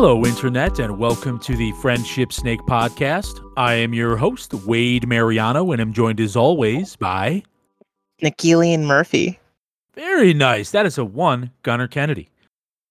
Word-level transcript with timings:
Hello, 0.00 0.24
Internet, 0.24 0.78
and 0.78 0.96
welcome 0.96 1.38
to 1.40 1.54
the 1.54 1.72
Friendship 1.72 2.32
Snake 2.32 2.60
Podcast. 2.60 3.38
I 3.58 3.74
am 3.74 3.92
your 3.92 4.16
host, 4.16 4.54
Wade 4.54 5.06
Mariano, 5.06 5.72
and 5.72 5.82
I'm 5.82 5.92
joined 5.92 6.20
as 6.20 6.36
always 6.36 6.96
by. 6.96 7.42
Nikilian 8.22 8.84
Murphy. 8.84 9.38
Very 9.92 10.32
nice. 10.32 10.70
That 10.70 10.86
is 10.86 10.96
a 10.96 11.04
one, 11.04 11.50
Gunnar 11.64 11.86
Kennedy. 11.86 12.30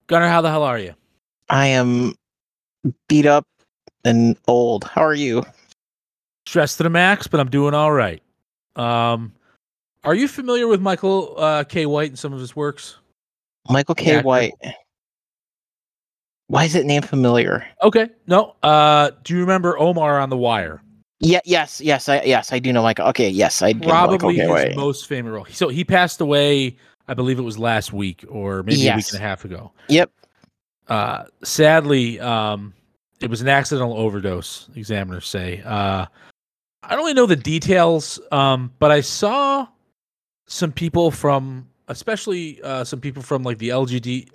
Gunnar, 0.06 0.28
how 0.28 0.42
the 0.42 0.52
hell 0.52 0.62
are 0.62 0.78
you? 0.78 0.94
I 1.50 1.66
am 1.66 2.14
beat 3.08 3.26
up 3.26 3.48
and 4.06 4.38
old. 4.48 4.84
How 4.84 5.02
are 5.02 5.16
you? 5.16 5.44
Stressed 6.46 6.78
to 6.78 6.84
the 6.84 6.92
max, 6.92 7.26
but 7.26 7.40
I'm 7.40 7.50
doing 7.50 7.74
all 7.74 7.92
right. 7.92 8.22
Um, 8.76 9.34
are 10.04 10.14
you 10.14 10.28
familiar 10.28 10.68
with 10.68 10.80
Michael 10.80 11.34
uh, 11.40 11.64
K. 11.64 11.88
White 11.88 12.12
and 12.12 12.20
some 12.20 12.34
of 12.34 12.40
his 12.40 12.56
works? 12.56 13.00
Michael 13.68 13.96
K. 13.96 14.22
White. 14.22 14.54
Why 16.50 16.64
is 16.66 16.74
it 16.74 16.88
name 16.88 17.04
familiar? 17.04 17.64
Okay. 17.84 18.10
No. 18.26 18.56
Uh, 18.64 19.12
do 19.24 19.36
you 19.36 19.40
remember 19.40 19.78
Omar 19.78 20.20
on 20.20 20.32
The 20.32 20.38
Wire? 20.38 20.82
Yeah, 21.20 21.42
yes, 21.46 21.80
yes, 21.80 22.10
I 22.10 22.22
yes, 22.24 22.52
I 22.52 22.58
do 22.58 22.74
know 22.74 22.82
Michael. 22.82 23.08
Okay, 23.10 23.30
yes, 23.30 23.62
I 23.62 23.74
do 23.74 23.82
know 23.82 23.94
Michael 23.94 24.18
Probably 24.18 24.36
his 24.38 24.76
most 24.76 25.06
famous 25.06 25.32
role. 25.32 25.46
So 25.52 25.68
he 25.68 25.84
passed 25.84 26.22
away, 26.22 26.76
I 27.08 27.14
believe 27.14 27.38
it 27.38 27.44
was 27.44 27.60
last 27.60 27.94
week 27.94 28.26
or 28.30 28.64
maybe 28.64 28.88
a 28.88 28.96
week 28.96 29.06
and 29.12 29.20
a 29.20 29.22
half 29.22 29.46
ago. 29.46 29.72
Yep. 29.90 30.12
Uh, 30.88 31.26
sadly, 31.44 32.20
um, 32.20 32.74
it 33.22 33.30
was 33.30 33.42
an 33.42 33.48
accidental 33.50 33.94
overdose. 33.94 34.70
Examiners 34.76 35.28
say. 35.28 35.62
Uh, 35.64 36.08
I 36.82 36.90
don't 36.90 37.00
really 37.00 37.14
know 37.14 37.28
the 37.28 37.36
details, 37.36 38.20
um, 38.32 38.74
but 38.80 38.90
I 38.90 39.02
saw 39.02 39.68
some 40.48 40.72
people 40.72 41.12
from, 41.12 41.68
especially 41.90 42.60
uh, 42.64 42.84
some 42.86 43.02
people 43.02 43.22
from 43.22 43.44
like 43.44 43.60
the 43.60 43.70
LGD, 43.70 44.30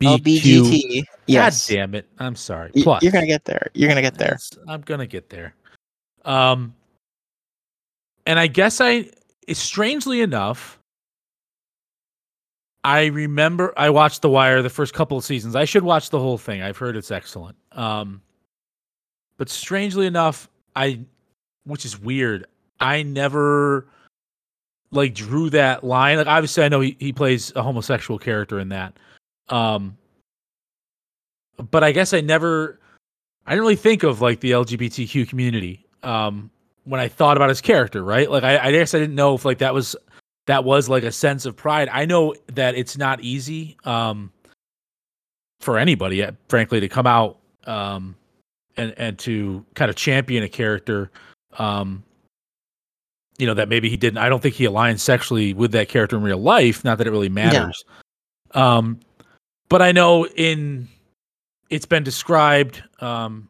LGT, 0.00 0.40
LBGT. 0.40 1.04
Yes. 1.26 1.68
God 1.68 1.74
damn 1.74 1.94
it! 1.94 2.08
I'm 2.18 2.36
sorry. 2.36 2.70
Plus, 2.82 3.02
You're 3.02 3.12
gonna 3.12 3.26
get 3.26 3.44
there. 3.44 3.70
You're 3.74 3.88
gonna 3.88 4.02
get 4.02 4.18
there. 4.18 4.38
I'm 4.68 4.82
gonna 4.82 5.06
get 5.06 5.30
there. 5.30 5.54
Um, 6.24 6.74
and 8.26 8.38
I 8.38 8.48
guess 8.48 8.80
I, 8.80 9.08
strangely 9.52 10.20
enough, 10.20 10.78
I 12.82 13.06
remember 13.06 13.72
I 13.76 13.90
watched 13.90 14.22
The 14.22 14.28
Wire 14.28 14.62
the 14.62 14.70
first 14.70 14.92
couple 14.92 15.16
of 15.16 15.24
seasons. 15.24 15.56
I 15.56 15.64
should 15.64 15.84
watch 15.84 16.10
the 16.10 16.18
whole 16.18 16.38
thing. 16.38 16.62
I've 16.62 16.76
heard 16.76 16.96
it's 16.96 17.10
excellent. 17.10 17.56
Um, 17.72 18.20
but 19.38 19.48
strangely 19.48 20.06
enough, 20.06 20.48
I, 20.74 21.00
which 21.64 21.84
is 21.84 21.98
weird, 21.98 22.46
I 22.80 23.02
never 23.02 23.86
like 24.90 25.14
drew 25.14 25.50
that 25.50 25.84
line. 25.84 26.18
Like 26.18 26.26
obviously, 26.26 26.64
I 26.64 26.68
know 26.68 26.80
he, 26.80 26.96
he 26.98 27.12
plays 27.12 27.52
a 27.54 27.62
homosexual 27.62 28.18
character 28.18 28.58
in 28.58 28.68
that. 28.70 28.96
Um, 29.48 29.96
but 31.70 31.84
I 31.84 31.92
guess 31.92 32.12
I 32.12 32.20
never 32.20 32.78
I 33.46 33.52
didn't 33.52 33.62
really 33.62 33.76
think 33.76 34.02
of 34.02 34.20
like 34.20 34.40
the 34.40 34.50
LGBTQ 34.52 35.28
community 35.28 35.86
um, 36.02 36.50
when 36.84 37.00
I 37.00 37.08
thought 37.08 37.36
about 37.36 37.48
his 37.48 37.60
character, 37.60 38.02
right? 38.02 38.30
Like 38.30 38.44
I, 38.44 38.58
I 38.58 38.72
guess 38.72 38.94
I 38.94 38.98
didn't 38.98 39.14
know 39.14 39.34
if 39.34 39.44
like 39.44 39.58
that 39.58 39.72
was 39.72 39.94
that 40.46 40.64
was 40.64 40.88
like 40.88 41.04
a 41.04 41.12
sense 41.12 41.46
of 41.46 41.56
pride. 41.56 41.88
I 41.90 42.04
know 42.04 42.34
that 42.54 42.74
it's 42.74 42.96
not 42.96 43.20
easy 43.20 43.76
um, 43.84 44.32
for 45.60 45.78
anybody, 45.78 46.22
uh, 46.22 46.32
frankly, 46.48 46.80
to 46.80 46.88
come 46.88 47.06
out 47.06 47.38
um, 47.66 48.16
and 48.76 48.94
and 48.96 49.18
to 49.20 49.64
kind 49.74 49.90
of 49.90 49.96
champion 49.96 50.42
a 50.42 50.48
character. 50.48 51.10
Um, 51.58 52.02
you 53.38 53.46
know 53.46 53.54
that 53.54 53.68
maybe 53.68 53.88
he 53.90 53.96
didn't. 53.96 54.18
I 54.18 54.28
don't 54.28 54.42
think 54.42 54.54
he 54.54 54.64
aligned 54.64 55.00
sexually 55.00 55.54
with 55.54 55.72
that 55.72 55.88
character 55.88 56.16
in 56.16 56.22
real 56.22 56.38
life. 56.38 56.84
Not 56.84 56.98
that 56.98 57.06
it 57.06 57.10
really 57.10 57.28
matters. 57.28 57.84
Um, 58.52 59.00
but 59.68 59.82
I 59.82 59.92
know 59.92 60.26
in 60.26 60.88
it's 61.70 61.86
been 61.86 62.02
described 62.04 62.82
um 63.00 63.48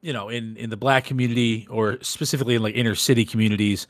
you 0.00 0.12
know 0.12 0.28
in 0.28 0.56
in 0.56 0.70
the 0.70 0.76
black 0.76 1.04
community 1.04 1.66
or 1.70 1.98
specifically 2.02 2.54
in 2.56 2.62
like 2.62 2.74
inner 2.74 2.94
city 2.94 3.24
communities 3.24 3.86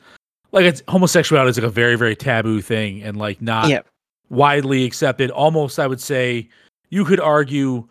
like 0.51 0.65
it's 0.65 0.81
homosexuality 0.87 1.49
is 1.49 1.57
like 1.57 1.67
a 1.67 1.69
very 1.69 1.95
very 1.95 2.15
taboo 2.15 2.61
thing 2.61 3.01
and 3.03 3.17
like 3.17 3.41
not 3.41 3.69
Yep. 3.69 3.87
widely 4.29 4.85
accepted 4.85 5.31
almost 5.31 5.79
i 5.79 5.87
would 5.87 6.01
say 6.01 6.47
you 6.89 7.05
could 7.05 7.19
argue 7.19 7.87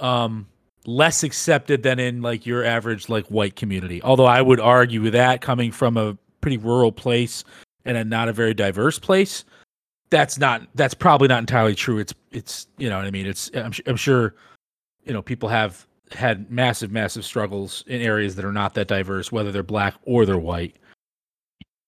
um 0.00 0.46
less 0.84 1.22
accepted 1.22 1.82
than 1.82 1.98
in 1.98 2.22
like 2.22 2.44
your 2.44 2.64
average 2.64 3.08
like 3.08 3.26
white 3.26 3.56
community 3.56 4.02
although 4.02 4.26
i 4.26 4.42
would 4.42 4.60
argue 4.60 5.00
with 5.02 5.12
that 5.12 5.40
coming 5.40 5.70
from 5.70 5.96
a 5.96 6.16
pretty 6.40 6.56
rural 6.58 6.92
place 6.92 7.44
and 7.84 7.96
a 7.96 8.04
not 8.04 8.28
a 8.28 8.32
very 8.32 8.52
diverse 8.54 8.98
place 8.98 9.44
that's 10.12 10.38
not 10.38 10.68
that's 10.74 10.92
probably 10.92 11.26
not 11.26 11.38
entirely 11.38 11.74
true. 11.74 11.98
It's 11.98 12.12
it's 12.32 12.66
you 12.76 12.90
know 12.90 12.98
what 12.98 13.06
i 13.06 13.10
mean? 13.10 13.26
It's 13.26 13.50
i'm, 13.54 13.72
I'm 13.86 13.96
sure 13.96 14.34
you 15.04 15.12
know 15.12 15.22
people 15.22 15.48
have 15.48 15.86
had 16.12 16.50
massive 16.50 16.92
massive 16.92 17.24
struggles 17.24 17.82
in 17.86 18.02
areas 18.02 18.36
that 18.36 18.44
are 18.44 18.52
not 18.52 18.74
that 18.74 18.86
diverse 18.86 19.32
whether 19.32 19.50
they're 19.50 19.62
black 19.62 19.94
or 20.04 20.26
they're 20.26 20.38
white. 20.38 20.76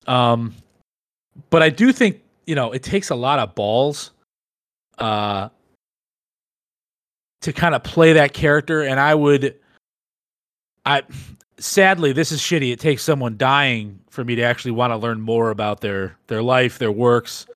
Um 0.07 0.55
but 1.51 1.63
i 1.63 1.69
do 1.69 1.93
think 1.93 2.23
you 2.47 2.55
know 2.55 2.73
it 2.73 2.83
takes 2.83 3.11
a 3.11 3.15
lot 3.15 3.39
of 3.39 3.55
balls 3.55 4.13
uh 4.99 5.51
to 7.43 7.53
kind 7.53 7.75
of 7.75 7.85
play 7.85 8.15
that 8.15 8.33
character. 8.33 8.83
And 8.83 8.99
i 8.99 9.15
would 9.15 9.55
i 10.87 11.03
sadly 11.59 12.15
this 12.15 12.33
is 12.33 12.41
shitty. 12.41 12.73
It 12.73 12.81
takes 12.81 13.03
someone 13.03 13.37
dying 13.37 14.01
for 14.09 14.25
me 14.25 14.35
to 14.37 14.43
actually 14.43 14.71
want 14.71 14.93
to 14.93 14.97
learn 14.97 15.21
more 15.21 15.51
about 15.51 15.83
their 15.83 16.17
their 16.29 16.43
life 16.43 16.79
their 16.79 16.91
works 16.91 17.47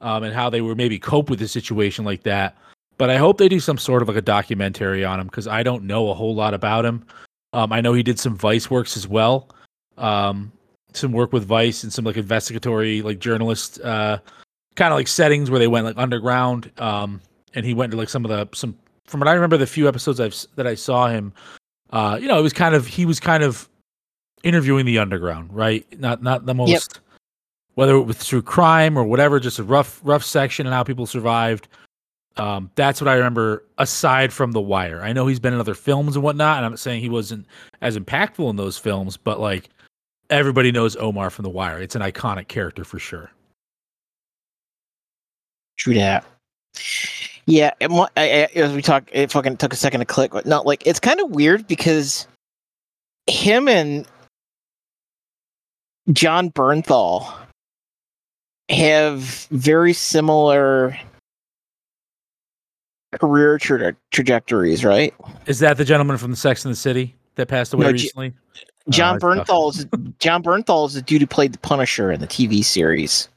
um, 0.00 0.22
and 0.22 0.34
how 0.34 0.48
they 0.50 0.60
were 0.60 0.74
maybe 0.74 0.98
cope 0.98 1.30
with 1.30 1.40
a 1.42 1.48
situation 1.48 2.04
like 2.04 2.22
that 2.22 2.56
but 2.98 3.10
I 3.10 3.16
hope 3.16 3.38
they 3.38 3.48
do 3.48 3.60
some 3.60 3.78
sort 3.78 4.02
of 4.02 4.08
like 4.08 4.16
a 4.16 4.22
documentary 4.22 5.04
on 5.04 5.20
him 5.20 5.28
because 5.28 5.46
I 5.46 5.62
don't 5.62 5.84
know 5.84 6.10
a 6.10 6.14
whole 6.14 6.34
lot 6.34 6.52
about 6.52 6.84
him. 6.84 7.06
Um, 7.52 7.72
I 7.72 7.80
know 7.80 7.94
he 7.94 8.02
did 8.02 8.18
some 8.18 8.36
Vice 8.36 8.70
works 8.70 8.96
as 8.96 9.08
well, 9.08 9.48
um, 9.96 10.52
some 10.92 11.12
work 11.12 11.32
with 11.32 11.44
Vice 11.44 11.84
and 11.84 11.92
some 11.92 12.04
like 12.04 12.16
investigatory, 12.16 13.00
like 13.00 13.20
journalist, 13.20 13.80
uh, 13.80 14.18
kind 14.74 14.92
of 14.92 14.98
like 14.98 15.08
settings 15.08 15.48
where 15.48 15.60
they 15.60 15.68
went 15.68 15.86
like 15.86 15.96
underground. 15.96 16.70
Um, 16.78 17.20
and 17.54 17.64
he 17.64 17.72
went 17.72 17.92
to 17.92 17.96
like 17.96 18.08
some 18.08 18.24
of 18.24 18.30
the 18.30 18.48
some 18.54 18.76
from 19.06 19.20
what 19.20 19.28
I 19.28 19.32
remember 19.32 19.56
the 19.56 19.66
few 19.66 19.88
episodes 19.88 20.20
I've 20.20 20.34
that 20.56 20.66
I 20.66 20.74
saw 20.74 21.06
him. 21.06 21.32
Uh, 21.90 22.18
you 22.20 22.28
know, 22.28 22.38
it 22.38 22.42
was 22.42 22.52
kind 22.52 22.74
of 22.74 22.86
he 22.86 23.06
was 23.06 23.20
kind 23.20 23.42
of 23.42 23.68
interviewing 24.42 24.84
the 24.84 24.98
underground, 24.98 25.54
right? 25.54 25.86
Not 25.98 26.22
not 26.22 26.46
the 26.46 26.54
most 26.54 27.00
whether 27.78 27.94
it 27.94 28.02
was 28.02 28.16
through 28.16 28.42
crime 28.42 28.98
or 28.98 29.04
whatever, 29.04 29.38
just 29.38 29.60
a 29.60 29.62
rough 29.62 30.00
rough 30.02 30.24
section 30.24 30.66
and 30.66 30.74
how 30.74 30.82
people 30.82 31.06
survived. 31.06 31.68
Um, 32.36 32.72
that's 32.74 33.00
what 33.00 33.06
I 33.06 33.14
remember. 33.14 33.64
Aside 33.78 34.32
from 34.32 34.50
The 34.50 34.60
Wire, 34.60 35.00
I 35.00 35.12
know 35.12 35.28
he's 35.28 35.38
been 35.38 35.54
in 35.54 35.60
other 35.60 35.76
films 35.76 36.16
and 36.16 36.24
whatnot, 36.24 36.56
and 36.56 36.66
I'm 36.66 36.72
not 36.72 36.80
saying 36.80 37.02
he 37.02 37.08
wasn't 37.08 37.46
as 37.80 37.96
impactful 37.96 38.50
in 38.50 38.56
those 38.56 38.76
films, 38.76 39.16
but 39.16 39.38
like 39.38 39.68
everybody 40.28 40.72
knows 40.72 40.96
Omar 40.96 41.30
from 41.30 41.44
The 41.44 41.50
Wire. 41.50 41.80
It's 41.80 41.94
an 41.94 42.02
iconic 42.02 42.48
character 42.48 42.82
for 42.82 42.98
sure. 42.98 43.30
True 45.76 45.94
that. 45.94 46.24
Yeah, 47.46 47.70
I, 47.80 48.08
I, 48.16 48.48
as 48.56 48.72
we 48.72 48.82
talk, 48.82 49.08
it 49.12 49.30
fucking 49.30 49.56
took 49.58 49.72
a 49.72 49.76
second 49.76 50.00
to 50.00 50.04
click. 50.04 50.32
But 50.32 50.46
no, 50.46 50.62
like 50.62 50.84
it's 50.84 50.98
kind 50.98 51.20
of 51.20 51.30
weird 51.30 51.68
because 51.68 52.26
him 53.28 53.68
and 53.68 54.04
John 56.12 56.50
Bernthal 56.50 57.32
have 58.68 59.46
very 59.50 59.92
similar 59.92 60.98
career 63.14 63.58
tra- 63.58 63.96
trajectories, 64.10 64.84
right? 64.84 65.14
Is 65.46 65.60
that 65.60 65.76
the 65.76 65.84
gentleman 65.84 66.18
from 66.18 66.30
the 66.30 66.36
Sex 66.36 66.64
and 66.64 66.72
the 66.72 66.76
City 66.76 67.14
that 67.36 67.48
passed 67.48 67.72
away 67.72 67.86
No, 67.86 67.92
recently? 67.92 68.34
John 68.90 69.16
it's 69.16 69.22
tough. 69.22 69.46
Bernthal's 69.46 69.86
John 70.18 70.42
Bernthal 70.42 70.86
is 70.86 70.94
the 70.94 71.02
dude 71.02 71.20
who 71.20 71.26
played 71.26 71.52
the 71.52 71.58
Punisher 71.58 72.10
in 72.10 72.20
the 72.20 72.26
TV 72.26 72.64
series. 72.64 73.28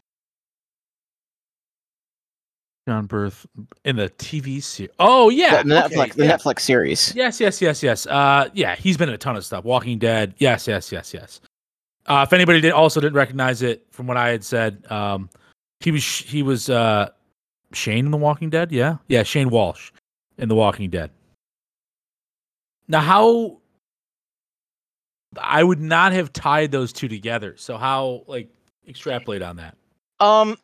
John 2.88 3.06
Berth 3.06 3.45
in 3.85 3.95
the 3.97 4.09
TV 4.09 4.61
series. 4.61 4.91
Oh 5.00 5.29
yeah, 5.29 5.61
the, 5.61 5.69
the 5.69 5.85
okay, 5.85 5.95
Netflix, 5.95 6.13
the 6.13 6.25
yeah. 6.25 6.38
Netflix 6.38 6.59
series. 6.61 7.13
Yes, 7.15 7.39
yes, 7.39 7.61
yes, 7.61 7.83
yes. 7.83 8.07
Uh, 8.07 8.50
yeah, 8.53 8.75
he's 8.75 8.97
been 8.97 9.09
in 9.09 9.15
a 9.15 9.19
ton 9.19 9.35
of 9.35 9.45
stuff. 9.45 9.63
Walking 9.63 10.00
Dead. 10.00 10.33
Yes, 10.38 10.67
yes, 10.67 10.91
yes, 10.91 11.13
yes. 11.13 11.41
Uh, 12.07 12.25
if 12.27 12.33
anybody 12.33 12.62
did 12.62 12.71
also 12.71 13.00
didn't 13.00 13.15
recognize 13.15 13.62
it 13.62 13.86
from 13.92 14.07
what 14.07 14.18
I 14.18 14.30
had 14.30 14.44
said, 14.44 14.83
um, 14.92 15.30
he 15.80 15.92
was 15.92 16.03
he 16.03 16.44
was 16.44 16.69
uh 16.69 17.09
Shane 17.74 18.06
in 18.06 18.12
The 18.12 18.18
Walking 18.18 18.50
Dead. 18.50 18.71
Yeah, 18.71 18.98
yeah, 19.07 19.24
Shane 19.24 19.50
Walsh 19.50 19.92
in 20.38 20.50
The 20.50 20.56
Walking 20.56 20.89
Dead. 20.89 21.12
Now, 22.88 23.01
how 23.01 23.57
I 25.39 25.63
would 25.63 25.80
not 25.80 26.12
have 26.12 26.33
tied 26.33 26.71
those 26.71 26.92
two 26.92 27.07
together. 27.07 27.56
So 27.57 27.77
how 27.77 28.24
like 28.27 28.50
extrapolate 28.88 29.42
on 29.42 29.56
that? 29.57 29.77
Um, 30.19 30.57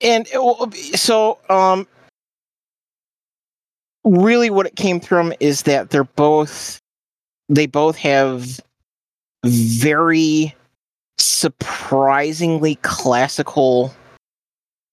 and 0.00 0.26
it 0.32 0.38
will- 0.38 0.70
so 0.72 1.38
um, 1.48 1.86
really, 4.04 4.50
what 4.50 4.66
it 4.66 4.76
came 4.76 5.00
from 5.00 5.32
is 5.40 5.62
that 5.62 5.90
they're 5.90 6.04
both 6.04 6.78
they 7.48 7.66
both 7.66 7.96
have 7.96 8.60
very 9.44 10.54
surprisingly 11.18 12.76
classical 12.76 13.94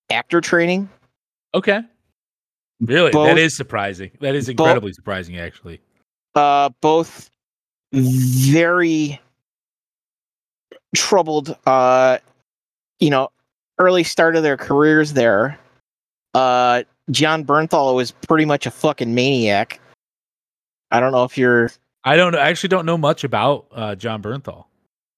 actor 0.10 0.42
training. 0.42 0.90
Okay. 1.54 1.82
Really, 2.82 3.12
Both- 3.12 3.28
that 3.28 3.38
is 3.38 3.56
surprising. 3.56 4.12
That 4.20 4.36
is 4.36 4.50
incredibly 4.50 4.94
surprising, 4.94 5.38
actually. 5.38 5.80
uh, 6.36 6.70
both 6.82 7.30
very 7.94 9.20
troubled. 10.96 11.58
Uh, 11.66 12.18
you 13.00 13.10
know, 13.10 13.30
early 13.80 14.04
start 14.04 14.36
of 14.36 14.44
their 14.44 14.58
careers 14.58 15.14
there. 15.14 15.58
Uh, 16.34 16.84
John 17.12 17.46
Bernthal 17.46 17.96
was 17.96 18.12
pretty 18.12 18.46
much 18.46 18.66
a 18.66 18.72
fucking 18.72 19.16
maniac. 19.16 19.80
I 20.92 21.00
don't 21.00 21.12
know 21.14 21.24
if 21.24 21.38
you're. 21.38 21.72
I 22.04 22.18
don't. 22.18 22.36
I 22.36 22.50
actually 22.50 22.70
don't 22.70 22.86
know 22.86 22.98
much 22.98 23.24
about 23.24 23.68
uh, 23.72 23.96
John 23.96 24.22
Bernthal. 24.22 24.66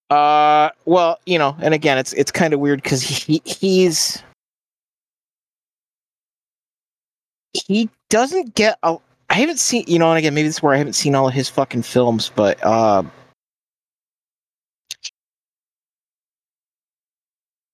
Uh, 0.09 0.69
well, 0.85 1.19
you 1.25 1.37
know, 1.37 1.55
and 1.61 1.73
again, 1.73 1.97
it's 1.97 2.13
it's 2.13 2.31
kind 2.31 2.53
of 2.53 2.59
weird 2.59 2.81
because 2.81 3.01
he 3.01 3.41
he's 3.45 4.23
he 7.53 7.89
doesn't 8.09 8.55
get 8.55 8.77
a. 8.83 8.97
I 9.29 9.33
haven't 9.35 9.59
seen, 9.59 9.83
you 9.87 9.99
know, 9.99 10.09
and 10.09 10.17
again, 10.17 10.33
maybe 10.33 10.47
this 10.47 10.57
is 10.57 10.63
where 10.63 10.73
I 10.73 10.77
haven't 10.77 10.93
seen 10.93 11.13
all 11.13 11.27
of 11.27 11.33
his 11.33 11.49
fucking 11.49 11.81
films, 11.81 12.31
but 12.33 12.63
uh, 12.63 13.03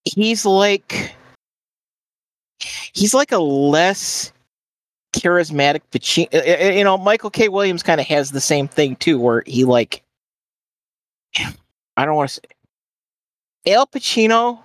he's 0.03 0.45
like 0.45 1.15
he's 2.59 3.13
like 3.13 3.31
a 3.31 3.37
less 3.37 4.31
charismatic 5.15 5.81
Pacino. 5.91 6.75
You 6.75 6.83
know, 6.83 6.97
Michael 6.97 7.29
K. 7.29 7.49
Williams 7.49 7.83
kind 7.83 8.01
of 8.01 8.07
has 8.07 8.31
the 8.31 8.41
same 8.41 8.67
thing 8.67 8.95
too, 8.95 9.19
where 9.19 9.43
he 9.45 9.63
like 9.63 10.01
I 11.97 12.05
don't 12.05 12.15
want 12.15 12.29
to 12.29 12.41
say 13.65 13.73
Al 13.73 13.87
Pacino 13.87 14.59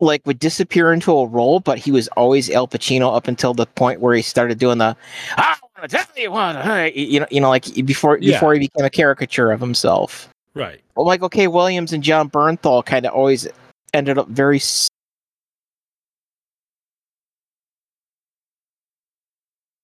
like 0.00 0.24
would 0.26 0.38
disappear 0.38 0.92
into 0.92 1.12
a 1.12 1.26
role, 1.26 1.60
but 1.60 1.78
he 1.78 1.90
was 1.92 2.08
always 2.08 2.48
Al 2.50 2.66
Pacino 2.66 3.14
up 3.14 3.28
until 3.28 3.52
the 3.52 3.66
point 3.66 4.00
where 4.00 4.14
he 4.14 4.22
started 4.22 4.58
doing 4.58 4.78
the 4.78 4.96
I 5.36 5.56
want 5.76 5.90
to 5.90 5.96
tell 5.96 6.06
you 6.16 6.34
uh," 6.34 6.90
you 6.94 7.20
know 7.20 7.26
you 7.30 7.40
know 7.40 7.48
like 7.50 7.66
before 7.84 8.18
Yeah. 8.18 8.36
before 8.36 8.54
he 8.54 8.60
became 8.60 8.84
a 8.84 8.90
caricature 8.90 9.52
of 9.52 9.60
himself. 9.60 10.28
Right. 10.54 10.80
Well, 10.96 11.06
Michael 11.06 11.28
K. 11.28 11.46
Williams 11.46 11.92
and 11.92 12.02
John 12.02 12.28
Bernthal 12.28 12.84
kind 12.84 13.06
of 13.06 13.12
always 13.12 13.46
ended 13.94 14.18
up 14.18 14.28
very. 14.28 14.60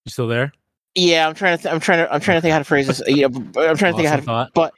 You 0.04 0.10
still 0.10 0.28
there? 0.28 0.52
Yeah, 0.96 1.28
I'm 1.28 1.34
trying 1.34 1.58
to. 1.58 1.62
Th- 1.62 1.72
I'm 1.72 1.78
trying 1.78 1.98
to. 1.98 2.12
I'm 2.12 2.20
trying 2.20 2.38
to 2.38 2.40
think 2.40 2.52
how 2.52 2.58
to 2.58 2.64
phrase 2.64 2.87
this. 2.87 3.02
You 3.06 3.28
know, 3.28 3.37
I'm 3.62 3.76
trying 3.76 3.93
to 3.93 3.96
think 3.96 4.08
how 4.08 4.16
to. 4.16 4.22
thought. 4.22 4.72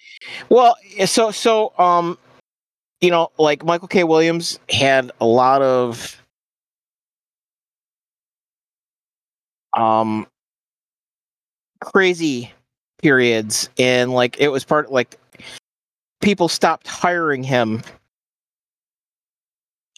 Well, 0.49 0.77
so 1.07 1.31
so 1.31 1.73
um, 1.79 2.19
you 3.01 3.11
know, 3.13 3.31
like 3.39 3.65
Michael 3.65 3.87
K. 3.87 4.03
Williams 4.03 4.59
had 4.69 5.13
a 5.21 5.27
lot 5.27 5.63
of 5.63 6.21
um 9.77 10.27
crazy 11.81 12.53
periods, 13.01 13.71
and 13.79 14.13
like 14.13 14.41
it 14.41 14.49
was 14.49 14.65
part 14.65 14.91
like 14.91 15.21
people 16.21 16.49
stopped 16.49 16.89
hiring 16.89 17.45
him 17.45 17.81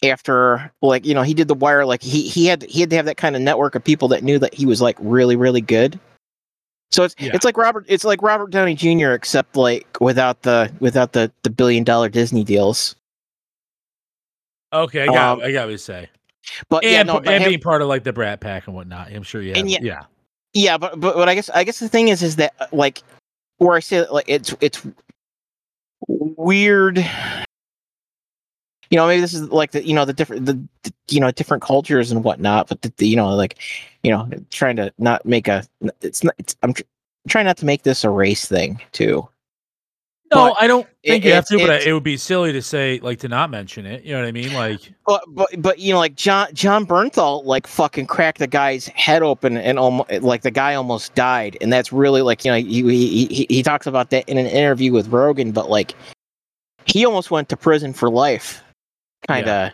after 0.03 0.71
like 0.83 1.03
you 1.03 1.15
know 1.15 1.23
he 1.23 1.33
did 1.33 1.47
the 1.47 1.55
wire 1.55 1.83
like 1.83 2.03
he 2.03 2.27
he 2.27 2.45
had 2.45 2.61
he 2.63 2.79
had 2.79 2.91
to 2.91 2.95
have 2.95 3.05
that 3.05 3.17
kind 3.17 3.35
of 3.35 3.41
network 3.41 3.73
of 3.73 3.83
people 3.83 4.07
that 4.07 4.23
knew 4.23 4.37
that 4.37 4.53
he 4.53 4.67
was 4.67 4.81
like 4.81 4.97
really 4.99 5.35
really 5.35 5.61
good 5.61 5.99
so 6.91 7.03
it's 7.03 7.15
Yeah. 7.19 7.31
it's 7.33 7.45
like 7.45 7.57
robert 7.57 7.85
it's 7.87 8.03
like 8.03 8.21
robert 8.21 8.51
downey 8.51 8.75
jr 8.75 9.11
except 9.11 9.55
like 9.55 9.85
without 10.01 10.41
the 10.43 10.71
without 10.79 11.13
the 11.13 11.31
the 11.43 11.49
billion 11.49 11.83
dollar 11.83 12.09
disney 12.09 12.43
deals 12.43 12.95
Okay, 14.73 15.03
I 15.03 15.05
got. 15.07 15.39
Um, 15.39 15.43
I 15.43 15.51
got 15.51 15.65
what 15.65 15.71
you 15.71 15.77
say. 15.77 16.09
but 16.69 16.83
yeah 16.85 16.99
And, 17.01 17.07
no 17.07 17.13
but 17.19 17.27
and 17.27 17.43
him- 17.43 17.49
being 17.51 17.59
part 17.59 17.81
of 17.81 17.89
like 17.89 18.05
the 18.05 18.13
Brat 18.13 18.39
Pack 18.39 18.67
and 18.67 18.75
whatnot. 18.75 19.09
I'm 19.11 19.21
sure. 19.23 19.41
Yeah. 19.41 19.57
Yeah. 19.57 19.77
yeah- 19.81 20.03
yeah 20.53 20.77
but 20.77 20.99
but 20.99 21.15
what 21.15 21.27
i 21.29 21.35
guess 21.35 21.49
i 21.51 21.63
guess 21.63 21.79
the 21.79 21.87
thing 21.89 22.07
is 22.09 22.21
is 22.23 22.35
that 22.37 22.53
uh, 22.59 22.67
like 22.73 23.03
where 23.57 23.75
i 23.75 23.79
say 23.79 23.99
that, 23.99 24.13
like 24.13 24.25
it's 24.27 24.53
it's 24.59 24.85
weird 26.07 27.05
you 28.91 28.97
know 28.97 29.07
maybe 29.07 29.21
this 29.21 29.33
is 29.33 29.49
like 29.49 29.71
the 29.71 29.83
you 29.85 29.93
know 29.93 30.05
the 30.05 30.13
different 30.13 30.45
the, 30.45 30.53
the 30.83 30.93
you 31.09 31.19
know 31.19 31.31
different 31.31 31.63
cultures 31.63 32.11
and 32.11 32.23
whatnot 32.23 32.67
but 32.67 32.81
the, 32.83 32.93
the, 32.97 33.07
you 33.07 33.15
know 33.15 33.29
like 33.33 33.57
you 34.03 34.11
know 34.11 34.29
trying 34.51 34.75
to 34.75 34.93
not 34.99 35.25
make 35.25 35.47
a 35.47 35.65
it's 36.01 36.23
not 36.23 36.35
it's 36.37 36.55
i'm 36.61 36.73
tr- 36.73 36.83
trying 37.27 37.45
not 37.45 37.57
to 37.57 37.65
make 37.65 37.81
this 37.83 38.03
a 38.03 38.09
race 38.09 38.45
thing 38.47 38.79
too 38.91 39.27
No, 40.33 40.49
But 40.49 40.61
I 40.63 40.67
don't 40.67 40.87
think 41.05 41.25
you 41.25 41.33
have 41.33 41.45
to, 41.47 41.57
but 41.57 41.69
I- 41.69 41.79
it 41.89 41.91
would 41.93 42.03
be 42.03 42.15
silly 42.15 42.53
to 42.53 42.61
say 42.61 42.99
like 43.03 43.19
to 43.19 43.27
not 43.27 43.49
mention 43.49 43.85
it. 43.85 44.03
You 44.05 44.13
know 44.13 44.19
what 44.21 44.27
I 44.27 44.31
mean? 44.31 44.53
Like, 44.53 44.79
but 45.05 45.21
but 45.27 45.49
but 45.61 45.79
you 45.79 45.91
know 45.91 45.99
like 45.99 46.15
john 46.15 46.47
john 46.53 46.85
bernthal 46.85 47.43
like 47.43 47.67
fucking 47.67 48.07
cracked 48.07 48.39
the 48.39 48.47
guy's 48.47 48.87
head 48.87 49.23
open 49.23 49.57
and 49.57 49.77
almost 49.77 50.09
like 50.21 50.41
the 50.43 50.51
guy 50.51 50.73
almost 50.75 51.13
died 51.15 51.57
and 51.61 51.71
that's 51.71 51.91
really 51.91 52.21
like 52.21 52.45
you 52.45 52.51
know 52.51 52.57
he 52.57 53.27
he, 53.27 53.45
he 53.49 53.63
talks 53.63 53.87
about 53.87 54.09
that 54.11 54.27
in 54.29 54.37
an 54.37 54.45
interview 54.47 54.93
with 54.93 55.07
rogan 55.09 55.51
but 55.51 55.69
like 55.69 55.95
he 56.85 57.05
almost 57.05 57.29
went 57.29 57.49
to 57.49 57.57
prison 57.57 57.91
for 57.93 58.09
life 58.09 58.63
kind 59.33 59.47
of 59.47 59.71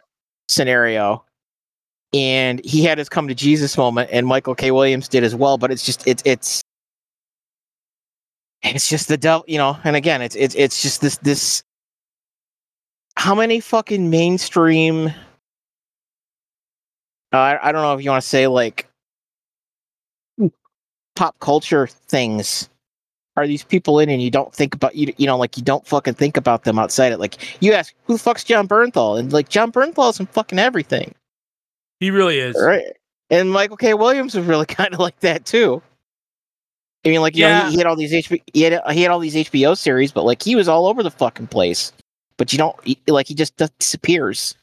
scenario. 0.48 1.24
And 2.14 2.64
he 2.64 2.84
had 2.84 2.98
his 2.98 3.10
come 3.10 3.28
to 3.28 3.36
jesus 3.36 3.78
moment 3.78 4.10
and 4.14 4.26
michael 4.26 4.56
k. 4.56 4.72
Williams 4.72 5.10
did 5.10 5.26
as 5.26 5.36
well 5.36 5.58
but 5.58 5.72
it's 5.72 5.84
just 5.84 6.08
it's 6.08 6.24
it's 6.26 6.64
it's 8.64 8.88
just 8.88 9.10
the 9.10 9.18
devil 9.18 9.44
you 9.46 9.58
know 9.58 9.78
and 9.84 9.96
again 9.98 10.22
it's 10.22 10.36
it's 10.36 10.56
it's 10.56 10.82
just 10.82 11.02
this 11.02 11.18
this 11.18 11.64
how 13.18 13.36
many 13.36 13.60
fucking 13.60 14.10
mainstream 14.10 15.08
uh, 17.34 17.38
I, 17.38 17.70
I 17.70 17.72
don't 17.74 17.82
know 17.82 17.94
if 17.94 18.04
you 18.04 18.10
want 18.10 18.24
to 18.24 18.28
say 18.28 18.48
like 18.48 18.88
pop 21.16 21.38
culture 21.40 21.88
things 21.88 22.70
are 23.38 23.48
these 23.48 23.64
people 23.64 24.00
in 24.00 24.10
and 24.10 24.22
you 24.22 24.32
don't 24.32 24.54
think 24.54 24.74
about 24.76 24.96
you 24.96 25.14
you 25.18 25.26
know 25.28 25.38
like 25.38 25.56
you 25.56 25.64
don't 25.64 25.86
fucking 25.88 26.16
think 26.16 26.36
about 26.36 26.64
them 26.64 26.78
outside 26.80 27.14
it. 27.14 27.20
Like 27.20 27.62
you 27.64 27.72
ask 27.74 27.94
who 28.06 28.14
the 28.14 28.20
fuck's 28.20 28.44
John 28.44 28.68
Bernthal? 28.68 29.18
And 29.20 29.32
like 29.32 29.48
John 29.50 29.72
Bernthal's 29.72 30.20
in 30.20 30.26
fucking 30.26 30.60
everything. 30.60 31.14
He 32.00 32.12
really 32.12 32.40
is. 32.40 32.56
right. 32.62 32.86
And 33.30 33.52
Michael 33.52 33.78
K 33.78 33.94
Williams 33.94 34.36
was 34.36 34.46
really 34.46 34.66
kind 34.68 34.94
of 34.94 35.00
like 35.00 35.20
that 35.22 35.46
too. 35.46 35.82
I 37.06 37.10
mean 37.10 37.22
like 37.22 37.36
you 37.36 37.44
know 37.44 37.50
Yeah. 37.50 37.66
he, 37.68 37.72
he 37.74 37.78
had 37.78 37.86
all 37.88 37.96
these 37.96 38.12
HBO 38.12 38.42
he 38.54 38.62
had 38.64 38.82
he 38.92 39.02
had 39.04 39.12
all 39.12 39.20
these 39.20 39.36
HBO 39.36 39.78
series 39.78 40.12
but 40.12 40.26
like 40.26 40.42
he 40.42 40.56
was 40.56 40.68
all 40.68 40.88
over 40.88 41.04
the 41.04 41.12
fucking 41.12 41.48
place. 41.48 41.94
But 42.38 42.52
you 42.52 42.58
don't 42.58 42.76
he- 42.84 43.00
like 43.08 43.28
he 43.28 43.36
just 43.36 43.56
disappears. 43.58 44.56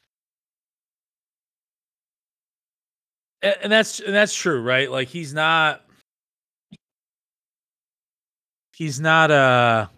And 3.42 3.70
that's 3.70 4.00
and 4.00 4.14
that's 4.14 4.34
true, 4.34 4.62
right? 4.62 4.90
Like 4.90 5.08
he's 5.08 5.34
not 5.34 5.83
he's 8.74 9.00
not 9.00 9.30
a 9.30 9.88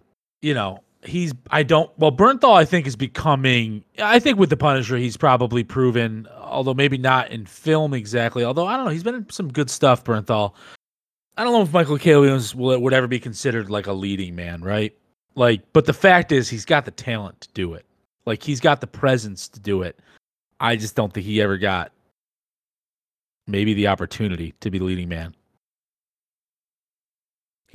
you 0.43 0.55
know, 0.55 0.83
he's 1.03 1.33
I 1.51 1.63
don't 1.63 1.91
well 1.99 2.13
Bernthal 2.13 2.55
I 2.55 2.65
think 2.65 2.87
is 2.87 2.97
becoming 2.97 3.85
I 3.99 4.19
think 4.19 4.39
with 4.39 4.51
the 4.51 4.57
Punisher 4.57 4.97
he's 4.97 5.17
probably 5.17 5.65
proven 5.65 6.29
although 6.41 6.75
maybe 6.75 6.99
not 6.99 7.31
in 7.31 7.47
film 7.47 7.95
exactly, 7.95 8.45
although 8.45 8.67
I 8.67 8.77
don't 8.77 8.87
know, 8.87 8.93
he's 8.93 9.03
been 9.03 9.15
in 9.15 9.31
some 9.31 9.53
good 9.53 9.71
stuff 9.71 10.05
Bernthal. 10.05 10.55
I 11.37 11.45
don't 11.45 11.53
know 11.53 11.63
if 11.63 11.73
Michael 11.73 11.99
K. 11.99 12.15
Williams 12.17 12.55
will 12.55 12.79
would 12.79 12.95
ever 12.95 13.07
be 13.07 13.21
considered 13.21 13.71
like 13.71 13.87
a 13.87 13.93
leading 13.93 14.35
man, 14.35 14.63
right? 14.63 14.97
Like 15.35 15.63
but 15.73 15.87
the 15.87 15.93
fact 15.93 16.33
is 16.33 16.49
he's 16.49 16.65
got 16.65 16.85
the 16.85 16.91
talent 16.91 17.41
to 17.43 17.49
do 17.53 17.75
it. 17.75 17.85
Like 18.25 18.43
he's 18.43 18.61
got 18.61 18.81
the 18.81 18.87
presence 18.87 19.49
to 19.49 19.61
do 19.61 19.83
it. 19.83 19.99
I 20.61 20.77
just 20.77 20.97
don't 20.97 21.13
think 21.13 21.27
he 21.27 21.43
ever 21.43 21.59
got 21.59 21.93
maybe 23.47 23.75
the 23.75 23.87
opportunity 23.87 24.53
to 24.61 24.71
be 24.71 24.79
the 24.79 24.85
leading 24.85 25.09
man. 25.09 25.35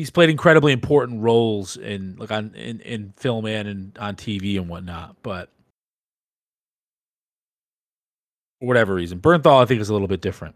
He's 0.01 0.09
played 0.09 0.31
incredibly 0.31 0.73
important 0.73 1.21
roles 1.21 1.77
in 1.77 2.15
like 2.17 2.31
on 2.31 2.55
in, 2.55 2.79
in 2.79 3.13
film 3.17 3.45
and 3.45 3.67
and 3.67 3.97
on 3.99 4.15
TV 4.15 4.57
and 4.57 4.67
whatnot, 4.67 5.15
but 5.21 5.51
for 8.59 8.65
whatever 8.65 8.95
reason, 8.95 9.19
Bernthal 9.19 9.61
I 9.61 9.65
think 9.65 9.79
is 9.79 9.89
a 9.89 9.93
little 9.93 10.07
bit 10.07 10.19
different. 10.19 10.55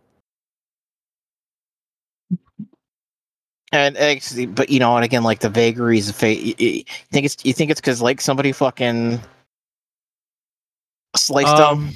And 3.72 3.96
actually, 3.98 4.48
but 4.48 4.72
you 4.72 4.80
know, 4.80 4.96
and 4.96 5.06
again, 5.06 5.22
like 5.22 5.42
the 5.42 5.50
vagaries 5.50 6.10
of 6.10 6.16
fate. 6.16 6.60
You, 6.60 6.68
you 6.68 6.84
think 7.12 7.28
it's 7.28 7.38
you 7.46 7.54
think 7.54 7.70
it's 7.70 7.80
because 7.80 8.02
like 8.02 8.22
somebody 8.22 8.52
fucking 8.52 9.22
sliced 11.16 11.56
them. 11.56 11.68
Um, 11.68 11.94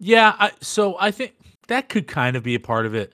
yeah, 0.00 0.34
I, 0.40 0.50
so 0.60 0.96
I 0.98 1.12
think 1.12 1.34
that 1.68 1.88
could 1.88 2.08
kind 2.08 2.34
of 2.34 2.42
be 2.42 2.56
a 2.56 2.60
part 2.60 2.84
of 2.84 2.96
it, 2.96 3.12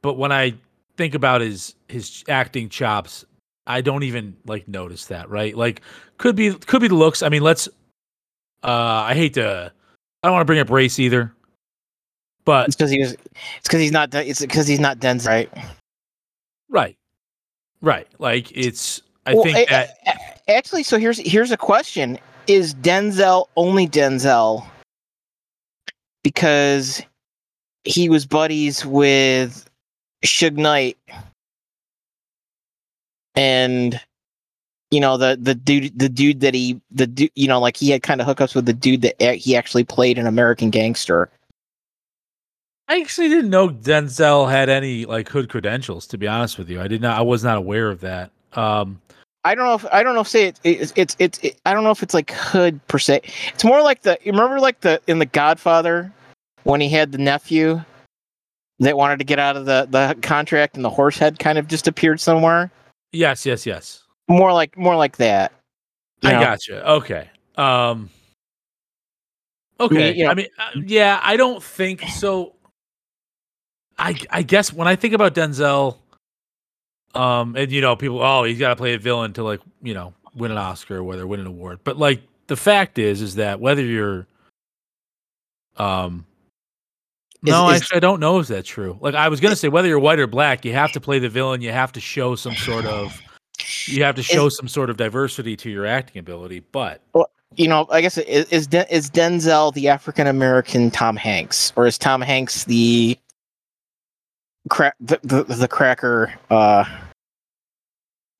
but 0.00 0.14
when 0.14 0.32
I 0.32 0.54
think 1.02 1.14
about 1.16 1.40
his 1.40 1.74
his 1.88 2.22
acting 2.28 2.68
chops, 2.68 3.24
I 3.66 3.80
don't 3.80 4.04
even 4.04 4.36
like 4.46 4.68
notice 4.68 5.06
that. 5.06 5.28
Right, 5.28 5.56
like 5.56 5.80
could 6.18 6.36
be 6.36 6.54
could 6.54 6.80
be 6.80 6.86
the 6.88 6.94
looks. 6.94 7.22
I 7.22 7.28
mean, 7.28 7.42
let's. 7.42 7.68
Uh, 8.62 9.02
I 9.10 9.14
hate 9.14 9.34
to. 9.34 9.72
I 10.22 10.28
don't 10.28 10.32
want 10.32 10.42
to 10.42 10.46
bring 10.46 10.60
up 10.60 10.70
race 10.70 11.00
either, 11.00 11.34
but 12.44 12.68
It's 12.68 12.76
because 12.76 12.92
he 12.92 13.00
was. 13.00 13.14
It's 13.14 13.64
because 13.64 13.80
he's 13.80 13.90
not. 13.90 14.14
It's 14.14 14.40
because 14.40 14.68
he's 14.68 14.78
not 14.78 15.00
Denzel. 15.00 15.26
Right. 15.26 15.50
right, 16.70 16.96
right. 17.80 18.06
Like 18.20 18.56
it's. 18.56 19.02
I 19.26 19.34
Well, 19.34 19.42
think 19.42 19.68
that 19.68 19.90
a- 20.06 20.50
actually, 20.50 20.84
so 20.84 20.98
here's 20.98 21.18
here's 21.18 21.50
a 21.50 21.56
question: 21.56 22.16
Is 22.46 22.74
Denzel 22.76 23.48
only 23.56 23.88
Denzel 23.88 24.64
because 26.22 27.02
he 27.84 28.08
was 28.08 28.24
buddies 28.24 28.86
with 28.86 29.68
Suge 30.24 30.56
Knight 30.56 30.96
and 33.34 34.00
you 34.90 35.00
know 35.00 35.16
the 35.16 35.38
the 35.40 35.54
dude 35.54 35.98
the 35.98 36.08
dude 36.08 36.40
that 36.40 36.54
he 36.54 36.80
the 36.90 37.06
dude 37.06 37.30
you 37.34 37.48
know 37.48 37.58
like 37.58 37.76
he 37.76 37.90
had 37.90 38.02
kind 38.02 38.20
of 38.20 38.26
hookups 38.26 38.54
with 38.54 38.66
the 38.66 38.72
dude 38.72 39.02
that 39.02 39.14
a- 39.20 39.36
he 39.36 39.56
actually 39.56 39.84
played 39.84 40.18
in 40.18 40.26
American 40.26 40.70
Gangster. 40.70 41.30
I 42.88 43.00
actually 43.00 43.28
didn't 43.28 43.50
know 43.50 43.68
Denzel 43.68 44.50
had 44.50 44.68
any 44.68 45.06
like 45.06 45.28
hood 45.28 45.48
credentials. 45.48 46.06
To 46.08 46.18
be 46.18 46.28
honest 46.28 46.58
with 46.58 46.68
you, 46.68 46.80
I 46.80 46.88
did 46.88 47.00
not. 47.00 47.18
I 47.18 47.22
was 47.22 47.42
not 47.42 47.56
aware 47.56 47.88
of 47.88 48.00
that. 48.00 48.30
Um, 48.52 49.00
I 49.44 49.54
don't 49.54 49.64
know 49.64 49.74
if 49.74 49.86
I 49.92 50.02
don't 50.02 50.14
know 50.14 50.20
if 50.20 50.28
say 50.28 50.48
it, 50.48 50.60
it's 50.62 50.92
it's 50.94 51.16
it's 51.18 51.38
it, 51.38 51.60
I 51.64 51.72
don't 51.72 51.84
know 51.84 51.90
if 51.90 52.02
it's 52.02 52.12
like 52.14 52.30
hood 52.32 52.86
per 52.88 52.98
se. 52.98 53.22
It's 53.54 53.64
more 53.64 53.80
like 53.82 54.02
the 54.02 54.18
you 54.22 54.32
remember 54.32 54.60
like 54.60 54.80
the 54.80 55.00
in 55.06 55.20
the 55.20 55.26
Godfather 55.26 56.12
when 56.64 56.80
he 56.80 56.88
had 56.88 57.12
the 57.12 57.18
nephew 57.18 57.82
that 58.80 58.96
wanted 58.96 59.18
to 59.18 59.24
get 59.24 59.38
out 59.38 59.56
of 59.56 59.64
the 59.64 59.86
the 59.90 60.16
contract 60.22 60.76
and 60.76 60.84
the 60.84 60.90
horse 60.90 61.18
head 61.18 61.38
kind 61.38 61.58
of 61.58 61.68
just 61.68 61.86
appeared 61.88 62.20
somewhere. 62.20 62.70
yes, 63.12 63.44
yes, 63.46 63.66
yes. 63.66 64.02
More 64.28 64.52
like 64.52 64.76
more 64.76 64.96
like 64.96 65.16
that. 65.18 65.52
I 66.22 66.32
know? 66.32 66.40
gotcha. 66.40 66.90
Okay. 66.92 67.28
Um. 67.56 68.08
Okay. 69.80 70.14
you 70.14 70.24
know- 70.24 70.30
I 70.30 70.34
mean, 70.34 70.46
uh, 70.58 70.70
yeah, 70.86 71.20
I 71.22 71.36
don't 71.36 71.62
think 71.62 72.02
so. 72.02 72.54
I 73.98 74.16
I 74.30 74.42
guess 74.42 74.72
when 74.72 74.88
I 74.88 74.96
think 74.96 75.12
about 75.14 75.34
Denzel, 75.34 75.96
um, 77.14 77.56
and 77.56 77.70
you 77.70 77.80
know, 77.80 77.94
people, 77.96 78.22
oh, 78.22 78.44
he's 78.44 78.58
got 78.58 78.68
to 78.70 78.76
play 78.76 78.94
a 78.94 78.98
villain 78.98 79.32
to 79.34 79.42
like, 79.42 79.60
you 79.82 79.92
know, 79.94 80.14
win 80.34 80.50
an 80.50 80.56
Oscar 80.58 80.98
or 80.98 81.04
whether 81.04 81.26
win 81.26 81.40
an 81.40 81.46
award. 81.46 81.80
But 81.84 81.98
like, 81.98 82.22
the 82.46 82.56
fact 82.56 82.98
is, 82.98 83.20
is 83.20 83.34
that 83.34 83.60
whether 83.60 83.82
you're, 83.82 84.26
um, 85.76 86.24
no, 87.50 87.70
is- 87.70 87.82
actually, 87.82 87.96
I 87.96 88.00
don't 88.00 88.20
know 88.20 88.38
if 88.38 88.46
that's 88.48 88.68
true. 88.68 88.98
Like, 89.00 89.14
I 89.14 89.28
was 89.28 89.40
gonna 89.40 89.56
say 89.56 89.68
whether 89.68 89.88
you're 89.88 89.98
white 89.98 90.18
or 90.18 90.26
black, 90.26 90.64
you 90.64 90.72
have 90.72 90.92
to 90.92 91.00
play 91.00 91.18
the 91.18 91.28
villain. 91.28 91.60
You 91.60 91.72
have 91.72 91.92
to 91.92 92.00
show 92.00 92.34
some 92.36 92.54
sort 92.54 92.84
of, 92.86 93.20
you 93.86 94.02
have 94.04 94.14
to 94.16 94.22
show 94.22 94.48
some 94.48 94.68
sort 94.68 94.90
of 94.90 94.96
diversity 94.96 95.56
to 95.56 95.70
your 95.70 95.86
acting 95.86 96.20
ability. 96.20 96.60
But 96.72 97.00
You 97.56 97.68
know, 97.68 97.86
I 97.90 98.00
guess 98.00 98.16
is 98.18 98.46
is, 98.46 98.68
is 98.90 99.10
Denzel 99.10 99.74
the 99.74 99.88
African 99.88 100.26
American 100.26 100.90
Tom 100.90 101.16
Hanks, 101.16 101.72
or 101.76 101.86
is 101.86 101.98
Tom 101.98 102.20
Hanks 102.20 102.64
the 102.64 103.18
crack 104.70 104.94
the, 105.00 105.18
the 105.22 105.42
the 105.44 105.68
cracker 105.68 106.32
uh, 106.50 106.84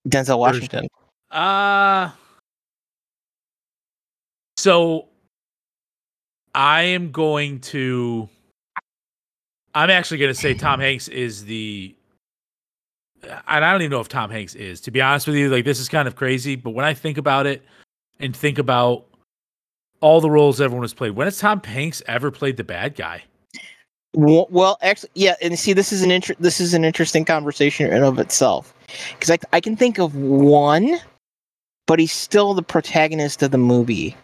Denzel 0.08 0.38
Washington? 0.38 0.86
Uh 1.30 2.10
so 4.56 5.08
I 6.54 6.82
am 6.82 7.10
going 7.10 7.60
to 7.60 8.28
I'm 9.74 9.90
actually 9.90 10.18
going 10.18 10.32
to 10.32 10.38
say 10.38 10.54
Tom 10.54 10.80
Hanks 10.80 11.08
is 11.08 11.44
the 11.44 11.94
and 13.22 13.64
I 13.64 13.70
don't 13.72 13.82
even 13.82 13.90
know 13.90 14.00
if 14.00 14.08
Tom 14.08 14.30
Hanks 14.30 14.54
is 14.54 14.80
to 14.82 14.90
be 14.90 15.00
honest 15.00 15.26
with 15.26 15.36
you 15.36 15.48
like 15.48 15.64
this 15.64 15.78
is 15.78 15.88
kind 15.88 16.08
of 16.08 16.16
crazy 16.16 16.56
but 16.56 16.70
when 16.70 16.84
I 16.84 16.94
think 16.94 17.18
about 17.18 17.46
it 17.46 17.62
and 18.18 18.36
think 18.36 18.58
about 18.58 19.06
all 20.00 20.20
the 20.20 20.30
roles 20.30 20.60
everyone 20.60 20.82
has 20.82 20.94
played 20.94 21.12
when 21.12 21.26
has 21.26 21.38
Tom 21.38 21.62
Hanks 21.62 22.02
ever 22.06 22.30
played 22.30 22.56
the 22.56 22.64
bad 22.64 22.94
guy? 22.96 23.22
Well, 24.14 24.46
well, 24.50 24.78
actually, 24.82 25.10
yeah, 25.14 25.36
and 25.40 25.58
see, 25.58 25.72
this 25.72 25.90
is 25.90 26.02
an 26.02 26.10
inter- 26.10 26.34
this 26.38 26.60
is 26.60 26.74
an 26.74 26.84
interesting 26.84 27.24
conversation 27.24 27.86
in 27.86 27.94
and 27.94 28.04
of 28.04 28.18
itself 28.18 28.74
because 29.12 29.30
I 29.30 29.38
I 29.54 29.60
can 29.60 29.74
think 29.74 29.98
of 29.98 30.14
one, 30.14 30.98
but 31.86 31.98
he's 31.98 32.12
still 32.12 32.52
the 32.52 32.62
protagonist 32.62 33.42
of 33.42 33.52
the 33.52 33.58
movie, 33.58 34.14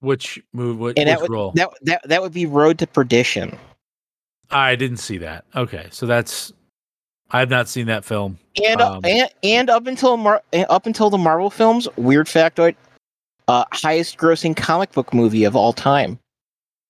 which 0.00 0.42
move 0.54 0.78
what, 0.78 0.98
and 0.98 1.06
which 1.06 1.06
that 1.06 1.20
would 1.20 1.30
role? 1.30 1.52
that 1.52 1.68
that 1.82 2.08
that 2.08 2.22
would 2.22 2.32
be 2.32 2.46
Road 2.46 2.78
to 2.78 2.86
Perdition. 2.86 3.58
I 4.50 4.76
didn't 4.76 4.98
see 4.98 5.18
that 5.18 5.44
okay 5.54 5.86
so 5.90 6.06
that's 6.06 6.52
I've 7.32 7.50
not 7.50 7.68
seen 7.68 7.86
that 7.86 8.04
film 8.04 8.38
And, 8.64 8.80
Um, 8.80 9.04
and 9.04 9.30
and 9.42 9.70
up 9.70 9.86
until 9.86 10.16
Mar- 10.16 10.42
up 10.68 10.86
until 10.86 11.10
the 11.10 11.18
Marvel 11.18 11.50
films, 11.50 11.86
weird 11.96 12.26
factoid, 12.26 12.74
uh, 13.48 13.64
highest 13.72 14.18
grossing 14.18 14.56
comic 14.56 14.90
book 14.92 15.14
movie 15.14 15.44
of 15.44 15.54
all 15.54 15.72
time. 15.72 16.18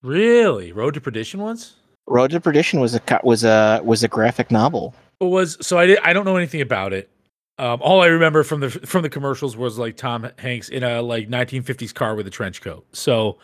really 0.03 0.73
Road 0.73 0.95
to 0.95 1.01
Perdition 1.01 1.41
once 1.41 1.75
Road 2.07 2.31
to 2.31 2.41
Perdition 2.41 2.81
was 2.81 2.95
a 2.95 3.01
was 3.23 3.45
a 3.45 3.81
was 3.85 4.03
a 4.03 4.09
graphic 4.09 4.51
novel. 4.51 4.95
It 5.21 5.27
was 5.27 5.59
so 5.61 5.79
I 5.79 5.87
did, 5.87 5.99
I 6.03 6.13
don't 6.15 6.25
know 6.25 6.37
anything 6.37 6.63
about 6.63 6.93
it. 6.95 7.11
Um, 7.59 7.79
all 7.83 8.01
I 8.01 8.07
remember 8.07 8.43
from 8.43 8.61
the 8.61 8.71
from 8.71 9.03
the 9.03 9.11
commercials 9.11 9.57
was 9.57 9.79
like 9.79 9.97
Tom 9.99 10.27
Hanks 10.39 10.71
in 10.71 10.83
a 10.83 11.03
like 11.03 11.29
1950s 11.29 11.93
car 11.95 12.15
with 12.15 12.27
a 12.27 12.31
trench 12.31 12.63
coat. 12.63 12.87
So 12.93 13.37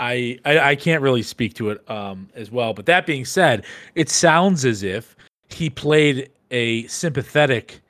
I 0.00 0.38
I, 0.44 0.58
I 0.70 0.76
can't 0.76 1.02
really 1.02 1.22
speak 1.22 1.54
to 1.54 1.70
it 1.70 1.88
um, 1.90 2.28
as 2.34 2.50
well. 2.50 2.72
But 2.74 2.86
that 2.86 3.06
being 3.06 3.24
said, 3.24 3.64
it 3.94 4.08
sounds 4.08 4.64
as 4.64 4.82
if 4.82 5.14
he 5.50 5.68
played 5.70 6.30
a 6.50 6.86
sympathetic 6.88 7.80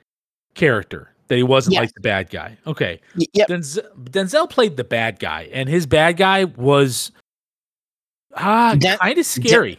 character 0.53 1.07
that 1.27 1.37
he 1.37 1.43
wasn't 1.43 1.73
Yes. 1.75 1.81
like 1.81 1.93
the 1.93 2.01
bad 2.01 2.29
guy. 2.29 2.57
Okay, 2.67 2.99
Y- 3.17 3.25
yep. 3.33 3.47
Denzel, 3.47 3.89
Denzel 4.03 4.49
played 4.49 4.75
the 4.77 4.83
bad 4.83 5.17
guy, 5.19 5.49
and 5.53 5.69
his 5.69 5.85
bad 5.85 6.17
guy 6.17 6.43
was 6.43 7.11
ah 8.35 8.75
Den- 8.77 8.97
kind 8.97 9.17
of 9.17 9.25
scary. 9.25 9.77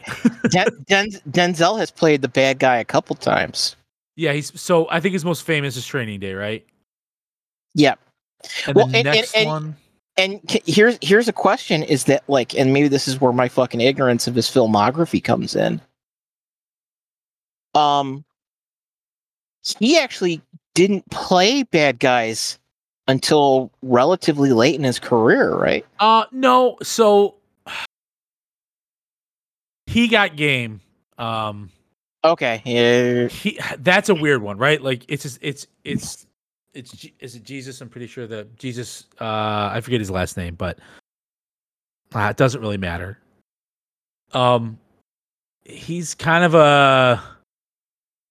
Den- 0.51 0.85
Den- 0.89 1.11
Denzel 1.31 1.79
has 1.79 1.91
played 1.91 2.23
the 2.23 2.29
bad 2.29 2.59
guy 2.59 2.77
a 2.79 2.85
couple 2.85 3.15
times. 3.17 3.77
yeah, 4.17 4.33
he's 4.33 4.59
so 4.61 4.89
I 4.91 5.01
think 5.01 5.13
his 5.13 5.25
most 5.25 5.43
famous 5.45 5.77
is 5.77 5.87
Training 5.87 6.21
Day, 6.21 6.35
right? 6.35 6.65
Yep. 7.75 7.99
And 8.67 8.75
Well, 8.75 8.87
the 8.89 8.99
and- 8.99 9.07
and- 9.09 9.17
next 9.17 9.35
and- 9.37 9.47
one, 9.47 9.77
And 10.17 10.41
here's 10.67 10.99
here's 11.01 11.29
a 11.29 11.33
question: 11.33 11.83
Is 11.83 12.05
that 12.05 12.23
like, 12.29 12.55
and 12.55 12.73
maybe 12.73 12.89
this 12.89 13.09
is 13.09 13.21
where 13.21 13.33
my 13.33 13.49
fucking 13.49 13.81
ignorance 13.81 14.27
of 14.27 14.35
his 14.35 14.49
filmography 14.49 15.23
comes 15.23 15.57
in. 15.57 15.81
Um, 17.75 18.25
he 19.79 19.99
actually 19.99 20.43
didn't 20.75 21.09
play 21.11 21.63
bad 21.63 21.99
guys 21.99 22.59
until 23.09 23.73
relatively 23.83 24.53
late 24.53 24.75
in 24.75 24.85
his 24.85 24.99
career, 24.99 25.55
right? 25.55 25.87
uh, 25.99 26.25
no, 26.31 26.77
so 26.83 27.37
he 29.87 30.09
got 30.09 30.37
game. 30.37 30.81
Um, 31.17 31.71
Okay, 32.25 32.63
yeah, 32.65 33.27
he 33.27 33.59
that's 33.79 34.09
a 34.09 34.15
weird 34.15 34.43
one, 34.43 34.57
right? 34.57 34.81
Like 34.81 35.05
it's 35.09 35.25
just, 35.25 35.39
it's 35.43 35.67
it's 35.85 36.27
it's 36.75 37.07
is 37.21 37.37
it 37.37 37.45
Jesus? 37.45 37.81
I'm 37.81 37.89
pretty 37.89 38.07
sure 38.07 38.27
that 38.27 38.57
Jesus. 38.57 39.05
Uh, 39.21 39.71
I 39.73 39.81
forget 39.81 40.01
his 40.01 40.11
last 40.11 40.37
name, 40.37 40.55
but 40.55 40.79
uh, 42.15 42.29
it 42.31 42.37
doesn't 42.37 42.61
really 42.61 42.79
matter. 42.79 43.19
Um, 44.33 44.79
he's 45.65 46.15
kind 46.15 46.45
of 46.45 46.55
a 46.55 47.23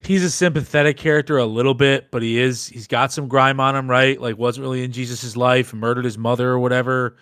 he's 0.02 0.24
a 0.24 0.30
sympathetic 0.30 0.98
character 0.98 1.38
a 1.38 1.46
little 1.46 1.74
bit, 1.74 2.10
but 2.12 2.22
he 2.22 2.40
is 2.40 2.68
he's 2.68 2.88
got 2.88 3.12
some 3.12 3.28
grime 3.28 3.60
on 3.60 3.76
him, 3.76 3.90
right? 3.90 4.20
Like 4.20 4.38
wasn't 4.38 4.64
really 4.64 4.84
in 4.84 4.92
Jesus's 4.92 5.38
life, 5.38 5.74
murdered 5.74 6.06
his 6.06 6.18
mother 6.18 6.50
or 6.50 6.60
whatever. 6.60 7.18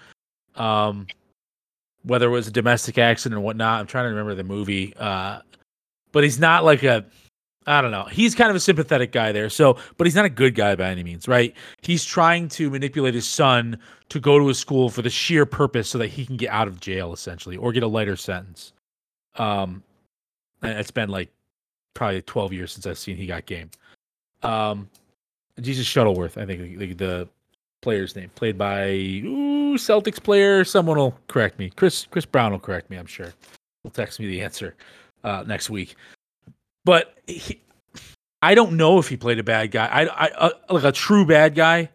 Um, 0.56 1.08
whether 2.04 2.28
it 2.28 2.32
was 2.32 2.48
a 2.48 2.52
domestic 2.52 2.98
accident 2.98 3.38
or 3.38 3.42
whatnot, 3.42 3.82
I'm 3.82 3.88
trying 3.88 4.06
to 4.06 4.10
remember 4.10 4.36
the 4.36 4.44
movie. 4.44 4.94
Uh, 4.98 5.40
but 6.12 6.24
he's 6.24 6.40
not 6.40 6.64
like 6.64 6.84
a 6.84 7.06
I 7.68 7.82
don't 7.82 7.92
know. 7.92 8.06
He's 8.06 8.36
kind 8.36 8.50
of 8.50 8.56
a 8.56 8.60
sympathetic 8.60 9.12
guy 9.12 9.32
there. 9.32 9.50
So, 9.50 9.78
but 9.98 10.08
he's 10.08 10.16
not 10.16 10.26
a 10.26 10.30
good 10.30 10.56
guy 10.56 10.76
by 10.76 10.90
any 10.90 11.04
means, 11.04 11.28
right? 11.28 11.54
He's 11.82 12.06
trying 12.06 12.50
to 12.50 12.70
manipulate 12.70 13.14
his 13.14 13.28
son 13.28 13.78
to 14.10 14.20
go 14.20 14.40
to 14.40 14.50
a 14.50 14.54
school 14.54 14.90
for 14.90 15.02
the 15.02 15.10
sheer 15.10 15.46
purpose 15.46 15.90
so 15.90 15.98
that 15.98 16.08
he 16.08 16.26
can 16.26 16.38
get 16.38 16.50
out 16.50 16.68
of 16.68 16.80
jail 16.80 17.14
essentially 17.14 17.58
or 17.58 17.72
get 17.72 17.84
a 17.84 17.88
lighter 17.88 18.16
sentence. 18.16 18.74
Um 19.36 19.84
and 20.62 20.78
it's 20.78 20.92
been 20.92 21.10
like 21.10 21.30
probably 21.94 22.22
12 22.22 22.54
years 22.54 22.72
since 22.72 22.86
I've 22.86 22.98
seen 22.98 23.18
he 23.18 23.28
got 23.28 23.46
game. 23.46 23.70
Um 24.42 24.90
Jesus 25.62 25.86
Shuttleworth, 25.86 26.38
I 26.38 26.46
think 26.46 26.80
the, 26.80 26.94
the 26.94 27.30
player's 27.82 28.16
name, 28.16 28.30
played 28.36 28.58
by 28.58 28.90
ooh, 28.90 29.76
Celtics 29.76 30.22
player. 30.22 30.64
Someone 30.64 30.98
will 30.98 31.18
correct 31.28 31.60
me. 31.60 31.70
Chris 31.76 32.08
Chris 32.10 32.26
Brown 32.26 32.52
will 32.52 32.60
correct 32.60 32.90
me, 32.90 32.98
I'm 32.98 33.06
sure. 33.06 33.34
He'll 33.84 33.92
text 33.92 34.20
me 34.20 34.28
the 34.28 34.42
answer 34.42 34.76
uh, 35.24 35.44
next 35.46 35.70
week. 35.70 35.96
But 36.90 37.14
he, 37.28 37.62
I 38.42 38.56
don't 38.56 38.76
know 38.76 38.98
if 38.98 39.08
he 39.08 39.16
played 39.16 39.38
a 39.38 39.44
bad 39.44 39.70
guy. 39.70 39.86
I, 39.86 40.06
I 40.06 40.30
uh, 40.30 40.50
like 40.72 40.84
a 40.84 40.92
true 40.92 41.24
bad 41.24 41.54
guy. 41.54 41.92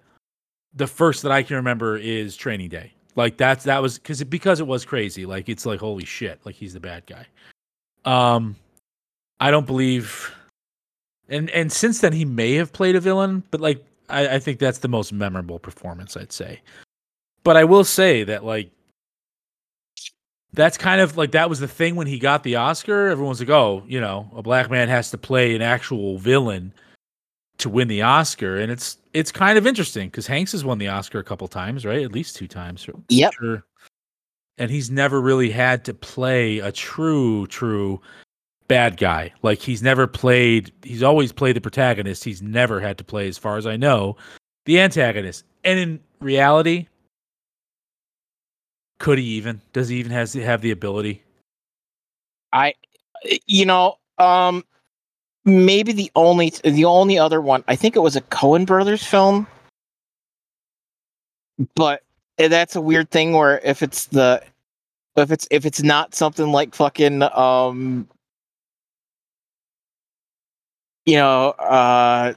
The 0.73 0.87
first 0.87 1.25
that 1.25 1.33
I 1.33 1.43
can 1.43 1.57
remember 1.57 1.97
is 1.97 2.37
Training 2.37 2.69
Day. 2.69 2.93
Like 3.17 3.37
that's 3.37 3.65
that 3.65 3.83
was 3.83 3.99
because 3.99 4.21
it, 4.21 4.27
because 4.27 4.61
it 4.61 4.69
was 4.69 4.85
crazy. 4.85 5.27
Like 5.27 5.49
it's 5.49 5.67
like 5.67 5.81
holy 5.81 6.05
shit. 6.05 6.39
Like 6.45 6.55
he's 6.55 6.75
the 6.75 6.79
bad 6.79 7.03
guy. 7.07 7.27
Um, 8.05 8.55
I 9.41 9.51
don't 9.51 9.67
believe. 9.67 10.33
And 11.29 11.51
and 11.51 11.73
since 11.73 12.01
then 12.01 12.13
he 12.13 12.25
may 12.25 12.55
have 12.55 12.73
played 12.73 12.95
a 12.95 13.01
villain, 13.01 13.43
but 13.51 13.61
like 13.61 13.85
I, 14.09 14.37
I 14.37 14.39
think 14.39 14.61
that's 14.61 14.79
the 14.79 14.87
most 14.87 15.13
memorable 15.13 15.59
performance 15.59 16.17
I'd 16.17 16.31
say. 16.31 16.61
But 17.43 17.57
I 17.57 17.65
will 17.65 17.83
say 17.83 18.23
that 18.23 18.45
like 18.45 18.71
that's 20.55 20.79
kind 20.79 21.01
of 21.01 21.17
like 21.17 21.33
that 21.33 21.49
was 21.51 21.61
the 21.61 21.69
thing 21.69 21.97
when 21.97 22.07
he 22.07 22.19
got 22.19 22.43
the 22.43 22.57
Oscar. 22.57 23.09
Everyone's 23.09 23.41
like, 23.41 23.51
oh, 23.51 23.83
you 23.87 24.01
know, 24.01 24.31
a 24.35 24.43
black 24.43 24.71
man 24.71 24.89
has 24.89 25.11
to 25.11 25.19
play 25.19 25.55
an 25.55 25.63
actual 25.63 26.19
villain 26.19 26.73
to 27.59 27.69
win 27.69 27.89
the 27.89 28.03
Oscar, 28.03 28.57
and 28.57 28.71
it's 28.71 28.99
it's 29.13 29.31
kind 29.31 29.59
of 29.59 29.67
interesting 29.67 30.09
because 30.09 30.27
Hanks 30.27 30.53
has 30.53 30.65
won 30.65 30.79
the 30.79 30.89
Oscar 30.89 31.19
a 31.19 31.25
couple 31.25 31.47
times, 31.49 31.85
right? 31.85 32.03
At 32.03 32.13
least 32.13 32.37
two 32.37 32.49
times. 32.49 32.87
Yep. 33.09 33.33
Sure. 33.35 33.65
And 34.59 34.71
he's 34.71 34.91
never 34.91 35.21
really 35.21 35.51
had 35.51 35.85
to 35.87 35.95
play 35.95 36.61
a 36.61 36.71
true, 36.71 37.47
true 37.49 38.01
bad 38.69 38.97
guy. 38.97 39.33
Like 39.43 39.61
he's 39.61 39.83
never 39.83 40.07
played. 40.07 40.73
He's 40.83 41.03
always 41.03 41.33
played 41.33 41.57
the 41.57 41.61
protagonist. 41.61 42.25
He's 42.25 42.43
never 42.43 42.81
had 42.81 42.99
to 42.99 43.05
play, 43.05 43.29
as 43.29 43.39
far 43.39 43.57
as 43.57 43.67
I 43.67 43.77
know, 43.77 44.17
the 44.65 44.81
antagonist. 44.81 45.45
And 45.65 45.79
in 45.79 46.01
reality, 46.21 46.87
could 48.99 49.19
he 49.19 49.25
even? 49.25 49.61
Does 49.73 49.89
he 49.89 49.97
even 49.97 50.13
has 50.13 50.35
have 50.35 50.61
the 50.61 50.71
ability? 50.71 51.23
I, 52.53 52.75
you 53.47 53.67
know, 53.67 53.99
um, 54.19 54.65
maybe 55.45 55.93
the 55.93 56.11
only 56.15 56.53
the 56.63 56.85
only 56.85 57.19
other 57.19 57.41
one. 57.41 57.65
I 57.69 57.77
think 57.77 57.97
it 57.97 58.01
was 58.01 58.17
a 58.17 58.21
Coen 58.21 58.67
Brothers 58.67 59.05
film, 59.05 59.47
but 61.75 62.03
that's 62.39 62.77
a 62.77 62.81
weird 62.81 63.11
thing 63.11 63.33
where 63.33 63.59
if 63.65 63.83
it's 63.83 64.07
the 64.07 64.43
if 65.17 65.31
it's 65.31 65.47
if 65.51 65.65
it's 65.67 65.83
not 65.83 66.15
something 66.15 66.51
like 66.51 66.75
fucking 66.75 67.23
um 67.23 68.09
you 71.07 71.17
know 71.17 71.51
uh 71.51 72.35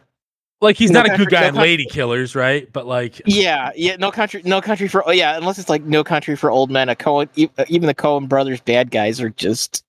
Like 0.59 0.75
he's 0.75 0.89
No 0.89 1.03
not 1.03 1.13
a 1.13 1.17
good 1.17 1.29
guy 1.29 1.41
No 1.41 1.47
in 1.49 1.53
Country- 1.53 1.69
Lady 1.69 1.85
Killers, 1.85 2.35
right? 2.35 2.71
But 2.73 2.87
like, 2.87 3.21
yeah 3.25 3.71
yeah 3.75 3.95
no 3.97 4.11
country 4.11 4.41
no 4.43 4.59
country 4.61 4.87
for 4.87 5.07
oh 5.07 5.11
yeah 5.11 5.37
unless 5.37 5.59
it's 5.59 5.69
like 5.69 5.83
no 5.83 6.03
country 6.03 6.35
for 6.35 6.49
old 6.49 6.71
men 6.71 6.89
a 6.89 6.95
Coen 6.95 7.29
e- 7.35 7.47
even 7.67 7.85
the 7.87 7.93
Coen 7.93 8.27
brothers 8.27 8.59
bad 8.61 8.89
guys 8.89 9.21
are 9.21 9.29
just 9.29 9.83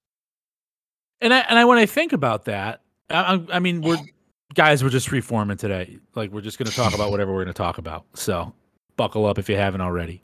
and 1.20 1.32
I 1.32 1.38
and 1.48 1.58
I 1.58 1.64
when 1.64 1.78
I 1.78 1.87
think 1.87 2.12
about 2.12 2.44
that, 2.44 2.82
I, 3.10 3.34
I- 3.37 3.56
I 3.56 3.58
mean, 3.60 3.80
we're 3.80 3.96
guys, 4.54 4.82
we're 4.84 4.90
just 4.90 5.10
reforming 5.10 5.56
today. 5.56 5.98
Like 6.14 6.30
we're 6.32 6.42
just 6.42 6.58
going 6.58 6.68
to 6.70 6.76
talk 6.76 6.94
about 6.94 7.10
whatever 7.10 7.32
we're 7.32 7.44
going 7.44 7.54
to 7.54 7.58
talk 7.58 7.78
about. 7.78 8.04
So 8.14 8.52
buckle 8.96 9.25
up 9.26 9.38
if 9.38 9.48
you 9.48 9.56
haven't 9.56 9.80
already. 9.80 10.20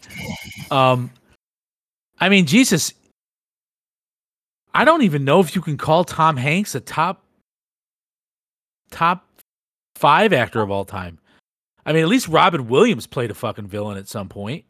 Um, 0.70 1.10
I 2.20 2.28
mean, 2.28 2.44
Jesus, 2.46 2.92
I 4.74 4.84
don't 4.84 5.02
even 5.02 5.24
know 5.24 5.40
if 5.40 5.54
you 5.56 5.62
can 5.62 5.76
call 5.78 6.04
Tom 6.04 6.36
Hanks 6.36 6.74
a 6.74 6.80
top 6.80 7.24
top 8.90 9.26
five 9.96 10.32
actor 10.32 10.60
of 10.62 10.70
all 10.70 10.84
time. 10.84 11.18
I 11.86 11.92
mean, 11.92 12.02
at 12.02 12.08
least 12.08 12.28
Robin 12.28 12.68
Williams 12.68 13.06
played 13.06 13.30
a 13.30 13.34
fucking 13.34 13.66
villain 13.66 13.98
at 13.98 14.08
some 14.08 14.28
point, 14.28 14.64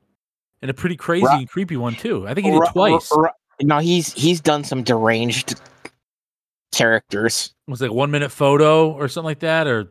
and 0.63 0.71
a 0.71 0.75
pretty 0.75 0.97
crazy 0.97 1.27
Ro- 1.27 1.39
and 1.39 1.49
creepy 1.49 1.77
one 1.77 1.95
too. 1.95 2.27
I 2.27 2.35
think 2.35 2.47
he 2.47 2.51
did 2.51 2.59
Ru- 2.59 2.67
twice. 2.73 3.11
ru- 3.15 3.29
no 3.63 3.79
he's 3.79 4.13
he's 4.13 4.41
done 4.41 4.65
some 4.65 4.83
deranged 4.83 5.61
characters 6.73 7.55
It 7.69 7.71
was 7.71 7.81
like 7.81 7.93
one 7.93 8.11
minute 8.11 8.33
photo 8.33 8.91
or 8.91 9.07
something 9.07 9.27
like 9.27 9.39
that, 9.41 9.69
or 9.69 9.89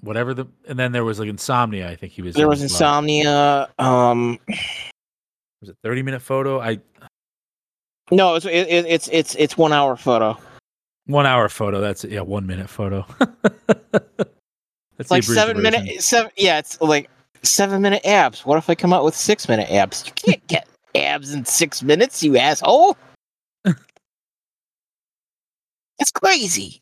whatever. 0.00 0.32
The 0.32 0.46
and 0.66 0.78
then 0.78 0.92
there 0.92 1.04
was 1.04 1.18
like 1.18 1.28
insomnia. 1.28 1.88
I 1.90 1.96
think 1.96 2.12
he 2.12 2.22
was. 2.22 2.34
there 2.34 2.44
in 2.44 2.48
was 2.48 2.60
well. 2.60 2.64
insomnia 2.64 3.68
um 3.78 4.38
Was 5.60 5.68
it 5.68 5.76
thirty 5.82 6.02
minute 6.02 6.22
photo? 6.22 6.60
I 6.60 6.80
no 8.10 8.36
it's 8.36 8.46
it, 8.46 8.68
it, 8.68 8.86
it's 8.86 9.08
it's 9.12 9.34
it's 9.34 9.58
one 9.58 9.74
hour 9.74 9.96
photo 9.96 10.38
one 11.04 11.26
hour 11.26 11.48
photo. 11.50 11.80
That's. 11.80 12.04
Yeah, 12.04 12.20
one 12.22 12.46
minute 12.46 12.70
photo. 12.70 13.04
That's 14.98 15.06
It's 15.06 15.10
like 15.12 15.22
seven 15.22 15.62
minute 15.62 16.02
seven 16.02 16.30
yeah 16.36 16.58
it's 16.58 16.80
like 16.80 17.08
seven 17.42 17.80
minute 17.80 18.04
abs. 18.04 18.44
What 18.44 18.58
if 18.58 18.68
i 18.68 18.74
come 18.74 18.92
out 18.92 19.04
with 19.04 19.14
six 19.14 19.48
minute 19.48 19.70
abs? 19.70 20.04
You 20.06 20.12
can't 20.12 20.46
get 20.48 20.66
abs 20.94 21.32
in 21.32 21.44
six 21.44 21.82
minutes 21.82 22.22
you 22.22 22.36
asshole. 22.36 22.96
It's 26.00 26.12
crazy. 26.12 26.80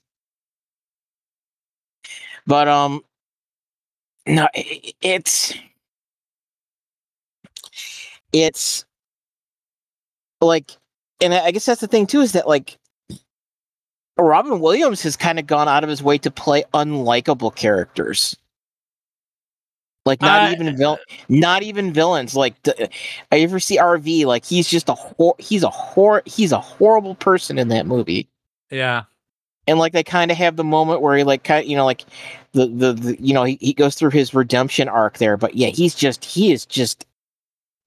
But 2.46 2.68
um 2.68 3.02
no 4.26 4.44
i 4.44 4.48
i- 4.54 4.92
it's 5.00 5.54
it's 8.32 8.84
like 10.42 10.72
and 11.22 11.32
I 11.32 11.50
guess 11.50 11.64
that's 11.64 11.80
the 11.80 11.86
thing 11.86 12.06
too 12.06 12.20
is 12.20 12.32
that 12.32 12.46
like 12.46 12.76
robin 14.24 14.60
williams 14.60 15.02
has 15.02 15.16
kind 15.16 15.38
of 15.38 15.46
gone 15.46 15.68
out 15.68 15.84
of 15.84 15.90
his 15.90 16.02
way 16.02 16.16
to 16.18 16.30
play 16.30 16.64
unlikable 16.74 17.54
characters. 17.54 18.36
Like 20.04 20.20
not 20.20 20.40
I- 20.42 20.52
even 20.52 20.76
vil- 20.76 20.98
not 21.28 21.62
even 21.62 21.92
villains 21.92 22.36
like 22.36 22.62
the, 22.62 22.88
i 23.32 23.38
ever 23.40 23.58
see 23.58 23.76
rv 23.78 24.24
like 24.24 24.44
he's 24.44 24.68
just 24.68 24.88
a 24.88 24.94
hor- 24.94 25.34
he's 25.38 25.62
a 25.64 25.68
hor- 25.68 26.22
he's 26.26 26.52
a 26.52 26.60
horrible 26.60 27.16
person 27.16 27.58
in 27.58 27.68
that 27.68 27.86
movie. 27.86 28.28
Yeah, 28.70 29.02
and 29.66 29.78
like 29.78 29.92
they 29.92 30.04
kind 30.04 30.30
of 30.30 30.36
have 30.36 30.56
the 30.56 30.64
moment 30.64 31.00
where 31.02 31.16
he 31.16 31.24
like 31.24 31.42
kind 31.44 31.66
you 31.66 31.76
know 31.76 31.84
like 31.84 32.04
the 32.52 32.66
the, 32.68 32.92
the 32.92 33.16
you 33.20 33.34
know 33.34 33.44
he, 33.44 33.58
he 33.60 33.72
goes 33.72 33.96
through 33.96 34.10
his 34.10 34.32
redemption 34.32 34.88
arc 34.88 35.18
there 35.18 35.36
but 35.36 35.54
yeah 35.56 35.68
he's 35.68 35.94
just 35.94 36.24
he 36.24 36.52
is 36.52 36.64
just 36.66 37.04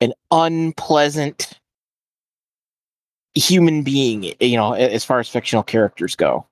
an 0.02 0.14
unpleasant 0.32 1.59
human 3.36 3.84
being 3.84 4.34
you 4.40 4.58
know 4.58 4.74
as 4.74 5.06
far 5.06 5.20
as 5.20 5.30
fictional 5.30 5.64
characters 5.64 6.16
go 6.16 6.46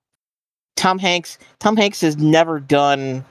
tom 0.76 1.00
hanks 1.00 1.38
tom 1.60 1.76
hanks 1.76 2.02
has 2.02 2.18
never 2.18 2.60
done 2.60 3.26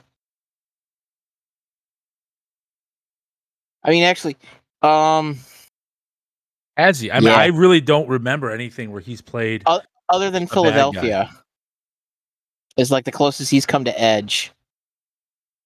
i 3.85 3.91
mean 3.91 4.03
actually 4.03 4.37
um 4.83 5.39
has 6.77 7.01
he? 7.01 7.11
I 7.11 7.21
mean, 7.21 7.31
Yeah. 7.31 7.37
I 7.37 7.47
really 7.47 7.81
don't 7.81 8.07
remember 8.07 8.51
anything 8.51 8.93
where 8.93 9.01
he's 9.01 9.23
played. 9.23 9.63
Uh, 9.65 9.81
other 10.11 10.31
than 10.31 10.47
philadelphia 10.47 11.31
is 12.77 12.91
like 12.91 13.05
the 13.05 13.13
closest 13.13 13.51
he's 13.51 13.67
come 13.67 13.85
to 13.85 14.01
edge 14.01 14.53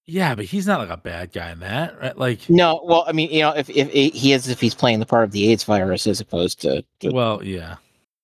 yeah, 0.07 0.35
but 0.35 0.45
he's 0.45 0.67
not 0.67 0.79
like 0.79 0.89
a 0.89 0.97
bad 1.01 1.31
guy 1.31 1.51
in 1.51 1.59
that, 1.59 1.99
right? 1.99 2.17
Like, 2.17 2.49
No, 2.49 2.81
well, 2.83 3.03
I 3.07 3.11
mean, 3.11 3.31
you 3.31 3.41
know, 3.41 3.51
if 3.51 3.69
if 3.69 3.89
he 3.91 4.33
is 4.33 4.47
if 4.47 4.59
he's 4.59 4.75
playing 4.75 4.99
the 4.99 5.05
part 5.05 5.23
of 5.23 5.31
the 5.31 5.49
AIDS 5.51 5.63
virus 5.63 6.07
as 6.07 6.19
opposed 6.19 6.59
to, 6.61 6.83
to- 6.99 7.11
well, 7.11 7.43
yeah. 7.43 7.75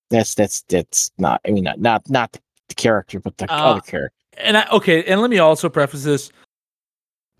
that's 0.09 0.35
that's 0.35 0.61
that's 0.69 1.11
not. 1.17 1.41
I 1.47 1.51
mean, 1.51 1.63
not 1.63 1.79
not 1.79 2.09
not 2.09 2.37
the 2.67 2.75
character, 2.75 3.19
but 3.19 3.37
the 3.37 3.45
Uh, 3.51 3.55
other 3.57 3.81
character. 3.81 4.13
And 4.37 4.57
I 4.57 4.67
okay, 4.71 5.03
and 5.05 5.21
let 5.21 5.29
me 5.29 5.39
also 5.39 5.69
preface 5.69 6.03
this: 6.03 6.31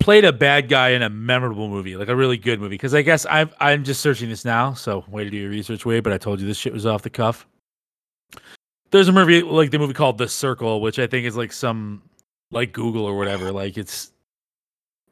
played 0.00 0.24
a 0.24 0.32
bad 0.32 0.68
guy 0.68 0.90
in 0.90 1.02
a 1.02 1.10
memorable 1.10 1.68
movie, 1.68 1.96
like 1.96 2.08
a 2.08 2.16
really 2.16 2.36
good 2.38 2.60
movie. 2.60 2.74
Because 2.74 2.94
I 2.94 3.02
guess 3.02 3.26
I'm 3.30 3.50
I'm 3.60 3.84
just 3.84 4.00
searching 4.00 4.28
this 4.28 4.44
now, 4.44 4.72
so 4.74 5.04
way 5.08 5.24
to 5.24 5.30
do 5.30 5.36
your 5.36 5.50
research, 5.50 5.84
way. 5.86 6.00
But 6.00 6.12
I 6.12 6.18
told 6.18 6.40
you 6.40 6.46
this 6.46 6.56
shit 6.58 6.72
was 6.72 6.86
off 6.86 7.02
the 7.02 7.10
cuff. 7.10 7.46
There's 8.90 9.08
a 9.08 9.12
movie 9.12 9.42
like 9.42 9.70
the 9.70 9.78
movie 9.78 9.92
called 9.94 10.16
The 10.18 10.28
Circle, 10.28 10.80
which 10.80 10.98
I 10.98 11.06
think 11.06 11.26
is 11.26 11.36
like 11.36 11.52
some 11.52 12.02
like 12.50 12.72
Google 12.72 13.04
or 13.04 13.16
whatever. 13.18 13.52
Like 13.52 13.76
it's 13.76 14.12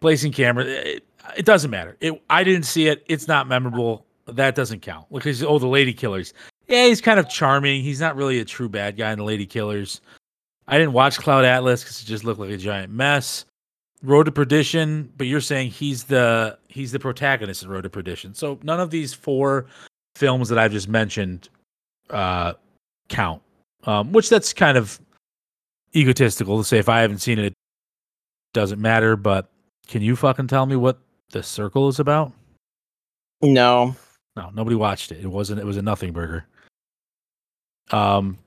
placing 0.01 0.33
camera. 0.33 0.65
It, 0.65 1.05
it 1.37 1.45
doesn't 1.45 1.71
matter. 1.71 1.97
It 2.01 2.21
I 2.31 2.45
didn't 2.45 2.65
see 2.65 2.89
it. 2.89 3.05
It's 3.07 3.29
not 3.29 3.49
memorable. 3.49 4.05
That 4.27 4.55
doesn't 4.55 4.81
count. 4.81 5.07
Because 5.13 5.43
oh, 5.43 5.59
the 5.59 5.67
Lady 5.67 5.93
Killers. 5.93 6.33
Yeah, 6.69 6.87
he's 6.87 7.01
kind 7.01 7.21
of 7.21 7.29
charming. 7.29 7.83
He's 7.83 8.01
not 8.01 8.17
really 8.17 8.41
a 8.41 8.45
true 8.45 8.69
bad 8.69 8.97
guy 8.97 9.13
in 9.13 9.19
the 9.19 9.25
Lady 9.25 9.47
Killers. 9.47 10.01
I 10.69 10.79
didn't 10.79 10.95
watch 10.95 11.19
Cloud 11.19 11.45
Atlas 11.45 11.83
because 11.83 12.03
it 12.03 12.07
just 12.07 12.25
looked 12.25 12.41
like 12.41 12.51
a 12.51 12.57
giant 12.57 12.93
mess. 12.93 13.45
Road 14.03 14.25
to 14.25 14.33
Perdition, 14.33 15.13
but 15.17 15.27
you're 15.27 15.41
saying 15.41 15.71
he's 15.71 16.05
the 16.05 16.59
he's 16.69 16.93
the 16.93 16.99
protagonist 16.99 17.63
in 17.63 17.69
Road 17.69 17.83
to 17.83 17.91
Perdition. 17.91 18.35
So 18.35 18.59
none 18.63 18.81
of 18.81 18.91
these 18.91 19.15
four 19.15 19.67
films 20.17 20.49
that 20.49 20.59
I've 20.59 20.73
just 20.73 20.89
mentioned 20.89 21.49
uh, 22.11 22.55
count. 23.09 23.43
Um, 23.85 24.13
which 24.13 24.29
that's 24.29 24.53
kind 24.53 24.77
of 24.77 25.01
egotistical 25.95 26.59
to 26.59 26.65
say 26.65 26.79
if 26.79 26.89
I 26.89 27.01
haven't 27.01 27.19
seen 27.19 27.39
it, 27.39 27.47
it 27.47 27.55
doesn't 28.53 28.81
matter. 28.81 29.17
But 29.17 29.49
can 29.87 30.03
you 30.03 30.17
fucking 30.17 30.47
tell 30.49 30.67
me 30.67 30.77
what 30.77 30.99
the 31.31 31.43
circle 31.43 31.89
is 31.89 31.99
about? 32.01 32.33
No, 33.43 33.95
No, 34.37 34.51
nobody 34.55 34.77
watched 34.77 35.13
it. 35.13 35.19
It 35.23 35.27
wasn't. 35.29 35.61
It 35.61 35.67
was 35.67 35.77
a 35.77 35.83
nothing 35.83 36.13
burger. 36.13 36.47
Um, 37.91 38.39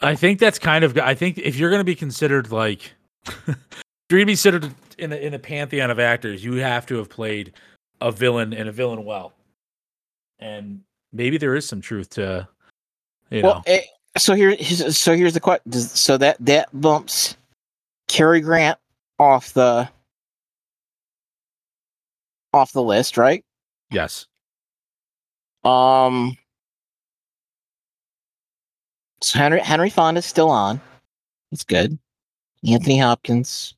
I 0.00 0.14
think 0.14 0.38
that's 0.38 0.58
kind 0.58 0.84
of. 0.84 0.96
I 0.98 1.14
think 1.14 1.38
if 1.38 1.56
you're 1.56 1.70
going 1.70 1.80
to 1.80 1.84
be 1.84 1.94
considered 1.94 2.52
like, 2.52 2.92
if 3.26 3.46
you're 3.46 4.18
going 4.18 4.22
to 4.22 4.26
be 4.26 4.32
considered 4.32 4.74
in 4.98 5.10
the 5.10 5.24
in 5.24 5.32
the 5.32 5.38
pantheon 5.38 5.90
of 5.90 5.98
actors, 5.98 6.44
you 6.44 6.54
have 6.54 6.86
to 6.86 6.96
have 6.96 7.08
played 7.08 7.52
a 8.00 8.12
villain 8.12 8.52
and 8.52 8.68
a 8.68 8.72
villain 8.72 9.04
well. 9.04 9.32
And 10.38 10.80
maybe 11.12 11.36
there 11.38 11.56
is 11.56 11.66
some 11.66 11.80
truth 11.80 12.10
to, 12.10 12.46
you 13.30 13.42
know. 13.42 13.48
well, 13.48 13.62
eh, 13.66 13.80
so 14.16 14.34
here, 14.34 14.50
here's- 14.50 14.96
so 14.96 15.16
here's 15.16 15.34
the 15.34 15.40
question. 15.40 15.72
So 15.72 16.16
that 16.18 16.36
that 16.40 16.68
bumps 16.80 17.36
Cary 18.06 18.40
Grant 18.40 18.78
off 19.18 19.52
the 19.52 19.88
off 22.52 22.72
the 22.72 22.82
list, 22.82 23.16
right? 23.16 23.44
yes. 23.90 24.26
Um. 25.64 26.36
So 29.20 29.38
Henry 29.38 29.60
Henry 29.60 29.90
Fonda's 29.90 30.26
still 30.26 30.50
on. 30.50 30.80
That's 31.50 31.64
good. 31.64 31.98
Anthony 32.66 32.98
Hopkins. 32.98 33.74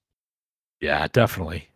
Yeah, 0.81 1.07
definitely. 1.12 1.68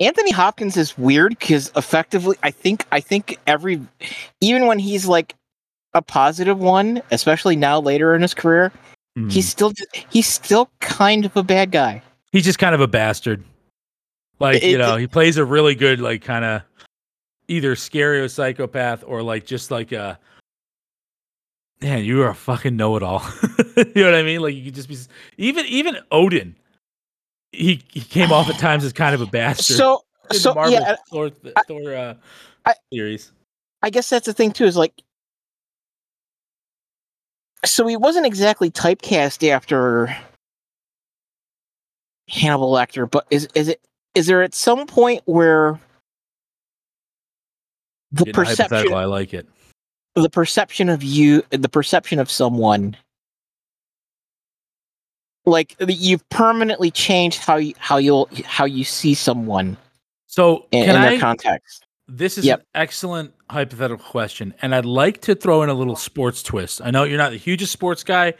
Anthony 0.00 0.32
Hopkins 0.32 0.76
is 0.76 0.98
weird 0.98 1.38
because 1.38 1.70
effectively, 1.76 2.36
I 2.42 2.50
think, 2.50 2.84
I 2.90 3.00
think 3.00 3.38
every, 3.46 3.80
even 4.40 4.66
when 4.66 4.78
he's 4.78 5.06
like 5.06 5.34
a 5.94 6.02
positive 6.02 6.58
one, 6.58 7.00
especially 7.12 7.54
now 7.54 7.80
later 7.80 8.14
in 8.14 8.22
his 8.22 8.34
career, 8.34 8.72
Mm. 9.16 9.30
he's 9.30 9.48
still 9.48 9.72
he's 10.10 10.26
still 10.26 10.70
kind 10.80 11.24
of 11.24 11.36
a 11.36 11.42
bad 11.44 11.70
guy. 11.70 12.02
he's 12.32 12.44
just 12.44 12.58
kind 12.58 12.74
of 12.74 12.80
a 12.80 12.88
bastard. 12.88 13.44
Like, 14.40 14.62
you 14.64 14.74
It- 14.74 14.78
know, 14.78 14.96
he 14.96 15.06
plays 15.06 15.36
a 15.36 15.44
really 15.44 15.76
good, 15.76 16.00
like, 16.00 16.20
kind 16.22 16.44
of 16.44 16.62
either 17.46 17.76
scary 17.76 18.20
or 18.20 18.28
psychopath 18.28 19.04
or 19.06 19.22
like 19.22 19.46
just 19.46 19.70
like 19.70 19.92
a 19.92 20.18
man, 21.80 22.04
you 22.04 22.22
are 22.22 22.30
a 22.30 22.34
fucking 22.34 22.74
know-it-all. 22.76 23.22
you 23.76 23.84
know 23.94 24.04
what 24.06 24.14
I 24.14 24.22
mean? 24.22 24.40
Like 24.40 24.54
you 24.54 24.64
could 24.64 24.74
just 24.74 24.88
be 24.88 24.96
even 25.36 25.64
even 25.66 25.98
Odin. 26.10 26.56
He 27.52 27.82
he 27.92 28.00
came 28.00 28.32
off 28.32 28.48
at 28.48 28.58
times 28.58 28.84
as 28.84 28.92
kind 28.92 29.14
of 29.14 29.20
a 29.20 29.26
bastard. 29.26 29.76
So 29.76 30.02
in 30.22 30.28
the 30.30 30.34
so 30.40 30.54
Marvel 30.54 30.72
yeah, 30.72 30.96
Thor, 31.10 31.30
I- 31.56 31.62
Thor 31.68 31.94
uh, 31.94 32.14
I- 32.64 32.74
series. 32.92 33.30
I 33.82 33.90
guess 33.90 34.08
that's 34.10 34.26
the 34.26 34.32
thing 34.32 34.50
too. 34.50 34.64
Is 34.64 34.76
like, 34.76 34.94
so 37.64 37.86
he 37.86 37.96
wasn't 37.96 38.26
exactly 38.26 38.70
typecast 38.70 39.48
after 39.48 40.14
Hannibal 42.28 42.72
Lecter, 42.72 43.10
but 43.10 43.26
is 43.30 43.48
is 43.54 43.68
it 43.68 43.80
is 44.14 44.26
there 44.26 44.42
at 44.42 44.54
some 44.54 44.86
point 44.86 45.22
where 45.26 45.78
the 48.12 48.24
Getting 48.26 48.34
perception 48.34 48.92
I 48.94 49.04
like 49.04 49.34
it. 49.34 49.46
the 50.14 50.30
perception 50.30 50.88
of 50.88 51.02
you 51.02 51.42
the 51.50 51.68
perception 51.68 52.18
of 52.20 52.30
someone 52.30 52.96
like 55.46 55.74
you've 55.80 56.26
permanently 56.30 56.90
changed 56.90 57.38
how 57.40 57.56
you 57.56 57.74
how 57.78 57.96
you'll 57.96 58.28
how 58.44 58.64
you 58.64 58.84
see 58.84 59.14
someone 59.14 59.76
So 60.26 60.66
in, 60.70 60.90
in 60.90 60.96
I? 60.96 61.10
their 61.10 61.20
context. 61.20 61.84
This 62.06 62.38
is 62.38 62.44
Yep. 62.44 62.60
an 62.60 62.66
excellent 62.74 63.33
hypothetical 63.54 64.04
question, 64.04 64.54
and 64.60 64.74
I'd 64.74 64.84
like 64.84 65.22
to 65.22 65.34
throw 65.34 65.62
in 65.62 65.70
a 65.70 65.74
little 65.74 65.96
sports 65.96 66.42
twist. 66.42 66.82
I 66.84 66.90
know 66.90 67.04
you're 67.04 67.18
not 67.18 67.30
the 67.30 67.38
hugest 67.38 67.72
sports 67.72 68.04
guy, 68.04 68.34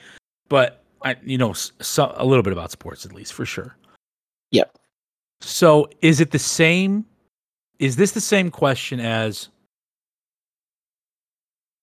but 0.48 0.84
I, 1.02 1.16
you 1.24 1.38
know, 1.38 1.52
so, 1.54 2.12
a 2.16 2.24
little 2.24 2.42
bit 2.42 2.52
about 2.52 2.70
sports 2.70 3.06
at 3.06 3.12
least 3.14 3.32
for 3.32 3.46
sure. 3.46 3.76
Yep. 4.50 4.76
So, 5.40 5.88
is 6.02 6.20
it 6.20 6.30
the 6.30 6.38
same? 6.38 7.06
Is 7.78 7.96
this 7.96 8.12
the 8.12 8.20
same 8.20 8.50
question 8.50 9.00
as 9.00 9.48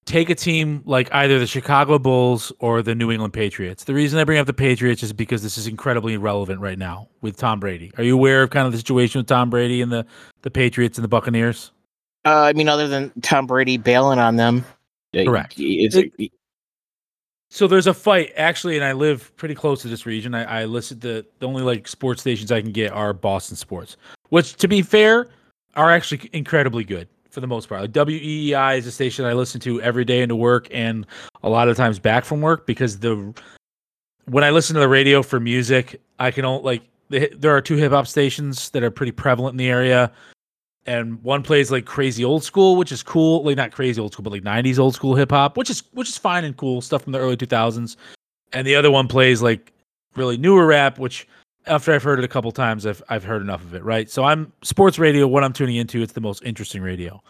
take 0.05 0.29
a 0.29 0.35
team 0.35 0.81
like 0.85 1.13
either 1.13 1.39
the 1.39 1.47
Chicago 1.47 1.99
Bulls 1.99 2.51
or 2.59 2.81
the 2.81 2.95
New 2.95 3.11
England 3.11 3.33
Patriots? 3.33 3.83
The 3.83 3.93
reason 3.93 4.19
I 4.19 4.23
bring 4.23 4.39
up 4.39 4.47
the 4.47 4.53
Patriots 4.53 5.03
is 5.03 5.13
because 5.13 5.43
this 5.43 5.57
is 5.57 5.67
incredibly 5.67 6.17
relevant 6.17 6.61
right 6.61 6.77
now 6.77 7.07
with 7.21 7.37
Tom 7.37 7.59
Brady. 7.59 7.91
Are 7.97 8.03
you 8.03 8.15
aware 8.15 8.43
of 8.43 8.49
kind 8.49 8.65
of 8.65 8.71
the 8.71 8.79
situation 8.79 9.19
with 9.19 9.27
Tom 9.27 9.49
Brady 9.49 9.81
and 9.81 9.91
the 9.91 10.05
the 10.41 10.51
Patriots 10.51 10.97
and 10.97 11.03
the 11.03 11.09
Buccaneers? 11.09 11.71
Uh, 12.25 12.41
I 12.41 12.53
mean, 12.53 12.69
other 12.69 12.87
than 12.87 13.11
Tom 13.21 13.47
Brady 13.47 13.77
bailing 13.77 14.19
on 14.19 14.35
them, 14.35 14.63
Correct. 15.13 15.55
Is, 15.57 16.01
So 17.49 17.67
there's 17.67 17.87
a 17.87 17.93
fight 17.93 18.31
actually, 18.37 18.77
and 18.77 18.85
I 18.85 18.93
live 18.93 19.35
pretty 19.35 19.55
close 19.55 19.81
to 19.81 19.87
this 19.87 20.05
region. 20.05 20.33
I, 20.33 20.61
I 20.61 20.65
listen 20.65 20.99
to 21.01 21.25
the 21.39 21.47
only 21.47 21.63
like 21.63 21.87
sports 21.87 22.21
stations 22.21 22.51
I 22.51 22.61
can 22.61 22.71
get 22.71 22.91
are 22.93 23.11
Boston 23.13 23.57
sports, 23.57 23.97
which 24.29 24.55
to 24.57 24.67
be 24.67 24.81
fair 24.81 25.29
are 25.75 25.91
actually 25.91 26.29
incredibly 26.33 26.83
good 26.83 27.07
for 27.29 27.41
the 27.41 27.47
most 27.47 27.67
part. 27.67 27.81
Like 27.81 27.91
WEEI 27.91 28.77
is 28.77 28.87
a 28.87 28.91
station 28.91 29.25
I 29.25 29.33
listen 29.33 29.59
to 29.61 29.81
every 29.81 30.05
day 30.05 30.21
into 30.21 30.35
work 30.35 30.67
and 30.71 31.05
a 31.43 31.49
lot 31.49 31.67
of 31.67 31.75
times 31.75 31.99
back 31.99 32.23
from 32.23 32.41
work 32.41 32.65
because 32.65 32.99
the 32.99 33.33
when 34.25 34.43
I 34.43 34.49
listen 34.49 34.73
to 34.75 34.79
the 34.79 34.87
radio 34.87 35.21
for 35.23 35.39
music, 35.39 36.01
I 36.19 36.31
can 36.31 36.45
only 36.45 36.63
like 36.63 36.83
the, 37.09 37.29
there 37.37 37.55
are 37.55 37.61
two 37.61 37.75
hip 37.75 37.91
hop 37.91 38.07
stations 38.07 38.69
that 38.69 38.83
are 38.83 38.91
pretty 38.91 39.11
prevalent 39.11 39.53
in 39.53 39.57
the 39.57 39.69
area. 39.69 40.11
And 40.85 41.21
one 41.23 41.43
plays 41.43 41.71
like 41.71 41.85
crazy 41.85 42.25
old 42.25 42.43
school, 42.43 42.75
which 42.75 42.91
is 42.91 43.03
cool. 43.03 43.43
Like 43.43 43.57
not 43.57 43.71
crazy 43.71 44.01
old 44.01 44.13
school, 44.13 44.23
but 44.23 44.33
like 44.33 44.43
'90s 44.43 44.79
old 44.79 44.95
school 44.95 45.15
hip 45.15 45.31
hop, 45.31 45.55
which 45.55 45.69
is 45.69 45.83
which 45.93 46.09
is 46.09 46.17
fine 46.17 46.43
and 46.43 46.57
cool 46.57 46.81
stuff 46.81 47.03
from 47.03 47.11
the 47.11 47.19
early 47.19 47.37
2000s. 47.37 47.95
And 48.53 48.65
the 48.65 48.75
other 48.75 48.89
one 48.89 49.07
plays 49.07 49.41
like 49.41 49.71
really 50.15 50.37
newer 50.37 50.65
rap, 50.65 50.97
which 50.97 51.27
after 51.67 51.93
I've 51.93 52.03
heard 52.03 52.19
it 52.19 52.25
a 52.25 52.27
couple 52.27 52.51
times, 52.51 52.85
I've 52.85 53.03
I've 53.09 53.23
heard 53.23 53.41
enough 53.41 53.63
of 53.63 53.75
it. 53.75 53.83
Right. 53.83 54.09
So 54.09 54.23
I'm 54.23 54.51
sports 54.63 54.97
radio. 54.97 55.27
What 55.27 55.43
I'm 55.43 55.53
tuning 55.53 55.75
into, 55.75 56.01
it's 56.01 56.13
the 56.13 56.21
most 56.21 56.41
interesting 56.43 56.81
radio. 56.81 57.21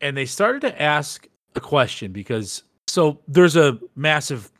And 0.00 0.16
they 0.16 0.26
started 0.26 0.60
to 0.62 0.82
ask 0.82 1.26
a 1.54 1.60
question 1.60 2.12
because 2.12 2.64
so 2.86 3.18
there's 3.28 3.56
a 3.56 3.78
massive 3.96 4.50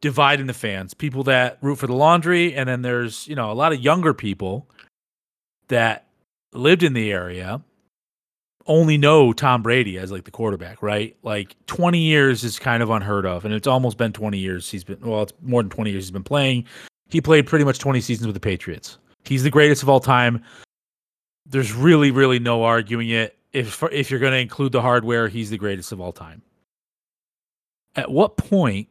divide 0.00 0.40
in 0.40 0.46
the 0.46 0.54
fans. 0.54 0.94
People 0.94 1.24
that 1.24 1.58
root 1.60 1.76
for 1.76 1.86
the 1.86 1.94
laundry, 1.94 2.54
and 2.54 2.68
then 2.68 2.82
there's 2.82 3.28
you 3.28 3.34
know 3.34 3.50
a 3.50 3.54
lot 3.54 3.72
of 3.72 3.80
younger 3.80 4.14
people 4.14 4.66
that 5.68 6.06
lived 6.52 6.82
in 6.82 6.92
the 6.92 7.12
area 7.12 7.62
only 8.66 8.96
know 8.96 9.32
Tom 9.32 9.62
Brady 9.62 9.98
as 9.98 10.12
like 10.12 10.24
the 10.24 10.30
quarterback, 10.30 10.82
right? 10.82 11.16
Like 11.22 11.56
20 11.66 11.98
years 11.98 12.44
is 12.44 12.58
kind 12.58 12.82
of 12.82 12.90
unheard 12.90 13.26
of, 13.26 13.44
and 13.44 13.52
it's 13.52 13.66
almost 13.66 13.96
been 13.96 14.12
20 14.12 14.38
years 14.38 14.70
he's 14.70 14.84
been 14.84 15.00
well, 15.00 15.22
it's 15.22 15.32
more 15.42 15.62
than 15.62 15.70
20 15.70 15.90
years 15.90 16.04
he's 16.04 16.10
been 16.10 16.22
playing. 16.22 16.64
He 17.08 17.20
played 17.20 17.46
pretty 17.46 17.64
much 17.64 17.78
20 17.78 18.00
seasons 18.00 18.26
with 18.26 18.34
the 18.34 18.40
Patriots. 18.40 18.98
He's 19.24 19.42
the 19.42 19.50
greatest 19.50 19.82
of 19.82 19.88
all 19.88 20.00
time. 20.00 20.42
There's 21.46 21.72
really, 21.72 22.10
really 22.10 22.38
no 22.38 22.62
arguing 22.62 23.08
it. 23.08 23.36
If 23.52 23.82
if 23.90 24.10
you're 24.10 24.20
going 24.20 24.32
to 24.32 24.38
include 24.38 24.72
the 24.72 24.80
hardware, 24.80 25.26
he's 25.28 25.50
the 25.50 25.58
greatest 25.58 25.90
of 25.90 26.00
all 26.00 26.12
time. 26.12 26.42
At 27.96 28.10
what 28.10 28.36
point 28.36 28.88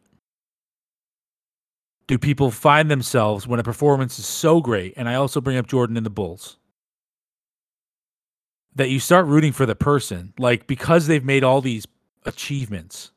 do 2.08 2.18
people 2.18 2.52
find 2.52 2.92
themselves 2.92 3.48
when 3.48 3.62
a 3.62 3.64
performance 3.64 4.20
is 4.20 4.26
so 4.26 4.60
great? 4.60 4.94
And 4.98 5.08
I 5.08 5.16
also 5.16 5.40
bring 5.40 5.56
up 5.56 5.68
Jordan 5.68 5.96
and 5.96 6.06
the 6.06 6.10
Bulls 6.10 6.58
that 8.76 8.90
you 8.90 9.00
start 9.00 9.26
rooting 9.26 9.52
for 9.52 9.66
the 9.66 9.76
person, 9.76 10.34
like 10.38 10.68
because 10.68 11.08
they've 11.08 11.26
made 11.26 11.44
all 11.44 11.62
these 11.62 11.86
achievements, 12.26 13.12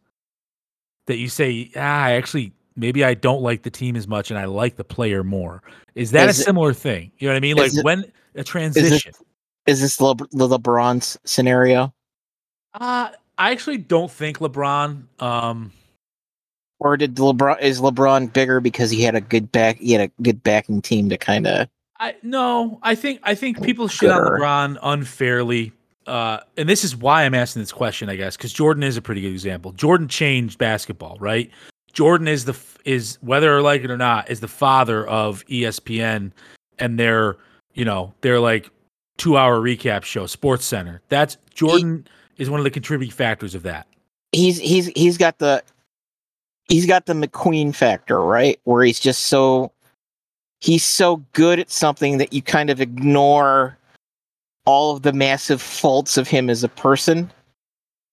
that 1.06 1.16
you 1.18 1.28
say, 1.28 1.70
ah, 1.76 2.04
I 2.04 2.12
actually 2.12 2.52
maybe 2.76 3.04
I 3.04 3.14
don't 3.14 3.42
like 3.42 3.62
the 3.62 3.70
team 3.70 3.96
as 3.96 4.08
much 4.08 4.30
and 4.30 4.38
I 4.38 4.46
like 4.46 4.76
the 4.76 4.84
player 4.84 5.22
more. 5.22 5.62
Is 5.94 6.10
that 6.12 6.28
Is 6.30 6.38
a 6.38 6.42
it- 6.42 6.44
similar 6.44 6.72
thing? 6.72 7.12
You 7.18 7.28
know 7.28 7.34
what 7.34 7.36
I 7.36 7.40
mean? 7.40 7.56
Like 7.56 7.74
it- 7.74 7.84
when 7.84 8.10
a 8.34 8.42
transition. 8.44 9.12
is 9.66 9.80
this 9.80 10.00
Le- 10.00 10.16
the 10.16 10.48
LeBron's 10.48 11.18
scenario, 11.24 11.92
Uh, 12.74 13.10
I 13.38 13.50
actually 13.50 13.76
don't 13.78 14.10
think 14.10 14.38
LeBron. 14.38 15.02
Um, 15.20 15.72
or 16.78 16.96
did 16.96 17.16
LeBron 17.16 17.60
is 17.60 17.80
LeBron 17.80 18.32
bigger 18.32 18.60
because 18.60 18.90
he 18.90 19.02
had 19.02 19.14
a 19.14 19.20
good 19.20 19.52
back? 19.52 19.76
He 19.78 19.92
had 19.92 20.08
a 20.10 20.22
good 20.22 20.42
backing 20.42 20.80
team 20.82 21.08
to 21.10 21.18
kind 21.18 21.46
of. 21.46 21.68
I 22.02 22.16
no, 22.24 22.80
I 22.82 22.96
think 22.96 23.20
I 23.22 23.36
think 23.36 23.62
people 23.62 23.86
shit 23.86 24.10
on 24.10 24.22
LeBron 24.22 24.76
unfairly. 24.82 25.72
Uh, 26.04 26.40
and 26.56 26.68
this 26.68 26.82
is 26.82 26.96
why 26.96 27.22
I'm 27.22 27.32
asking 27.32 27.62
this 27.62 27.70
question, 27.70 28.10
I 28.10 28.16
guess, 28.16 28.36
because 28.36 28.52
Jordan 28.52 28.82
is 28.82 28.96
a 28.96 29.02
pretty 29.02 29.20
good 29.20 29.30
example. 29.30 29.70
Jordan 29.70 30.08
changed 30.08 30.58
basketball, 30.58 31.16
right? 31.20 31.48
Jordan 31.92 32.26
is 32.26 32.44
the 32.44 32.58
is 32.84 33.18
whether 33.20 33.56
or 33.56 33.62
like 33.62 33.84
it 33.84 33.90
or 33.90 33.96
not 33.96 34.28
is 34.28 34.40
the 34.40 34.48
father 34.48 35.06
of 35.06 35.46
ESPN 35.46 36.32
and 36.80 36.98
their 36.98 37.36
you 37.74 37.84
know 37.84 38.12
their 38.22 38.40
like 38.40 38.68
two 39.16 39.36
hour 39.36 39.60
recap 39.60 40.02
show, 40.02 40.26
Sports 40.26 40.64
Center. 40.64 41.02
That's 41.08 41.36
Jordan 41.54 42.08
is 42.36 42.50
one 42.50 42.58
of 42.58 42.64
the 42.64 42.70
contributing 42.70 43.14
factors 43.14 43.54
of 43.54 43.62
that. 43.62 43.86
He's 44.32 44.58
he's 44.58 44.86
he's 44.96 45.18
got 45.18 45.38
the 45.38 45.62
he's 46.68 46.84
got 46.84 47.06
the 47.06 47.12
McQueen 47.12 47.72
factor, 47.72 48.20
right? 48.20 48.58
Where 48.64 48.82
he's 48.82 48.98
just 48.98 49.26
so 49.26 49.70
he's 50.62 50.84
so 50.84 51.16
good 51.32 51.58
at 51.58 51.70
something 51.70 52.18
that 52.18 52.32
you 52.32 52.40
kind 52.40 52.70
of 52.70 52.80
ignore 52.80 53.76
all 54.64 54.94
of 54.94 55.02
the 55.02 55.12
massive 55.12 55.60
faults 55.60 56.16
of 56.16 56.28
him 56.28 56.48
as 56.48 56.62
a 56.62 56.68
person. 56.68 57.30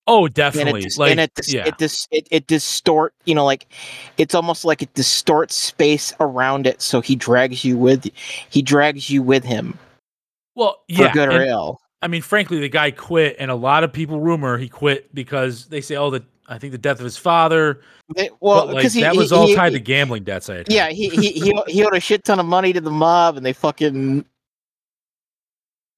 Oh, 0.07 0.25
and 0.25 0.33
definitely. 0.33 0.81
it, 0.81 0.97
like 0.97 1.12
and 1.12 1.19
it, 1.19 1.31
dis- 1.35 1.53
yeah. 1.53 1.67
it, 1.67 1.77
dis- 1.77 2.07
it 2.09 2.27
it 2.31 2.47
distort 2.47 3.13
you 3.25 3.35
know 3.35 3.45
like 3.45 3.67
it's 4.17 4.33
almost 4.33 4.65
like 4.65 4.81
it 4.81 4.91
distorts 4.95 5.53
space 5.53 6.12
around 6.19 6.65
it 6.65 6.81
so 6.81 6.99
he 6.99 7.15
drags 7.15 7.63
you 7.63 7.77
with 7.77 8.09
he 8.49 8.63
drags 8.63 9.12
you 9.12 9.21
with 9.21 9.43
him 9.43 9.77
well, 10.55 10.81
yeah 10.88 10.97
for 10.97 11.03
yeah. 11.03 11.13
good 11.13 11.29
or 11.29 11.41
and- 11.41 11.49
ill 11.51 11.79
I 12.01 12.07
mean, 12.07 12.21
frankly, 12.21 12.59
the 12.59 12.69
guy 12.69 12.91
quit, 12.91 13.35
and 13.39 13.51
a 13.51 13.55
lot 13.55 13.83
of 13.83 13.91
people 13.91 14.21
rumor 14.21 14.57
he 14.57 14.69
quit 14.69 15.13
because 15.13 15.65
they 15.65 15.81
say, 15.81 15.97
"Oh, 15.97 16.09
the 16.09 16.23
I 16.49 16.57
think 16.57 16.71
the 16.71 16.77
death 16.77 16.99
of 16.99 17.05
his 17.05 17.17
father." 17.17 17.81
They- 18.15 18.29
well 18.39 18.65
but 18.65 18.67
like 18.67 18.77
because 18.77 18.93
he, 18.93 19.01
that 19.01 19.15
was 19.15 19.31
all 19.31 19.47
he- 19.47 19.55
tied 19.55 19.73
to 19.73 19.79
gambling 19.79 20.23
debts. 20.23 20.49
I 20.49 20.57
had 20.57 20.71
yeah 20.71 20.89
he, 20.89 21.09
he 21.09 21.31
he 21.31 21.63
he 21.67 21.85
owed 21.85 21.95
a 21.95 21.99
shit 21.99 22.23
ton 22.23 22.39
of 22.39 22.45
money 22.45 22.73
to 22.73 22.81
the 22.81 22.91
mob 22.91 23.38
and 23.38 23.45
they 23.45 23.53
fucking 23.53 24.25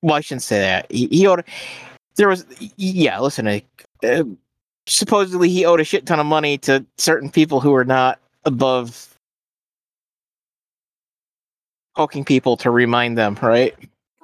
well 0.01 0.15
i 0.15 0.21
shouldn't 0.21 0.41
say 0.43 0.59
that 0.59 0.91
he, 0.91 1.07
he 1.07 1.25
owed 1.27 1.43
there 2.17 2.27
was 2.27 2.45
yeah 2.75 3.19
listen 3.19 3.47
uh, 3.47 4.23
supposedly 4.87 5.47
he 5.49 5.65
owed 5.65 5.79
a 5.79 5.83
shit 5.83 6.05
ton 6.05 6.19
of 6.19 6.25
money 6.25 6.57
to 6.57 6.85
certain 6.97 7.29
people 7.29 7.61
who 7.61 7.71
were 7.71 7.85
not 7.85 8.19
above 8.45 9.07
poking 11.95 12.25
people 12.25 12.57
to 12.57 12.71
remind 12.71 13.17
them 13.17 13.37
right 13.41 13.75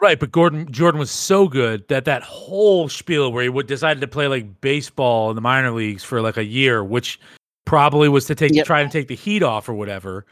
right. 0.01 0.19
But 0.19 0.31
Gordon 0.31 0.71
Jordan 0.71 0.99
was 0.99 1.12
so 1.12 1.47
good 1.47 1.88
that 1.88 2.05
that 2.05 2.23
whole 2.23 2.89
spiel 2.89 3.31
where 3.31 3.43
he 3.43 3.49
would 3.49 3.67
decided 3.67 4.01
to 4.01 4.07
play 4.07 4.27
like 4.27 4.62
baseball 4.62 5.29
in 5.29 5.36
the 5.36 5.41
minor 5.41 5.71
leagues 5.71 6.03
for 6.03 6.21
like 6.21 6.38
a 6.38 6.45
year, 6.45 6.83
which 6.83 7.19
probably 7.65 8.07
was 8.10 8.25
to 8.25 8.36
take 8.36 8.53
Yep. 8.53 8.65
try 8.65 8.83
to 8.83 8.89
take 8.89 9.07
the 9.07 9.15
heat 9.15 9.43
off 9.43 9.67
or 9.67 9.73
whatever 9.73 10.25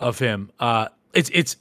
of 0.00 0.18
him. 0.18 0.50
Uh, 0.60 0.88
it's 1.14 1.30
it's 1.32 1.56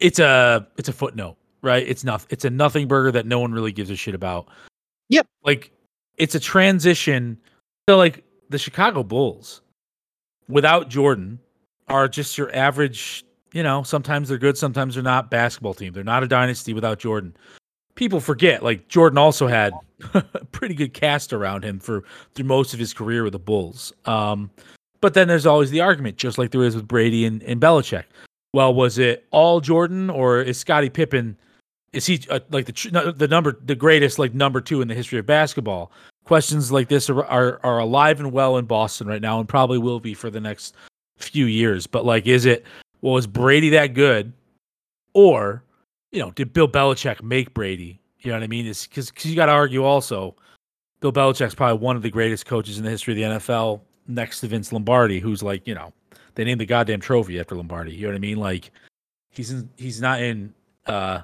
it's 0.00 0.18
a 0.18 0.66
it's 0.76 0.88
a 0.88 0.92
footnote, 0.92 1.36
right? 1.62 1.86
It's 1.86 2.04
nothing. 2.04 2.28
It's 2.30 2.44
a 2.44 2.50
nothing 2.50 2.88
burger 2.88 3.12
that 3.12 3.26
no 3.26 3.38
one 3.40 3.52
really 3.52 3.72
gives 3.72 3.90
a 3.90 3.96
shit 3.96 4.14
about. 4.14 4.48
Yep. 5.08 5.26
Like 5.44 5.70
it's 6.16 6.34
a 6.34 6.40
transition. 6.40 7.38
So 7.88 7.96
like 7.96 8.24
the 8.48 8.58
Chicago 8.58 9.02
Bulls 9.02 9.60
without 10.48 10.88
Jordan 10.88 11.38
are 11.88 12.08
just 12.08 12.38
your 12.38 12.54
average, 12.54 13.24
you 13.52 13.62
know, 13.62 13.82
sometimes 13.82 14.28
they're 14.28 14.38
good, 14.38 14.56
sometimes 14.58 14.94
they're 14.94 15.02
not 15.02 15.30
basketball 15.30 15.74
team. 15.74 15.92
They're 15.92 16.04
not 16.04 16.22
a 16.22 16.28
dynasty 16.28 16.72
without 16.72 16.98
Jordan. 16.98 17.36
people 17.94 18.20
forget 18.20 18.62
like 18.62 18.88
Jordan 18.88 19.18
also 19.18 19.46
had 19.46 19.72
a 20.14 20.22
pretty 20.52 20.74
good 20.74 20.94
cast 20.94 21.32
around 21.32 21.64
him 21.64 21.78
for 21.78 22.04
through 22.34 22.46
most 22.46 22.72
of 22.72 22.80
his 22.80 22.94
career 22.94 23.22
with 23.22 23.32
the 23.32 23.38
Bulls. 23.38 23.92
Um, 24.06 24.50
but 25.00 25.14
then 25.14 25.28
there's 25.28 25.46
always 25.46 25.70
the 25.70 25.80
argument, 25.80 26.16
just 26.16 26.38
like 26.38 26.50
there 26.52 26.62
is 26.62 26.76
with 26.76 26.88
Brady 26.88 27.24
and, 27.24 27.42
and 27.42 27.60
Belichick. 27.60 28.04
Well, 28.52 28.72
was 28.72 28.98
it 28.98 29.26
all 29.30 29.60
Jordan 29.60 30.10
or 30.10 30.40
is 30.40 30.58
Scottie 30.58 30.90
Pippen? 30.90 31.36
Is 31.92 32.06
he 32.06 32.20
uh, 32.30 32.40
like 32.50 32.66
the 32.66 33.14
the 33.16 33.28
number 33.28 33.58
the 33.64 33.74
greatest 33.74 34.18
like 34.18 34.34
number 34.34 34.60
two 34.60 34.80
in 34.80 34.88
the 34.88 34.94
history 34.94 35.18
of 35.18 35.26
basketball? 35.26 35.90
Questions 36.24 36.70
like 36.70 36.88
this 36.88 37.10
are, 37.10 37.24
are 37.24 37.60
are 37.62 37.78
alive 37.78 38.20
and 38.20 38.32
well 38.32 38.56
in 38.56 38.64
Boston 38.64 39.06
right 39.06 39.20
now, 39.20 39.40
and 39.40 39.48
probably 39.48 39.78
will 39.78 40.00
be 40.00 40.14
for 40.14 40.30
the 40.30 40.40
next 40.40 40.74
few 41.18 41.46
years. 41.46 41.86
But 41.86 42.04
like, 42.04 42.26
is 42.26 42.46
it 42.46 42.64
well, 43.02 43.14
was 43.14 43.26
Brady 43.26 43.70
that 43.70 43.94
good, 43.94 44.32
or 45.12 45.62
you 46.12 46.20
know, 46.20 46.30
did 46.30 46.52
Bill 46.52 46.68
Belichick 46.68 47.22
make 47.22 47.52
Brady? 47.52 48.00
You 48.20 48.30
know 48.30 48.38
what 48.38 48.44
I 48.44 48.46
mean? 48.46 48.66
Because 48.66 49.12
you 49.24 49.34
got 49.34 49.46
to 49.46 49.52
argue 49.52 49.84
also. 49.84 50.36
Bill 51.00 51.12
Belichick's 51.12 51.54
probably 51.54 51.78
one 51.78 51.96
of 51.96 52.02
the 52.02 52.10
greatest 52.10 52.46
coaches 52.46 52.78
in 52.78 52.84
the 52.84 52.90
history 52.90 53.12
of 53.12 53.16
the 53.16 53.38
NFL, 53.38 53.80
next 54.06 54.40
to 54.40 54.46
Vince 54.46 54.72
Lombardi, 54.72 55.18
who's 55.18 55.42
like, 55.42 55.66
you 55.66 55.74
know, 55.74 55.92
they 56.36 56.44
named 56.44 56.60
the 56.60 56.66
goddamn 56.66 57.00
trophy 57.00 57.40
after 57.40 57.56
Lombardi. 57.56 57.92
You 57.92 58.02
know 58.02 58.08
what 58.10 58.16
I 58.16 58.20
mean? 58.20 58.36
Like, 58.36 58.70
he's 59.30 59.50
in, 59.50 59.68
he's 59.76 60.00
not 60.00 60.20
in, 60.22 60.54
uh, 60.86 61.22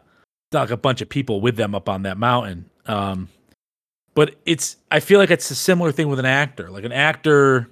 not 0.52 0.62
like 0.62 0.70
a 0.70 0.76
bunch 0.76 1.00
of 1.00 1.08
people 1.08 1.40
with 1.40 1.54
them 1.56 1.76
up 1.76 1.88
on 1.88 2.02
that 2.02 2.18
mountain. 2.18 2.68
Um, 2.86 3.28
but 4.14 4.34
it's, 4.44 4.76
I 4.90 4.98
feel 4.98 5.20
like 5.20 5.30
it's 5.30 5.48
a 5.52 5.54
similar 5.54 5.92
thing 5.92 6.08
with 6.08 6.18
an 6.18 6.26
actor. 6.26 6.70
Like 6.70 6.84
an 6.84 6.92
actor 6.92 7.70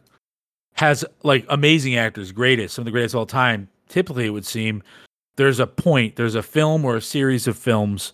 has 0.75 1.05
like 1.25 1.45
amazing 1.49 1.97
actors, 1.97 2.31
greatest, 2.31 2.75
some 2.75 2.83
of 2.83 2.87
the 2.87 2.93
greatest 2.93 3.15
of 3.15 3.21
all 3.21 3.27
time. 3.27 3.69
Typically, 3.89 4.27
it 4.27 4.31
would 4.31 4.47
seem 4.47 4.83
there's 5.37 5.61
a 5.61 5.67
point, 5.67 6.17
there's 6.17 6.35
a 6.35 6.43
film 6.43 6.85
or 6.85 6.97
a 6.97 7.03
series 7.03 7.47
of 7.47 7.57
films 7.57 8.13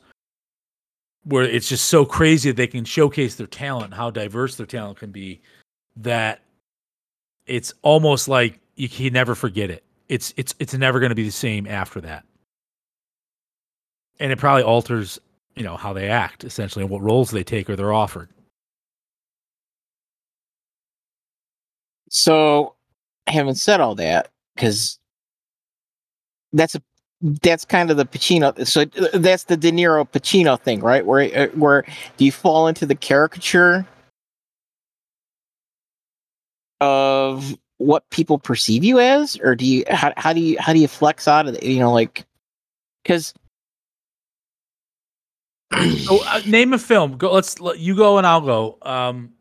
where 1.25 1.45
it's 1.45 1.69
just 1.69 1.87
so 1.87 2.05
crazy 2.05 2.51
that 2.51 2.57
they 2.57 2.67
can 2.67 2.85
showcase 2.85 3.37
their 3.37 3.47
talent, 3.47 3.95
how 3.95 4.11
diverse 4.11 4.57
their 4.57 4.67
talent 4.67 4.99
can 4.99 5.11
be, 5.11 5.41
that 5.97 6.43
it's 7.47 7.73
almost 7.83 8.29
like 8.29 8.59
you 8.77 8.89
can 8.89 9.13
never 9.13 9.35
forget 9.35 9.71
it. 9.71 9.85
It's 10.09 10.35
it's 10.37 10.55
it's 10.59 10.75
never 10.75 11.01
going 11.01 11.11
to 11.11 11.17
be 11.17 11.25
the 11.25 11.31
same 11.31 11.67
after 11.67 12.01
that, 12.03 12.25
and 14.21 14.33
it 14.33 14.39
probably 14.39 14.63
alters 14.63 15.19
you 15.55 15.63
know 15.63 15.77
how 15.77 15.93
they 15.93 16.09
act 16.09 16.45
essentially 16.45 16.83
and 16.83 16.91
what 16.91 17.03
roles 17.03 17.31
they 17.31 17.45
take 17.45 17.71
or 17.71 17.77
they're 17.77 17.93
offered. 17.93 18.29
So, 22.09 22.75
having 23.27 23.55
said 23.55 23.81
all 23.81 23.95
that, 23.95 24.29
because 24.55 24.99
that's 26.53 26.75
a 26.75 26.83
that's 27.23 27.65
kind 27.65 27.91
of 27.91 27.97
the 27.97 28.05
Pacino. 28.05 28.67
So 28.67 28.83
uh, 28.83 29.19
that's 29.19 29.45
the 29.45 29.57
De 29.57 29.71
Niro 29.71 30.09
Pacino 30.09 30.61
thing, 30.61 30.81
right? 30.81 31.07
Where 31.07 31.23
uh, 31.39 31.47
where 31.55 31.85
do 32.17 32.25
you 32.25 32.33
fall 32.33 32.67
into 32.67 32.85
the 32.85 32.95
caricature 32.95 33.87
of 36.81 37.57
what 37.79 38.09
people 38.11 38.39
perceive 38.39 38.83
you 38.85 38.99
as, 38.99 39.39
or 39.43 39.55
do 39.55 39.65
you 39.65 39.85
how 39.89 40.13
how 40.17 40.33
do 40.33 40.41
you 40.41 40.57
how 40.61 40.73
do 40.73 40.81
you 40.81 40.89
flex 40.89 41.29
out 41.29 41.47
of? 41.47 41.63
You 41.63 41.79
know, 41.79 41.93
like 41.93 42.25
because. 43.03 43.35
uh, 45.73 46.43
name 46.47 46.75
a 46.75 46.79
film. 46.79 47.17
Go. 47.17 47.33
Let's 47.33 47.59
let 47.61 47.79
you 47.79 47.97
go 47.97 48.19
and 48.19 48.27
I'll 48.27 48.43
go. 48.43 48.77
Um, 48.83 49.33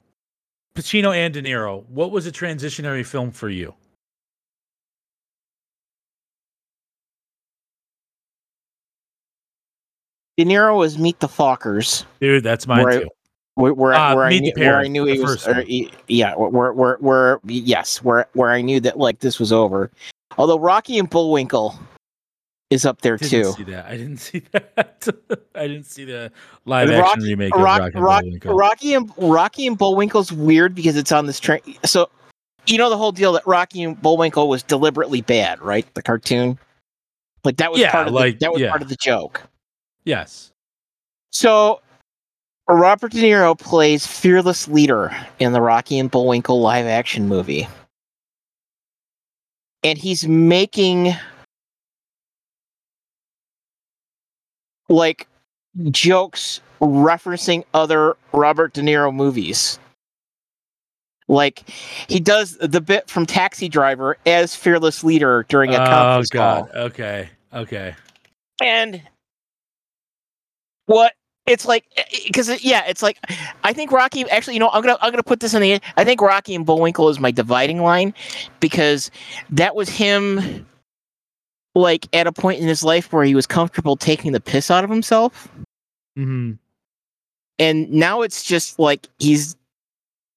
Pacino 0.75 1.13
and 1.13 1.33
De 1.33 1.41
Niro. 1.41 1.85
What 1.89 2.11
was 2.11 2.25
a 2.25 2.31
transitionary 2.31 3.05
film 3.05 3.31
for 3.31 3.49
you? 3.49 3.73
De 10.43 10.49
Niro 10.49 10.77
was 10.77 10.97
Meet 10.97 11.19
the 11.19 11.27
Fockers. 11.27 12.03
Dude, 12.19 12.43
that's 12.43 12.65
mine 12.65 12.83
where 12.83 13.01
too. 13.01 13.09
Where, 13.55 13.73
where, 13.73 13.93
uh, 13.93 14.15
where, 14.15 14.25
I 14.25 14.39
knew, 14.39 14.51
where, 14.55 14.77
I 14.77 14.87
knew, 14.87 15.05
he 15.05 15.19
was, 15.19 15.47
or, 15.47 15.63
yeah, 16.07 16.33
where, 16.35 16.71
where, 16.73 16.95
where, 16.95 17.39
yes, 17.45 18.01
where, 18.01 18.25
where 18.33 18.49
I 18.49 18.61
knew 18.61 18.79
that 18.79 18.97
like 18.97 19.19
this 19.19 19.39
was 19.39 19.51
over. 19.51 19.91
Although 20.37 20.57
Rocky 20.57 20.97
and 20.97 21.09
Bullwinkle 21.09 21.77
is 22.71 22.85
up 22.85 23.01
there 23.01 23.17
too. 23.17 23.25
I 23.25 23.27
didn't 23.27 23.43
too. 23.43 23.51
See 23.51 23.71
that? 23.71 23.85
I 23.85 23.97
didn't 23.97 24.17
see 24.19 24.39
that. 24.51 25.07
I 25.53 25.67
didn't 25.67 25.85
see 25.85 26.05
the 26.05 26.31
live 26.65 26.89
action 26.89 27.01
Rocky, 27.03 27.21
remake 27.23 27.53
of 27.53 27.61
Rock, 27.61 27.81
Rocky, 27.93 27.99
Rock, 27.99 28.23
and 28.23 28.45
Rocky 28.45 28.93
and 28.95 29.11
Rocky 29.17 29.67
and 29.67 29.77
Bullwinkle's 29.77 30.31
weird 30.31 30.73
because 30.73 30.95
it's 30.95 31.11
on 31.11 31.27
this 31.27 31.39
train. 31.39 31.61
So, 31.85 32.09
you 32.65 32.77
know 32.77 32.89
the 32.89 32.97
whole 32.97 33.11
deal 33.11 33.33
that 33.33 33.45
Rocky 33.45 33.83
and 33.83 34.01
Bullwinkle 34.01 34.47
was 34.47 34.63
deliberately 34.63 35.21
bad, 35.21 35.61
right? 35.61 35.85
The 35.93 36.01
cartoon, 36.01 36.57
like 37.43 37.57
that 37.57 37.71
was 37.71 37.81
yeah, 37.81 37.91
part 37.91 38.07
of 38.07 38.13
like, 38.13 38.39
the, 38.39 38.45
that 38.45 38.53
was 38.53 38.61
yeah. 38.61 38.69
part 38.69 38.81
of 38.81 38.89
the 38.89 38.95
joke. 38.95 39.41
Yes. 40.03 40.51
So 41.31 41.81
Robert 42.67 43.11
De 43.11 43.21
Niro 43.21 43.57
plays 43.57 44.05
fearless 44.05 44.67
leader 44.67 45.15
in 45.39 45.53
the 45.53 45.61
Rocky 45.61 45.99
and 45.99 46.09
Bullwinkle 46.09 46.61
live 46.61 46.85
action 46.85 47.27
movie. 47.27 47.67
And 49.83 49.97
he's 49.97 50.27
making 50.27 51.13
like 54.89 55.27
jokes 55.89 56.61
referencing 56.81 57.63
other 57.73 58.15
Robert 58.33 58.73
De 58.73 58.81
Niro 58.81 59.13
movies. 59.13 59.79
Like 61.27 61.69
he 62.07 62.19
does 62.19 62.57
the 62.57 62.81
bit 62.81 63.09
from 63.09 63.25
Taxi 63.25 63.69
Driver 63.69 64.17
as 64.25 64.53
fearless 64.53 65.03
leader 65.03 65.45
during 65.49 65.73
a 65.73 65.81
oh, 65.81 65.85
conference 65.85 66.29
God. 66.29 66.69
call. 66.71 66.81
Okay. 66.83 67.29
Okay. 67.53 67.95
And 68.61 69.01
what 70.91 71.13
it's 71.47 71.65
like 71.65 71.85
eh, 71.97 72.03
eh, 72.13 72.17
because 72.27 72.49
eh, 72.49 72.57
yeah 72.61 72.83
it's 72.87 73.01
like 73.01 73.17
i 73.63 73.73
think 73.73 73.91
rocky 73.91 74.29
actually 74.29 74.53
you 74.53 74.59
know 74.59 74.69
i'm 74.69 74.81
gonna 74.81 74.97
i'm 75.01 75.11
gonna 75.11 75.23
put 75.23 75.39
this 75.39 75.53
in 75.53 75.61
the 75.61 75.79
i 75.97 76.03
think 76.03 76.21
rocky 76.21 76.53
and 76.55 76.65
bullwinkle 76.65 77.09
is 77.09 77.19
my 77.19 77.31
dividing 77.31 77.81
line 77.81 78.13
because 78.59 79.09
that 79.49 79.75
was 79.75 79.89
him 79.89 80.65
like 81.73 82.07
at 82.13 82.27
a 82.27 82.31
point 82.31 82.59
in 82.59 82.67
his 82.67 82.83
life 82.83 83.11
where 83.13 83.23
he 83.23 83.33
was 83.33 83.47
comfortable 83.47 83.95
taking 83.95 84.33
the 84.33 84.41
piss 84.41 84.69
out 84.69 84.83
of 84.83 84.89
himself. 84.89 85.47
Mm-hmm. 86.17 86.53
and 87.59 87.89
now 87.89 88.21
it's 88.21 88.43
just 88.43 88.77
like 88.77 89.07
he's 89.19 89.55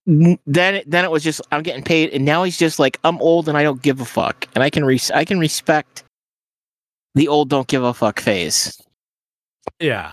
then 0.06 0.82
then 0.86 1.04
it 1.04 1.10
was 1.10 1.24
just 1.24 1.40
i'm 1.50 1.64
getting 1.64 1.82
paid 1.82 2.10
and 2.10 2.24
now 2.24 2.44
he's 2.44 2.56
just 2.56 2.78
like 2.78 3.00
i'm 3.02 3.20
old 3.20 3.48
and 3.48 3.58
i 3.58 3.64
don't 3.64 3.82
give 3.82 4.00
a 4.00 4.04
fuck 4.04 4.46
and 4.54 4.62
i 4.62 4.70
can 4.70 4.84
res- 4.84 5.10
i 5.10 5.24
can 5.24 5.40
respect 5.40 6.04
the 7.16 7.26
old 7.26 7.48
don't 7.48 7.68
give 7.68 7.82
a 7.82 7.94
fuck 7.94 8.20
phase. 8.20 8.80
Yeah 9.80 10.12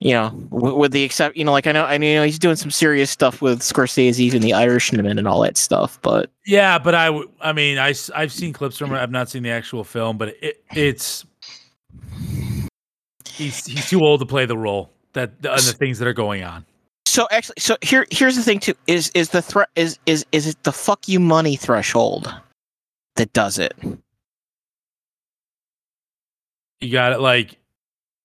you 0.00 0.12
know, 0.12 0.32
with, 0.50 0.74
with 0.74 0.92
the 0.92 1.02
except, 1.02 1.36
you 1.36 1.44
know, 1.44 1.52
like 1.52 1.66
I 1.66 1.72
know, 1.72 1.84
I 1.84 1.98
know, 1.98 2.06
you 2.06 2.14
know, 2.16 2.24
he's 2.24 2.38
doing 2.38 2.56
some 2.56 2.70
serious 2.70 3.10
stuff 3.10 3.42
with 3.42 3.60
Scorsese 3.60 4.32
and 4.32 4.42
The 4.42 4.54
Irishman 4.54 5.06
and 5.06 5.28
all 5.28 5.40
that 5.42 5.56
stuff, 5.56 6.00
but 6.02 6.30
yeah, 6.46 6.78
but 6.78 6.94
I, 6.94 7.06
w- 7.06 7.30
I 7.40 7.52
mean, 7.52 7.78
I, 7.78 7.94
I've 8.14 8.32
seen 8.32 8.52
clips 8.52 8.78
from 8.78 8.92
it. 8.92 8.98
I've 8.98 9.10
not 9.10 9.28
seen 9.28 9.42
the 9.42 9.50
actual 9.50 9.84
film, 9.84 10.16
but 10.16 10.34
it, 10.40 10.64
it's 10.74 11.26
he's 13.26 13.66
he's 13.66 13.88
too 13.88 14.00
old 14.00 14.20
to 14.20 14.26
play 14.26 14.46
the 14.46 14.56
role 14.56 14.90
that 15.12 15.32
and 15.42 15.60
the 15.60 15.74
things 15.78 15.98
that 15.98 16.08
are 16.08 16.14
going 16.14 16.42
on. 16.42 16.64
So 17.06 17.26
actually, 17.30 17.56
so 17.58 17.76
here 17.82 18.06
here's 18.10 18.36
the 18.36 18.42
thing 18.42 18.60
too 18.60 18.74
is 18.86 19.10
is 19.14 19.30
the 19.30 19.42
threat 19.42 19.68
is 19.76 19.98
is 20.06 20.24
is 20.32 20.46
it 20.46 20.62
the 20.62 20.72
fuck 20.72 21.08
you 21.08 21.20
money 21.20 21.56
threshold 21.56 22.32
that 23.16 23.32
does 23.32 23.58
it? 23.58 23.74
You 26.80 26.92
got 26.92 27.12
it, 27.12 27.20
like 27.20 27.58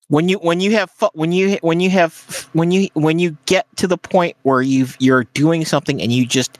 when 0.07 0.29
you 0.29 0.37
when 0.39 0.59
you 0.59 0.71
have 0.71 0.91
when 1.13 1.31
you 1.31 1.57
when 1.61 1.79
you 1.79 1.89
have 1.89 2.49
when 2.53 2.71
you 2.71 2.89
when 2.93 3.19
you 3.19 3.35
get 3.45 3.67
to 3.77 3.87
the 3.87 3.97
point 3.97 4.35
where 4.43 4.61
you've 4.61 4.95
you're 4.99 5.23
doing 5.33 5.65
something 5.65 6.01
and 6.01 6.11
you 6.11 6.25
just 6.25 6.57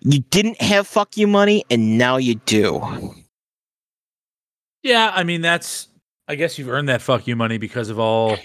you 0.00 0.20
didn't 0.30 0.60
have 0.60 0.86
fuck 0.86 1.16
you 1.16 1.26
money 1.26 1.64
and 1.70 1.98
now 1.98 2.16
you 2.16 2.36
do. 2.46 3.14
Yeah 4.82 5.12
i 5.14 5.24
mean 5.24 5.40
that's 5.40 5.88
i 6.28 6.36
guess 6.36 6.58
you've 6.58 6.68
earned 6.68 6.88
that 6.88 7.02
fuck 7.02 7.26
you 7.26 7.34
money 7.34 7.58
because 7.58 7.88
of 7.88 7.98
all 7.98 8.36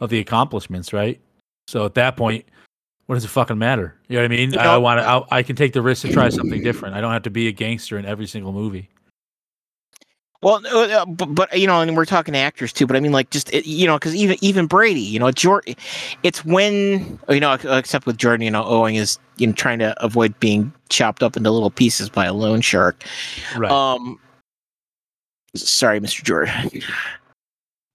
of 0.00 0.10
the 0.10 0.20
accomplishments 0.20 0.92
right? 0.92 1.20
So 1.66 1.84
at 1.84 1.94
that 1.94 2.16
point 2.16 2.44
what 3.06 3.14
does 3.14 3.24
it 3.24 3.28
fucking 3.28 3.58
matter? 3.58 3.96
You 4.08 4.16
know 4.16 4.22
what 4.22 4.32
i 4.32 4.36
mean? 4.36 4.50
You 4.52 4.58
know, 4.58 4.74
i 4.74 4.76
want 4.76 5.00
to 5.00 5.04
I, 5.04 5.38
I 5.38 5.42
can 5.42 5.56
take 5.56 5.72
the 5.72 5.82
risk 5.82 6.02
to 6.02 6.12
try 6.12 6.28
something 6.28 6.62
different. 6.62 6.94
I 6.94 7.00
don't 7.00 7.12
have 7.12 7.22
to 7.22 7.30
be 7.30 7.48
a 7.48 7.52
gangster 7.52 7.98
in 7.98 8.04
every 8.04 8.26
single 8.26 8.52
movie 8.52 8.88
well, 10.40 10.64
uh, 10.66 11.04
but, 11.04 11.34
but, 11.34 11.58
you 11.58 11.66
know, 11.66 11.80
and 11.80 11.96
we're 11.96 12.04
talking 12.04 12.32
to 12.32 12.38
actors 12.38 12.72
too. 12.72 12.86
But 12.86 12.96
I 12.96 13.00
mean, 13.00 13.10
like, 13.10 13.30
just 13.30 13.52
you 13.52 13.86
know, 13.86 13.96
because 13.96 14.14
even 14.14 14.36
even 14.40 14.66
Brady, 14.66 15.00
you 15.00 15.18
know, 15.18 15.32
Jordan, 15.32 15.74
it's 16.22 16.44
when 16.44 17.18
you 17.28 17.40
know, 17.40 17.54
except 17.54 18.06
with 18.06 18.18
Jordan, 18.18 18.44
you 18.44 18.50
know, 18.50 18.64
Owing 18.64 18.94
is 18.94 19.18
you 19.36 19.48
know 19.48 19.52
trying 19.52 19.80
to 19.80 20.00
avoid 20.02 20.38
being 20.38 20.72
chopped 20.90 21.24
up 21.24 21.36
into 21.36 21.50
little 21.50 21.70
pieces 21.70 22.08
by 22.08 22.26
a 22.26 22.32
loan 22.32 22.60
shark. 22.60 23.02
Right. 23.56 23.70
Um. 23.70 24.20
Sorry, 25.56 25.98
Mr. 25.98 26.22
Jordan. 26.22 26.82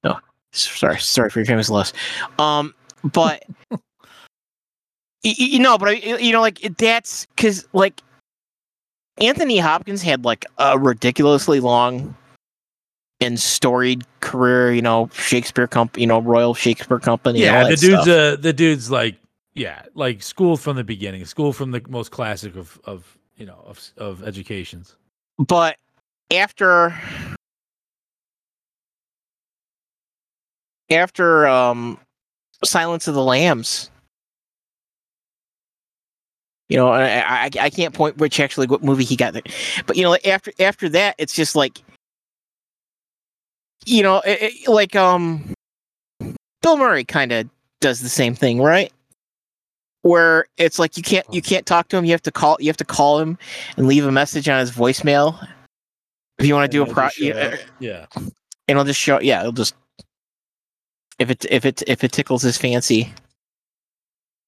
No, 0.04 0.20
sorry, 0.52 1.00
sorry 1.00 1.30
for 1.30 1.40
your 1.40 1.46
famous 1.46 1.70
loss. 1.70 1.94
Um, 2.40 2.74
but 3.06 3.46
you, 5.24 5.60
know, 5.60 5.78
but 5.78 5.90
I, 5.90 5.92
you 5.94 6.34
know, 6.34 6.42
like 6.42 6.60
that's 6.78 7.26
because 7.28 7.66
like 7.72 8.02
Anthony 9.20 9.60
Hopkins 9.60 10.02
had 10.02 10.26
like 10.26 10.46
a 10.58 10.78
ridiculously 10.78 11.62
long 11.62 12.14
and 13.24 13.40
storied 13.40 14.06
career. 14.20 14.74
You 14.74 14.82
know, 14.82 15.10
Shakespeare 15.14 15.68
Company. 15.68 16.02
You 16.02 16.08
know, 16.08 16.20
Royal 16.20 16.54
Shakespeare 16.54 17.00
Company. 17.00 17.42
yeah, 17.42 17.68
the 17.68 17.76
dude's 17.76 18.08
uh 18.08 18.36
the 18.40 18.54
dude's 18.54 18.92
like 18.92 19.18
yeah, 19.56 19.84
like 19.94 20.24
school 20.24 20.58
from 20.58 20.76
the 20.78 20.84
beginning, 20.84 21.26
school 21.26 21.54
from 21.54 21.72
the 21.72 21.82
most 21.88 22.12
classic 22.12 22.56
of 22.56 22.80
of 22.86 23.18
you 23.36 23.46
know 23.46 23.64
of 23.66 23.80
of 23.98 24.24
educations. 24.24 24.96
but 25.38 25.78
after 26.32 26.96
after 30.90 31.48
um 31.48 31.98
silence 32.64 33.08
of 33.08 33.16
the 33.16 33.24
lambs 33.24 33.90
you 36.70 36.78
know 36.78 36.88
I, 36.88 37.46
I 37.46 37.50
i 37.60 37.70
can't 37.70 37.94
point 37.94 38.18
which 38.18 38.40
actually 38.40 38.68
what 38.68 38.84
movie 38.84 39.04
he 39.04 39.16
got 39.16 39.34
there 39.34 39.44
but 39.86 39.98
you 39.98 40.04
know 40.04 40.18
after 40.26 40.52
after 40.60 40.88
that 40.90 41.16
it's 41.18 41.34
just 41.34 41.56
like 41.56 41.84
you 43.86 44.04
know 44.04 44.20
it, 44.22 44.42
it- 44.42 44.68
like 44.70 44.96
um 44.96 45.54
bill 46.62 46.78
murray 46.78 47.04
kind 47.04 47.32
of 47.32 47.50
does 47.82 48.00
the 48.02 48.10
same 48.10 48.34
thing 48.36 48.62
right? 48.62 48.92
Where 50.04 50.46
it's 50.58 50.80
like 50.80 50.98
you 50.98 51.04
can't 51.04 51.26
you 51.34 51.42
can't 51.42 51.66
talk 51.66 51.88
to 51.90 51.98
him 51.98 52.06
you 52.06 52.12
have 52.12 52.22
to 52.24 52.32
call 52.32 52.58
you 52.60 52.68
have 52.68 52.78
to 52.78 52.86
call 52.86 53.20
him 53.20 53.38
and 53.78 53.88
leave 53.88 54.06
a 54.06 54.12
message 54.12 54.48
on 54.50 54.60
his 54.60 54.72
voicemail. 54.72 55.48
If 56.40 56.46
you 56.46 56.54
want 56.56 56.70
to 56.72 56.76
do 56.78 56.84
a 56.84 56.86
pro 56.94 57.10
yeah, 57.18 57.56
Yeah. 57.80 58.06
and 58.16 58.32
it'll 58.68 58.84
just 58.86 59.00
show 59.00 59.20
yeah 59.22 59.42
it'll 59.42 59.52
just 59.54 59.76
if 61.20 61.30
it 61.30 61.46
if 61.50 61.66
it 61.66 61.84
if 61.88 62.04
it 62.04 62.12
tickles 62.12 62.42
his 62.42 62.58
fancy. 62.58 63.14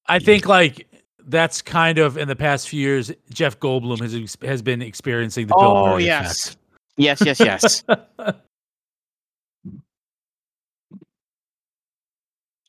I 0.07 0.19
think 0.19 0.45
like 0.47 0.87
that's 1.27 1.61
kind 1.61 1.97
of 1.97 2.17
in 2.17 2.27
the 2.27 2.35
past 2.35 2.69
few 2.69 2.79
years, 2.79 3.11
Jeff 3.31 3.59
Goldblum 3.59 3.99
has 4.01 4.37
has 4.47 4.61
been 4.61 4.81
experiencing 4.81 5.47
the 5.47 5.55
Bill 5.57 5.67
oh 5.67 5.85
Murray 5.91 6.05
yes. 6.05 6.55
yes 6.97 7.21
yes 7.25 7.39
yes 7.39 7.83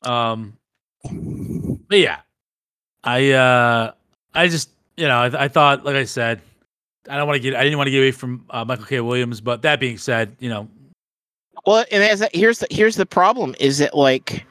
um, 0.07 0.57
but 1.89 1.99
yeah, 1.99 2.19
I 3.03 3.31
uh, 3.31 3.91
I 4.33 4.47
just 4.47 4.69
you 4.95 5.07
know 5.07 5.17
I, 5.17 5.45
I 5.45 5.47
thought 5.47 5.85
like 5.85 5.95
I 5.95 6.05
said, 6.05 6.41
I 7.09 7.17
don't 7.17 7.27
want 7.27 7.35
to 7.35 7.41
get 7.41 7.55
I 7.55 7.63
didn't 7.63 7.77
want 7.77 7.87
to 7.87 7.91
get 7.91 7.99
away 7.99 8.11
from 8.11 8.45
uh, 8.49 8.65
Michael 8.65 8.85
K. 8.85 9.01
Williams, 9.01 9.41
but 9.41 9.61
that 9.63 9.79
being 9.79 9.97
said, 9.97 10.35
you 10.39 10.49
know 10.49 10.67
well 11.67 11.85
and 11.91 12.03
as 12.03 12.19
that, 12.19 12.33
here's 12.35 12.59
the 12.59 12.67
here's 12.71 12.95
the 12.95 13.05
problem 13.05 13.53
is 13.59 13.77
that 13.77 13.95
like 13.95 14.45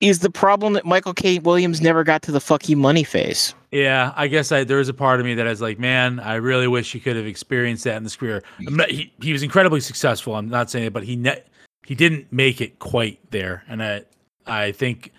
is 0.00 0.20
the 0.20 0.30
problem 0.30 0.72
that 0.74 0.84
michael 0.84 1.12
k 1.12 1.38
williams 1.40 1.80
never 1.80 2.04
got 2.04 2.22
to 2.22 2.32
the 2.32 2.40
fuck 2.40 2.68
you 2.68 2.76
money 2.76 3.04
phase 3.04 3.54
Yeah, 3.70 4.12
I 4.14 4.28
guess 4.28 4.52
I, 4.52 4.62
there 4.62 4.76
was 4.76 4.88
a 4.88 4.94
part 4.94 5.18
of 5.18 5.26
me 5.26 5.34
that 5.34 5.48
is 5.48 5.60
like, 5.60 5.80
man, 5.80 6.20
I 6.20 6.36
really 6.36 6.68
wish 6.68 6.92
he 6.92 7.00
could 7.00 7.16
have 7.16 7.26
experienced 7.26 7.82
that 7.84 7.96
in 7.96 8.04
his 8.04 8.14
career. 8.14 8.40
Not, 8.60 8.88
he 8.88 9.12
he 9.20 9.32
was 9.32 9.42
incredibly 9.42 9.80
successful. 9.80 10.36
I'm 10.36 10.48
not 10.48 10.70
saying 10.70 10.86
it, 10.86 10.92
but 10.92 11.02
he 11.02 11.16
ne- 11.16 11.42
he 11.84 11.94
didn't 11.94 12.32
make 12.32 12.60
it 12.60 12.78
quite 12.78 13.18
there, 13.30 13.64
and 13.68 13.82
I 13.82 14.04
I 14.46 14.72
think 14.72 15.12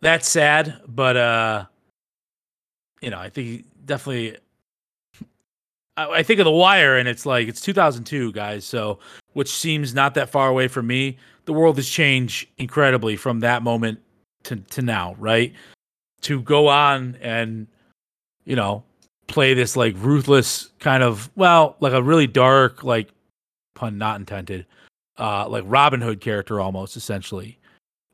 that's 0.00 0.28
sad. 0.28 0.80
But 0.88 1.16
uh, 1.16 1.66
you 3.00 3.10
know, 3.10 3.18
I 3.18 3.28
think 3.28 3.64
definitely. 3.84 4.38
I, 5.96 6.10
I 6.10 6.22
think 6.22 6.40
of 6.40 6.44
The 6.44 6.50
Wire, 6.50 6.96
and 6.96 7.08
it's 7.08 7.24
like 7.24 7.48
it's 7.48 7.60
2002, 7.60 8.32
guys. 8.32 8.64
So, 8.64 8.98
which 9.34 9.50
seems 9.50 9.94
not 9.94 10.14
that 10.14 10.28
far 10.28 10.48
away 10.48 10.68
from 10.68 10.86
me. 10.86 11.18
The 11.44 11.52
world 11.52 11.76
has 11.76 11.88
changed 11.88 12.48
incredibly 12.58 13.16
from 13.16 13.40
that 13.40 13.62
moment 13.62 14.00
to 14.44 14.56
to 14.56 14.82
now, 14.82 15.14
right? 15.18 15.54
to 16.24 16.40
go 16.40 16.68
on 16.68 17.16
and 17.20 17.66
you 18.44 18.56
know 18.56 18.82
play 19.26 19.54
this 19.54 19.76
like 19.76 19.94
ruthless 19.98 20.70
kind 20.80 21.02
of 21.02 21.30
well 21.36 21.76
like 21.80 21.92
a 21.92 22.02
really 22.02 22.26
dark 22.26 22.82
like 22.82 23.10
pun 23.74 23.98
not 23.98 24.18
intended 24.18 24.66
uh 25.18 25.48
like 25.48 25.64
robin 25.66 26.00
hood 26.00 26.20
character 26.20 26.60
almost 26.60 26.96
essentially. 26.96 27.58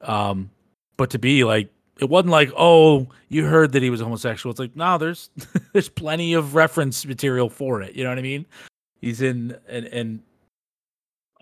Um 0.02 0.50
but 0.96 1.10
to 1.10 1.18
be 1.18 1.44
like 1.44 1.70
it 1.98 2.08
wasn't 2.08 2.30
like 2.30 2.50
oh 2.56 3.06
you 3.28 3.44
heard 3.44 3.72
that 3.72 3.82
he 3.82 3.90
was 3.90 4.00
homosexual. 4.00 4.50
It's 4.50 4.60
like 4.60 4.76
no 4.76 4.98
there's 4.98 5.30
there's 5.72 5.88
plenty 5.88 6.34
of 6.34 6.54
reference 6.54 7.06
material 7.06 7.48
for 7.48 7.82
it 7.82 7.94
you 7.94 8.04
know 8.04 8.10
what 8.10 8.18
i 8.18 8.22
mean? 8.22 8.46
He's 9.00 9.22
in 9.22 9.56
and 9.68 9.86
and 9.86 10.22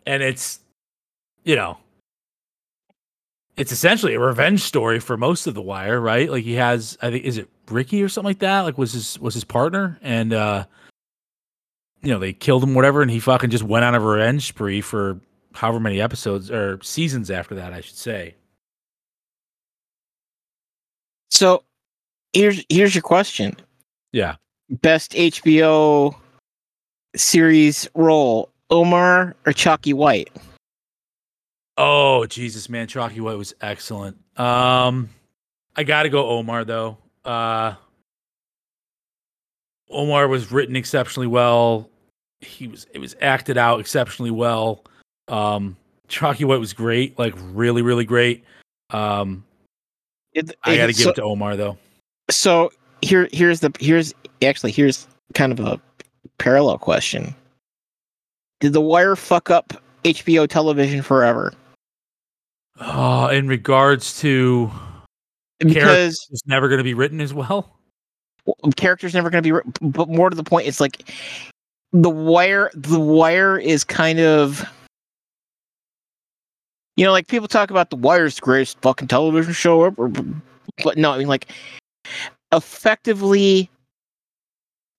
and 0.06 0.22
it's 0.22 0.60
you 1.44 1.56
know 1.56 1.78
it's 3.56 3.72
essentially 3.72 4.14
a 4.14 4.20
revenge 4.20 4.60
story 4.60 5.00
for 5.00 5.16
most 5.16 5.48
of 5.48 5.54
the 5.54 5.62
wire 5.62 6.00
right? 6.00 6.30
Like 6.30 6.44
he 6.44 6.54
has 6.54 6.96
i 7.02 7.10
think 7.10 7.24
is 7.24 7.38
it 7.38 7.48
ricky 7.70 8.02
or 8.02 8.08
something 8.08 8.28
like 8.30 8.38
that? 8.40 8.62
Like 8.62 8.78
was 8.78 8.92
his 8.92 9.18
was 9.18 9.34
his 9.34 9.44
partner? 9.44 9.98
And 10.02 10.32
uh 10.32 10.64
you 12.02 12.12
know 12.12 12.18
they 12.18 12.32
killed 12.32 12.62
him 12.62 12.74
whatever 12.74 13.02
and 13.02 13.10
he 13.10 13.20
fucking 13.20 13.50
just 13.50 13.64
went 13.64 13.84
on 13.84 13.94
a 13.94 14.00
revenge 14.00 14.46
spree 14.46 14.80
for 14.80 15.20
however 15.58 15.80
many 15.80 16.00
episodes 16.00 16.52
or 16.52 16.80
seasons 16.82 17.32
after 17.32 17.56
that 17.56 17.72
i 17.72 17.80
should 17.80 17.96
say. 17.96 18.34
So 21.30 21.64
here's 22.32 22.64
here's 22.68 22.94
your 22.94 23.02
question. 23.02 23.56
Yeah. 24.12 24.36
Best 24.70 25.12
hbo 25.12 26.14
series 27.16 27.88
role 27.94 28.50
omar 28.70 29.34
or 29.44 29.52
chalky 29.52 29.92
white? 29.92 30.30
Oh 31.76 32.24
jesus 32.26 32.68
man 32.68 32.86
chalky 32.86 33.20
white 33.20 33.36
was 33.36 33.52
excellent. 33.60 34.16
Um 34.38 35.10
i 35.74 35.82
gotta 35.82 36.08
go 36.08 36.28
omar 36.28 36.64
though. 36.64 36.98
Uh 37.24 37.74
omar 39.90 40.28
was 40.28 40.52
written 40.52 40.76
exceptionally 40.76 41.26
well. 41.26 41.90
He 42.40 42.68
was 42.68 42.86
it 42.94 43.00
was 43.00 43.16
acted 43.20 43.58
out 43.58 43.80
exceptionally 43.80 44.30
well 44.30 44.84
um 45.28 45.76
chalky 46.08 46.44
white 46.44 46.60
was 46.60 46.72
great 46.72 47.18
like 47.18 47.34
really 47.52 47.82
really 47.82 48.04
great. 48.04 48.44
Um 48.90 49.44
It- 50.32 50.56
i 50.64 50.76
gotta 50.76 50.92
give 50.92 51.04
so- 51.04 51.10
it 51.10 51.16
to 51.16 51.22
omar 51.22 51.56
though. 51.56 51.76
So 52.30 52.70
here 53.02 53.28
here's 53.32 53.60
the 53.60 53.72
here's 53.80 54.14
actually 54.42 54.72
here's 54.72 55.06
kind 55.34 55.52
of 55.52 55.60
a 55.60 55.80
parallel 56.38 56.78
question. 56.78 57.34
Did 58.60 58.72
the 58.72 58.80
wire 58.80 59.16
fuck 59.16 59.50
up 59.50 59.72
hbo 60.04 60.48
television 60.48 61.02
forever? 61.02 61.52
Uh 62.80 63.28
in 63.32 63.48
regards 63.48 64.20
to 64.20 64.70
because 65.58 66.26
it's 66.30 66.46
never 66.46 66.68
going 66.68 66.78
to 66.78 66.84
be 66.84 66.94
written 66.94 67.20
as 67.20 67.34
well? 67.34 67.76
Characters 68.76 69.12
never 69.12 69.28
going 69.30 69.42
to 69.42 69.62
be 69.62 69.70
but 69.80 70.08
more 70.08 70.30
to 70.30 70.36
the 70.36 70.44
point 70.44 70.66
it's 70.66 70.80
like 70.80 71.12
the 71.92 72.08
wire 72.10 72.70
the 72.74 73.00
wire 73.00 73.58
is 73.58 73.82
kind 73.84 74.20
of 74.20 74.64
you 76.98 77.04
know 77.04 77.12
like 77.12 77.28
people 77.28 77.48
talk 77.48 77.70
about 77.70 77.90
the 77.90 77.96
wire's 77.96 78.38
greatest 78.40 78.80
fucking 78.82 79.08
television 79.08 79.52
show 79.52 79.84
ever 79.84 80.08
but 80.84 80.98
no 80.98 81.12
i 81.12 81.18
mean 81.18 81.28
like 81.28 81.46
effectively 82.52 83.70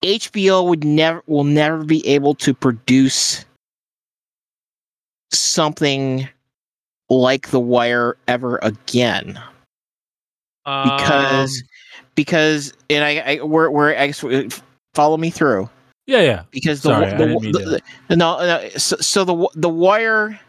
hbo 0.02 0.68
would 0.68 0.84
never 0.84 1.22
will 1.28 1.44
never 1.44 1.84
be 1.84 2.06
able 2.08 2.34
to 2.34 2.54
produce 2.54 3.46
something 5.32 6.28
like 7.10 7.50
the 7.50 7.60
wire 7.60 8.18
ever 8.28 8.60
again. 8.62 9.40
Because 10.66 11.62
Um, 11.62 11.68
because 12.16 12.74
and 12.90 13.04
I, 13.04 13.18
I 13.40 13.44
we're, 13.44 13.70
we're 13.70 13.96
I 13.96 14.08
guess 14.08 14.24
follow 14.94 15.18
me 15.18 15.30
through. 15.30 15.70
Yeah 16.06 16.22
yeah. 16.22 16.44
Because 16.52 16.82
the, 16.82 16.90
Sorry, 16.90 17.06
the, 17.08 17.16
I 17.16 17.18
didn't 17.18 17.42
mean 17.42 17.52
the, 17.52 17.82
the- 18.10 18.16
no, 18.16 18.40
no 18.40 18.70
so, 18.78 18.96
so 18.98 19.24
the 19.24 19.50
the 19.56 19.70
wire 19.70 20.40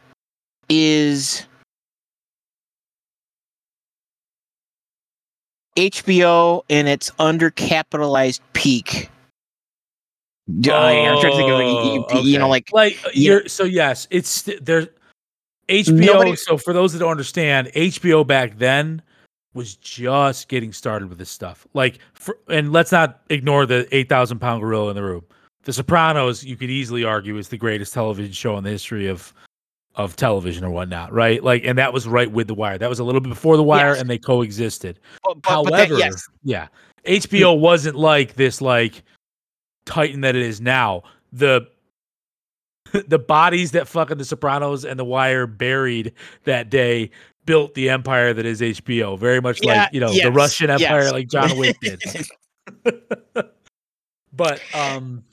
is 0.70 1.44
HBO 5.76 6.62
in 6.68 6.86
its 6.86 7.10
undercapitalized 7.12 8.40
peak. 8.52 9.10
D- 10.60 10.70
I- 10.70 11.06
I'm 11.08 11.20
trying 11.20 11.32
to 11.32 11.38
think 11.38 11.50
of 11.50 11.60
you, 11.60 11.66
you- 11.92 12.06
Oh, 12.10 12.20
you 12.22 12.38
know 12.38 12.48
like 12.48 12.72
like 12.72 12.94
uh, 13.04 13.10
you 13.14 13.30
know- 13.30 13.36
you're 13.38 13.48
so 13.48 13.62
yes 13.64 14.08
it's 14.10 14.28
st- 14.28 14.64
there 14.64 14.88
hbo 15.68 15.92
Nobody- 16.06 16.34
so 16.36 16.56
for 16.56 16.72
those 16.72 16.92
that 16.92 16.98
don't 16.98 17.10
understand 17.12 17.68
hbo 17.76 18.26
back 18.26 18.58
then 18.58 19.00
was 19.54 19.76
just 19.76 20.48
getting 20.48 20.72
started 20.72 21.08
with 21.08 21.18
this 21.18 21.30
stuff. 21.30 21.66
Like 21.74 21.98
for, 22.14 22.36
and 22.48 22.72
let's 22.72 22.90
not 22.92 23.20
ignore 23.30 23.64
the 23.66 23.86
8000 23.94 24.38
pound 24.40 24.60
gorilla 24.62 24.90
in 24.90 24.96
the 24.96 25.02
room. 25.02 25.24
The 25.64 25.72
sopranos 25.72 26.42
you 26.44 26.56
could 26.56 26.70
easily 26.70 27.04
argue 27.04 27.36
is 27.36 27.48
the 27.48 27.56
greatest 27.56 27.92
television 27.94 28.32
show 28.32 28.56
in 28.58 28.64
the 28.64 28.70
history 28.70 29.06
of 29.06 29.32
of 30.04 30.16
television 30.16 30.64
or 30.64 30.70
whatnot 30.70 31.12
right 31.12 31.42
like 31.44 31.64
and 31.64 31.78
that 31.78 31.92
was 31.92 32.06
right 32.08 32.30
with 32.32 32.46
the 32.48 32.54
wire 32.54 32.78
that 32.78 32.88
was 32.88 32.98
a 32.98 33.04
little 33.04 33.20
bit 33.20 33.28
before 33.28 33.56
the 33.56 33.62
wire 33.62 33.90
Yes. 33.92 34.00
and 34.00 34.10
they 34.10 34.18
coexisted 34.18 34.98
but, 35.24 35.40
but, 35.42 35.50
However, 35.50 35.70
but 35.70 35.88
that, 35.88 35.98
yes 35.98 36.28
yeah, 36.42 36.68
HBO 37.06 37.58
wasn't 37.58 37.96
like 37.96 38.34
this 38.34 38.60
like 38.60 39.02
Titan 39.86 40.20
that 40.20 40.36
it 40.36 40.42
is 40.42 40.60
now. 40.60 41.02
The 41.32 41.66
the 43.08 43.18
bodies 43.18 43.70
that 43.72 43.88
fucking 43.88 44.18
The 44.18 44.24
Sopranos 44.24 44.84
and 44.84 44.98
The 44.98 45.04
Wire 45.04 45.46
buried 45.46 46.12
that 46.44 46.70
day 46.70 47.10
built 47.46 47.74
the 47.74 47.88
empire 47.88 48.32
that 48.34 48.44
is 48.46 48.60
HBO. 48.60 49.18
Very 49.18 49.40
much 49.40 49.60
Yeah, 49.62 49.84
like 49.84 49.94
you 49.94 50.00
know 50.00 50.12
the 50.12 50.30
Russian 50.30 50.70
empire, 50.70 51.02
yes. 51.02 51.12
like 51.12 51.28
John 51.28 51.56
Wick 51.56 51.76
did. 51.80 52.02
but 54.32 54.60
um, 54.74 55.24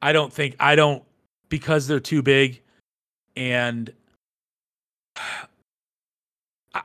I 0.00 0.12
don't 0.12 0.32
think 0.32 0.56
I 0.58 0.74
don't 0.74 1.02
because 1.48 1.86
they're 1.86 2.00
too 2.00 2.22
big. 2.22 2.60
and 3.36 3.92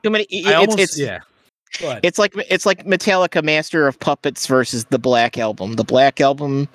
Too 0.03 0.09
many. 0.09 0.23
I 0.23 0.27
it's, 0.33 0.53
almost 0.53 0.79
it's, 0.79 0.99
yeah. 0.99 1.19
It's 2.03 2.17
like 2.17 2.33
it's 2.49 2.65
like 2.65 2.85
Metallica 2.85 3.43
Master 3.43 3.87
of 3.87 3.99
Puppets 3.99 4.47
versus 4.47 4.85
the 4.85 4.99
Black 4.99 5.37
Album. 5.37 5.73
The 5.73 5.83
Black 5.83 6.19
Album, 6.19 6.67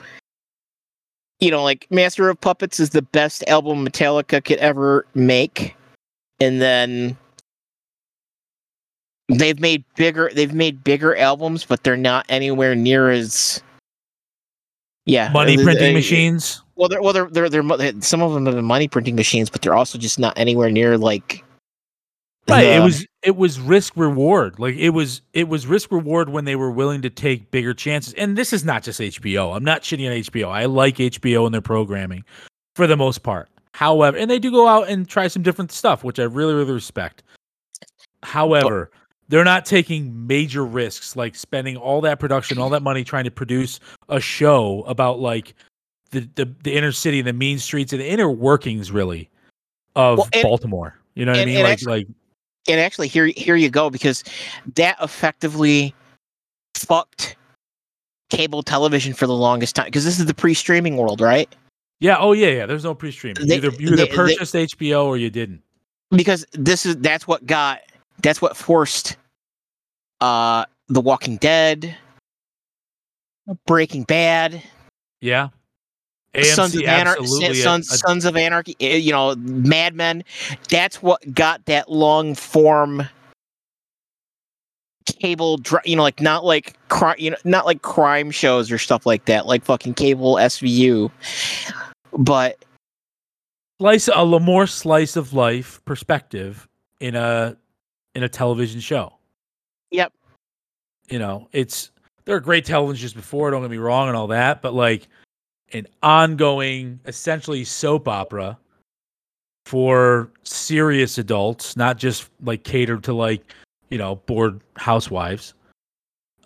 you 1.40 1.50
know, 1.50 1.62
like 1.62 1.86
Master 1.90 2.28
of 2.28 2.40
Puppets 2.40 2.78
is 2.78 2.90
the 2.90 3.02
best 3.02 3.42
album 3.48 3.86
Metallica 3.86 4.44
could 4.44 4.58
ever 4.58 5.06
make, 5.14 5.74
and 6.40 6.60
then 6.60 7.16
they've 9.28 9.60
made 9.60 9.84
bigger 9.96 10.30
they've 10.34 10.54
made 10.54 10.84
bigger 10.84 11.16
albums, 11.16 11.64
but 11.64 11.82
they're 11.84 11.96
not 11.96 12.26
anywhere 12.28 12.74
near 12.74 13.10
as 13.10 13.62
yeah 15.04 15.30
Money 15.32 15.56
printing 15.56 15.90
uh, 15.90 15.94
machines. 15.94 16.62
Well, 16.74 16.88
they're 16.88 17.02
well 17.02 17.12
they're 17.12 17.28
they're, 17.28 17.48
they're 17.48 18.00
some 18.00 18.22
of 18.22 18.32
them 18.32 18.48
are 18.48 18.62
money 18.62 18.88
printing 18.88 19.16
machines, 19.16 19.50
but 19.50 19.62
they're 19.62 19.74
also 19.74 19.98
just 19.98 20.18
not 20.18 20.36
anywhere 20.38 20.70
near 20.70 20.96
like 20.96 21.44
Right. 22.48 22.66
It 22.66 22.82
was 22.82 23.06
it 23.22 23.36
was 23.36 23.60
risk 23.60 23.96
reward. 23.96 24.58
Like 24.58 24.74
it 24.74 24.90
was 24.90 25.22
it 25.32 25.48
was 25.48 25.66
risk 25.66 25.92
reward 25.92 26.28
when 26.28 26.44
they 26.44 26.56
were 26.56 26.70
willing 26.70 27.00
to 27.02 27.10
take 27.10 27.50
bigger 27.50 27.72
chances. 27.72 28.14
And 28.14 28.36
this 28.36 28.52
is 28.52 28.64
not 28.64 28.82
just 28.82 29.00
HBO. 29.00 29.56
I'm 29.56 29.64
not 29.64 29.82
shitting 29.82 30.06
on 30.06 30.16
HBO. 30.24 30.48
I 30.48 30.64
like 30.64 30.96
HBO 30.96 31.44
and 31.44 31.54
their 31.54 31.60
programming 31.60 32.24
for 32.74 32.86
the 32.86 32.96
most 32.96 33.22
part. 33.22 33.48
However, 33.74 34.16
and 34.16 34.30
they 34.30 34.40
do 34.40 34.50
go 34.50 34.66
out 34.66 34.88
and 34.88 35.08
try 35.08 35.28
some 35.28 35.42
different 35.42 35.70
stuff, 35.70 36.02
which 36.02 36.18
I 36.18 36.24
really 36.24 36.52
really 36.52 36.72
respect. 36.72 37.22
However, 38.24 38.90
they're 39.28 39.44
not 39.44 39.64
taking 39.64 40.26
major 40.26 40.64
risks 40.64 41.14
like 41.14 41.36
spending 41.36 41.76
all 41.76 42.00
that 42.00 42.18
production, 42.18 42.58
all 42.58 42.70
that 42.70 42.82
money 42.82 43.04
trying 43.04 43.24
to 43.24 43.30
produce 43.30 43.78
a 44.08 44.20
show 44.20 44.82
about 44.82 45.20
like 45.20 45.54
the 46.12 46.28
the, 46.36 46.54
the 46.62 46.72
inner 46.74 46.92
city, 46.92 47.18
and 47.18 47.26
the 47.28 47.32
mean 47.32 47.58
streets, 47.58 47.92
and 47.92 48.00
the 48.00 48.08
inner 48.08 48.30
workings 48.30 48.90
really 48.92 49.28
of 49.96 50.18
Well, 50.18 50.28
and- 50.32 50.42
Baltimore. 50.42 50.96
You 51.14 51.26
know 51.26 51.32
what 51.32 51.40
and- 51.40 51.50
I 51.50 51.52
mean? 51.52 51.56
and 51.56 51.64
Like 51.64 51.72
actually- 51.72 51.92
like 52.04 52.06
and 52.68 52.80
actually 52.80 53.08
here 53.08 53.26
here 53.26 53.56
you 53.56 53.68
go 53.68 53.90
because 53.90 54.22
that 54.76 54.96
effectively 55.02 55.92
fucked 56.76 57.36
cable 58.30 58.62
television 58.62 59.12
for 59.12 59.26
the 59.26 59.34
longest 59.34 59.74
time 59.76 59.86
because 59.86 60.04
this 60.04 60.18
is 60.18 60.24
the 60.26 60.32
pre-streaming 60.34 60.96
world 60.96 61.20
right 61.20 61.54
Yeah. 62.00 62.16
Oh, 62.18 62.32
yeah. 62.32 62.48
Yeah. 62.48 62.66
There's 62.66 62.82
no 62.84 62.94
pre-streaming. 62.94 63.46
They- 63.46 63.56
either 63.56 63.70
you 63.70 63.88
either 63.88 63.96
they- 63.96 64.06
purchased 64.08 64.54
HBO 64.54 65.04
or 65.06 65.16
you 65.18 65.28
didn't. 65.28 65.60
because 66.10 66.46
this 66.52 66.86
is 66.86 66.96
that's 66.98 67.26
what 67.26 67.44
got 67.46 67.80
that's 68.22 68.40
what 68.40 68.56
forced 68.56 69.16
uh 70.20 70.64
the 70.88 71.00
walking 71.00 71.36
dead 71.38 71.96
breaking 73.66 74.04
bad 74.04 74.62
Yeah. 75.20 75.48
Sons 76.40 76.74
of 76.74 76.82
Anarchy, 76.82 77.26
Sons, 77.54 77.92
a- 77.92 77.98
Sons 77.98 78.24
of 78.24 78.36
Anarchy, 78.36 78.76
eh, 78.80 78.96
you 78.96 79.12
know, 79.12 79.34
Mad 79.36 79.94
Men. 79.94 80.24
That's 80.68 81.02
what 81.02 81.34
got 81.34 81.64
that 81.66 81.90
long 81.90 82.34
form 82.34 83.06
cable, 85.06 85.60
you 85.84 85.96
know, 85.96 86.02
like 86.02 86.20
not 86.20 86.44
like 86.44 86.76
crime, 86.88 87.16
you 87.18 87.30
know, 87.30 87.36
not 87.44 87.66
like 87.66 87.82
crime 87.82 88.30
shows 88.30 88.70
or 88.70 88.78
stuff 88.78 89.04
like 89.04 89.26
that, 89.26 89.46
like 89.46 89.64
fucking 89.64 89.94
cable 89.94 90.36
SVU. 90.36 91.10
But 92.16 92.64
slice 93.80 94.08
a 94.08 94.22
little 94.22 94.40
more 94.40 94.66
slice 94.66 95.16
of 95.16 95.32
life 95.32 95.84
perspective 95.84 96.68
in 97.00 97.14
a 97.14 97.56
in 98.14 98.22
a 98.22 98.28
television 98.28 98.80
show. 98.80 99.12
Yep. 99.90 100.12
You 101.10 101.18
know, 101.18 101.48
it's 101.52 101.90
there 102.24 102.36
are 102.36 102.40
great 102.40 102.64
televisions 102.64 103.14
before. 103.14 103.50
Don't 103.50 103.62
get 103.62 103.70
me 103.70 103.76
wrong 103.78 104.08
and 104.08 104.16
all 104.16 104.28
that, 104.28 104.62
but 104.62 104.72
like 104.72 105.08
an 105.72 105.86
ongoing, 106.02 107.00
essentially 107.06 107.64
soap 107.64 108.08
opera 108.08 108.58
for 109.66 110.30
serious 110.42 111.18
adults, 111.18 111.76
not 111.76 111.96
just 111.96 112.28
like 112.42 112.64
catered 112.64 113.04
to 113.04 113.12
like 113.12 113.42
you 113.90 113.98
know 113.98 114.16
bored 114.16 114.60
housewives. 114.76 115.54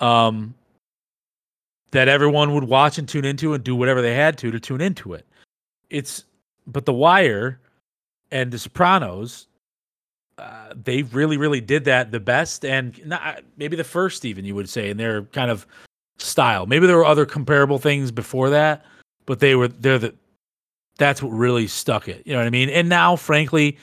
Um, 0.01 0.55
that 1.93 2.09
everyone 2.09 2.53
would 2.53 2.65
watch 2.65 2.99
and 2.99 3.09
tune 3.09 3.25
into 3.25 3.55
and 3.55 3.65
do 3.65 3.75
whatever 3.75 4.03
they 4.03 4.15
had 4.15 4.37
to 4.39 4.51
to 4.51 4.61
tune 4.61 4.81
into 4.81 5.15
it. 5.15 5.25
It's 5.89 6.25
but 6.67 6.85
The 6.85 6.93
Wire 6.93 7.61
and 8.31 8.51
The 8.51 8.59
Sopranos, 8.59 9.47
uh, 10.39 10.75
they 10.75 11.03
really, 11.03 11.37
really 11.37 11.61
did 11.61 11.85
that 11.85 12.11
the 12.11 12.21
best, 12.21 12.65
and 12.65 13.01
not, 13.07 13.43
maybe 13.57 13.77
the 13.77 13.85
first, 13.85 14.25
even 14.25 14.45
you 14.45 14.55
would 14.55 14.69
say, 14.69 14.91
in 14.91 14.97
their 14.97 15.23
kind 15.23 15.51
of 15.51 15.67
style. 16.19 16.67
Maybe 16.67 16.87
there 16.87 16.97
were 16.97 17.05
other 17.05 17.25
comparable 17.25 17.79
things 17.79 18.11
before 18.11 18.51
that, 18.51 18.85
but 19.27 19.41
they 19.41 19.55
were 19.55 19.69
they're 19.69 19.99
the 19.99 20.15
that's 20.99 21.23
what 21.23 21.31
really 21.31 21.67
stuck 21.67 22.09
it. 22.09 22.23
You 22.27 22.33
know 22.33 22.39
what 22.39 22.47
I 22.47 22.51
mean? 22.51 22.71
And 22.71 22.89
now, 22.89 23.17
frankly, 23.17 23.77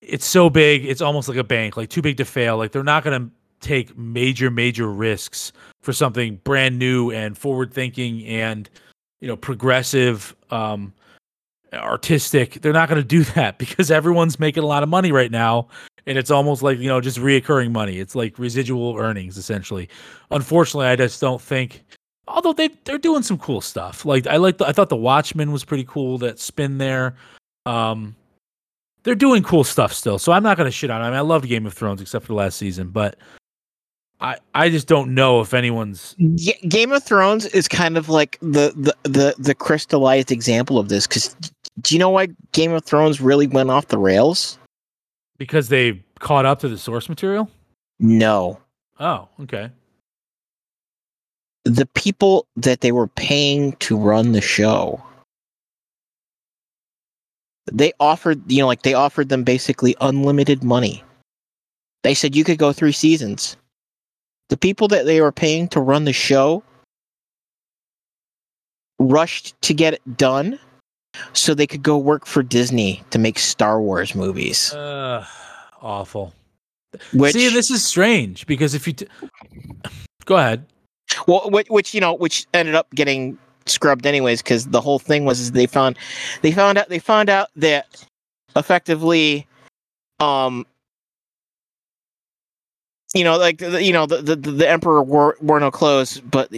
it's 0.00 0.24
so 0.24 0.48
big, 0.48 0.86
it's 0.86 1.02
almost 1.02 1.28
like 1.28 1.36
a 1.36 1.44
bank, 1.44 1.76
like 1.76 1.90
too 1.90 2.02
big 2.02 2.16
to 2.16 2.24
fail. 2.24 2.56
Like 2.56 2.72
they're 2.72 2.82
not 2.82 3.04
going 3.04 3.20
to 3.20 3.30
take 3.60 3.96
major, 3.98 4.50
major 4.50 4.90
risks 4.90 5.52
for 5.82 5.92
something 5.92 6.36
brand 6.44 6.78
new 6.78 7.10
and 7.10 7.36
forward 7.36 7.72
thinking 7.72 8.24
and 8.26 8.68
you 9.20 9.28
know 9.28 9.36
progressive 9.36 10.34
um 10.50 10.92
artistic 11.72 12.54
they're 12.62 12.72
not 12.72 12.88
going 12.88 13.00
to 13.00 13.06
do 13.06 13.22
that 13.34 13.58
because 13.58 13.90
everyone's 13.90 14.40
making 14.40 14.62
a 14.62 14.66
lot 14.66 14.82
of 14.82 14.88
money 14.88 15.12
right 15.12 15.30
now 15.30 15.68
and 16.06 16.18
it's 16.18 16.30
almost 16.30 16.62
like 16.62 16.78
you 16.78 16.88
know 16.88 17.00
just 17.00 17.18
reoccurring 17.18 17.70
money 17.70 17.98
it's 17.98 18.14
like 18.14 18.38
residual 18.38 18.96
earnings 18.96 19.36
essentially 19.36 19.88
unfortunately 20.30 20.86
i 20.86 20.96
just 20.96 21.20
don't 21.20 21.40
think 21.40 21.84
although 22.30 22.52
they 22.52 22.68
they're 22.84 22.98
doing 22.98 23.22
some 23.22 23.38
cool 23.38 23.60
stuff 23.60 24.04
like 24.04 24.26
i 24.26 24.36
like 24.36 24.60
i 24.62 24.72
thought 24.72 24.88
the 24.88 24.96
watchmen 24.96 25.52
was 25.52 25.64
pretty 25.64 25.84
cool 25.84 26.18
that 26.18 26.38
spin 26.38 26.78
there 26.78 27.14
um 27.66 28.14
they're 29.02 29.14
doing 29.14 29.42
cool 29.42 29.64
stuff 29.64 29.92
still 29.92 30.18
so 30.18 30.32
i'm 30.32 30.42
not 30.42 30.56
going 30.56 30.66
to 30.66 30.70
shit 30.70 30.90
on 30.90 31.00
it. 31.00 31.04
i 31.04 31.08
mean 31.10 31.16
i 31.16 31.20
loved 31.20 31.46
game 31.48 31.66
of 31.66 31.72
thrones 31.74 32.00
except 32.00 32.24
for 32.24 32.32
the 32.32 32.36
last 32.36 32.56
season 32.56 32.88
but 32.88 33.16
i 34.20 34.36
i 34.54 34.68
just 34.68 34.86
don't 34.86 35.14
know 35.14 35.40
if 35.40 35.52
anyone's 35.54 36.14
Ga- 36.36 36.60
Game 36.68 36.92
of 36.92 37.02
Thrones 37.02 37.46
is 37.46 37.66
kind 37.68 37.96
of 37.96 38.08
like 38.08 38.38
the 38.40 38.72
the 38.76 38.94
the, 39.10 39.34
the 39.38 39.54
crystallized 39.54 40.30
example 40.30 40.78
of 40.78 40.88
this. 40.90 41.06
Because 41.06 41.34
do 41.80 41.94
you 41.94 41.98
know 41.98 42.10
why 42.10 42.28
Game 42.52 42.72
of 42.72 42.84
Thrones 42.84 43.20
really 43.20 43.46
went 43.46 43.70
off 43.70 43.88
the 43.88 43.98
rails? 43.98 44.58
because 45.38 45.70
they 45.70 46.02
caught 46.18 46.44
up 46.44 46.58
to 46.60 46.68
the 46.68 46.76
source 46.76 47.08
material 47.08 47.48
No. 47.98 48.58
oh 48.98 49.26
okay 49.40 49.70
the 51.64 51.86
people 51.94 52.46
that 52.56 52.80
they 52.80 52.92
were 52.92 53.08
paying 53.08 53.72
to 53.72 53.96
run 53.96 54.32
the 54.32 54.40
show 54.40 55.02
they 57.72 57.92
offered 58.00 58.40
you 58.50 58.60
know 58.60 58.66
like 58.66 58.82
they 58.82 58.94
offered 58.94 59.28
them 59.28 59.44
basically 59.44 59.96
unlimited 60.00 60.62
money. 60.62 61.02
They 62.02 62.14
said 62.14 62.34
you 62.34 62.44
could 62.44 62.58
go 62.58 62.72
three 62.72 62.92
seasons. 62.92 63.56
The 64.48 64.56
people 64.56 64.88
that 64.88 65.06
they 65.06 65.20
were 65.20 65.32
paying 65.32 65.68
to 65.68 65.80
run 65.80 66.04
the 66.04 66.12
show 66.12 66.62
rushed 68.98 69.60
to 69.62 69.74
get 69.74 69.94
it 69.94 70.16
done 70.16 70.58
so 71.32 71.54
they 71.54 71.66
could 71.66 71.82
go 71.82 71.96
work 71.98 72.26
for 72.26 72.42
disney 72.42 73.02
to 73.10 73.18
make 73.18 73.38
star 73.38 73.80
wars 73.80 74.14
movies. 74.14 74.72
Uh 74.72 75.24
awful. 75.80 76.34
Which 77.12 77.34
See, 77.34 77.48
this 77.50 77.70
is 77.70 77.84
strange 77.84 78.46
because 78.46 78.74
if 78.74 78.86
you 78.86 78.94
t- 78.94 79.06
go 80.24 80.36
ahead, 80.36 80.66
well 81.26 81.48
which, 81.50 81.68
which 81.68 81.94
you 81.94 82.00
know 82.00 82.14
which 82.14 82.46
ended 82.54 82.74
up 82.74 82.90
getting 82.94 83.38
scrubbed 83.66 84.06
anyways 84.06 84.42
because 84.42 84.66
the 84.68 84.80
whole 84.80 84.98
thing 84.98 85.24
was 85.24 85.40
is 85.40 85.52
they 85.52 85.66
found 85.66 85.96
they 86.42 86.52
found 86.52 86.78
out 86.78 86.88
they 86.88 86.98
found 86.98 87.28
out 87.28 87.48
that 87.56 88.04
effectively 88.56 89.46
um 90.18 90.66
you 93.14 93.24
know 93.24 93.38
like 93.38 93.58
the, 93.58 93.82
you 93.82 93.92
know 93.92 94.06
the 94.06 94.22
the, 94.22 94.36
the 94.36 94.68
emperor 94.68 95.02
wore, 95.02 95.36
wore 95.40 95.60
no 95.60 95.70
clothes 95.70 96.20
but 96.20 96.50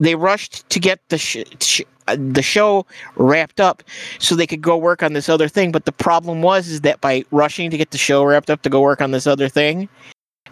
they 0.00 0.14
rushed 0.14 0.68
to 0.70 0.80
get 0.80 1.00
the 1.08 1.18
sh- 1.18 1.44
sh- 1.60 1.82
the 2.06 2.42
show 2.42 2.84
wrapped 3.16 3.60
up 3.60 3.82
so 4.18 4.34
they 4.34 4.46
could 4.46 4.60
go 4.60 4.76
work 4.76 5.02
on 5.02 5.12
this 5.12 5.28
other 5.28 5.48
thing 5.48 5.72
but 5.72 5.84
the 5.84 5.92
problem 5.92 6.42
was 6.42 6.68
is 6.68 6.80
that 6.82 7.00
by 7.00 7.24
rushing 7.30 7.70
to 7.70 7.78
get 7.78 7.90
the 7.92 7.98
show 7.98 8.24
wrapped 8.24 8.50
up 8.50 8.62
to 8.62 8.68
go 8.68 8.80
work 8.80 9.00
on 9.00 9.10
this 9.12 9.26
other 9.26 9.48
thing 9.48 9.88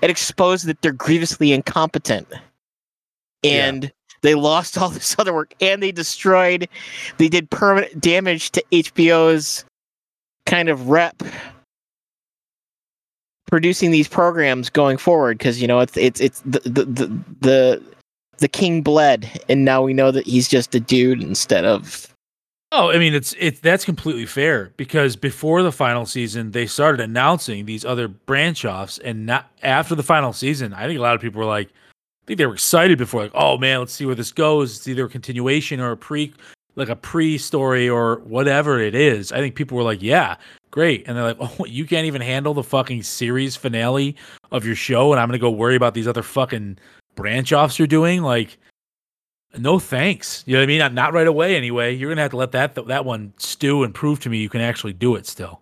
it 0.00 0.10
exposed 0.10 0.66
that 0.66 0.80
they're 0.82 0.92
grievously 0.92 1.52
incompetent 1.52 2.26
Yeah. 3.42 3.68
and 3.68 3.92
they 4.22 4.34
lost 4.34 4.78
all 4.78 4.88
this 4.88 5.16
other 5.18 5.32
work 5.32 5.54
and 5.60 5.82
they 5.82 5.92
destroyed 5.92 6.68
they 7.18 7.28
did 7.28 7.50
permanent 7.50 8.00
damage 8.00 8.50
to 8.52 8.64
hbo's 8.72 9.64
kind 10.46 10.68
of 10.68 10.88
rep 10.88 11.22
producing 13.46 13.90
these 13.90 14.08
programs 14.08 14.70
going 14.70 14.96
forward 14.96 15.38
because 15.38 15.60
you 15.60 15.68
know 15.68 15.80
it's 15.80 15.96
it's 15.96 16.20
it's 16.20 16.40
the 16.40 16.60
the, 16.60 16.84
the 16.84 17.20
the 17.40 17.82
the 18.38 18.48
king 18.48 18.82
bled 18.82 19.28
and 19.48 19.64
now 19.64 19.82
we 19.82 19.92
know 19.92 20.10
that 20.10 20.26
he's 20.26 20.48
just 20.48 20.74
a 20.74 20.80
dude 20.80 21.22
instead 21.22 21.64
of 21.64 22.12
Oh, 22.74 22.90
I 22.90 22.96
mean, 22.96 23.12
it's 23.12 23.34
it's 23.38 23.60
that's 23.60 23.84
completely 23.84 24.24
fair 24.24 24.72
because 24.78 25.14
before 25.14 25.62
the 25.62 25.70
final 25.70 26.06
season, 26.06 26.52
they 26.52 26.64
started 26.64 27.02
announcing 27.02 27.66
these 27.66 27.84
other 27.84 28.08
branch 28.08 28.64
offs, 28.64 28.96
and 28.96 29.26
not 29.26 29.50
after 29.62 29.94
the 29.94 30.02
final 30.02 30.32
season, 30.32 30.72
I 30.72 30.86
think 30.86 30.98
a 30.98 31.02
lot 31.02 31.14
of 31.14 31.20
people 31.20 31.38
were 31.38 31.44
like, 31.44 31.68
I 31.68 31.72
think 32.32 32.38
they 32.38 32.46
were 32.46 32.54
excited 32.54 32.96
before, 32.96 33.22
like, 33.22 33.32
oh 33.34 33.58
man, 33.58 33.80
let's 33.80 33.92
see 33.92 34.06
where 34.06 34.14
this 34.14 34.32
goes. 34.32 34.78
It's 34.78 34.88
either 34.88 35.04
a 35.04 35.08
continuation 35.08 35.80
or 35.80 35.92
a 35.92 35.96
pre. 35.96 36.32
like 36.76 36.88
a 36.88 36.96
pre-story 36.96 37.86
or 37.86 38.20
whatever 38.20 38.80
it 38.80 38.94
is, 38.94 39.30
I 39.30 39.36
think 39.36 39.54
people 39.54 39.76
were 39.76 39.82
like, 39.82 40.00
"Yeah, 40.02 40.36
great," 40.70 41.04
and 41.06 41.14
they're 41.14 41.34
like, 41.34 41.36
"Oh, 41.60 41.66
you 41.66 41.84
can't 41.84 42.06
even 42.06 42.22
handle 42.22 42.54
the 42.54 42.62
fucking 42.62 43.02
series 43.02 43.56
finale 43.56 44.16
of 44.50 44.64
your 44.64 44.74
show, 44.74 45.12
and 45.12 45.20
I'm 45.20 45.28
gonna 45.28 45.38
go 45.38 45.50
worry 45.50 45.76
about 45.76 45.92
these 45.92 46.08
other 46.08 46.22
fucking 46.22 46.78
branch 47.14 47.52
offs 47.52 47.78
you're 47.78 47.86
doing." 47.86 48.22
Like, 48.22 48.56
no 49.58 49.78
thanks. 49.78 50.42
You 50.46 50.54
know 50.54 50.60
what 50.60 50.64
I 50.64 50.66
mean? 50.66 50.78
Not, 50.78 50.94
not 50.94 51.12
right 51.12 51.26
away. 51.26 51.56
Anyway, 51.56 51.94
you're 51.94 52.10
gonna 52.10 52.22
have 52.22 52.30
to 52.30 52.38
let 52.38 52.52
that 52.52 52.74
that 52.86 53.04
one 53.04 53.34
stew 53.36 53.82
and 53.82 53.94
prove 53.94 54.20
to 54.20 54.30
me 54.30 54.38
you 54.38 54.48
can 54.48 54.62
actually 54.62 54.94
do 54.94 55.16
it 55.16 55.26
still. 55.26 55.60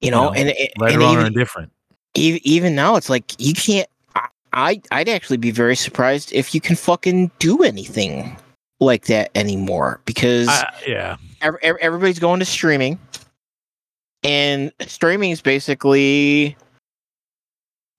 You 0.00 0.10
know, 0.10 0.24
know, 0.24 0.32
and, 0.32 0.50
and 0.50 1.00
wrong 1.00 1.12
even, 1.12 1.24
or 1.24 1.26
indifferent. 1.28 1.72
Even 2.16 2.74
now 2.74 2.96
it's 2.96 3.10
like 3.10 3.32
you 3.38 3.54
can't 3.54 3.88
I- 4.52 4.80
I'd 4.90 5.08
actually 5.08 5.36
be 5.36 5.50
very 5.50 5.76
surprised 5.76 6.32
if 6.32 6.54
you 6.54 6.60
can 6.62 6.76
fucking 6.76 7.30
do 7.38 7.62
anything 7.62 8.36
like 8.80 9.04
that 9.06 9.30
anymore 9.34 10.00
because 10.06 10.48
I, 10.48 10.72
yeah. 10.86 11.16
ev- 11.42 11.56
ev- 11.62 11.76
everybody's 11.80 12.18
going 12.18 12.40
to 12.40 12.46
streaming 12.46 12.98
and 14.24 14.72
streaming 14.80 15.30
is 15.30 15.42
basically 15.42 16.56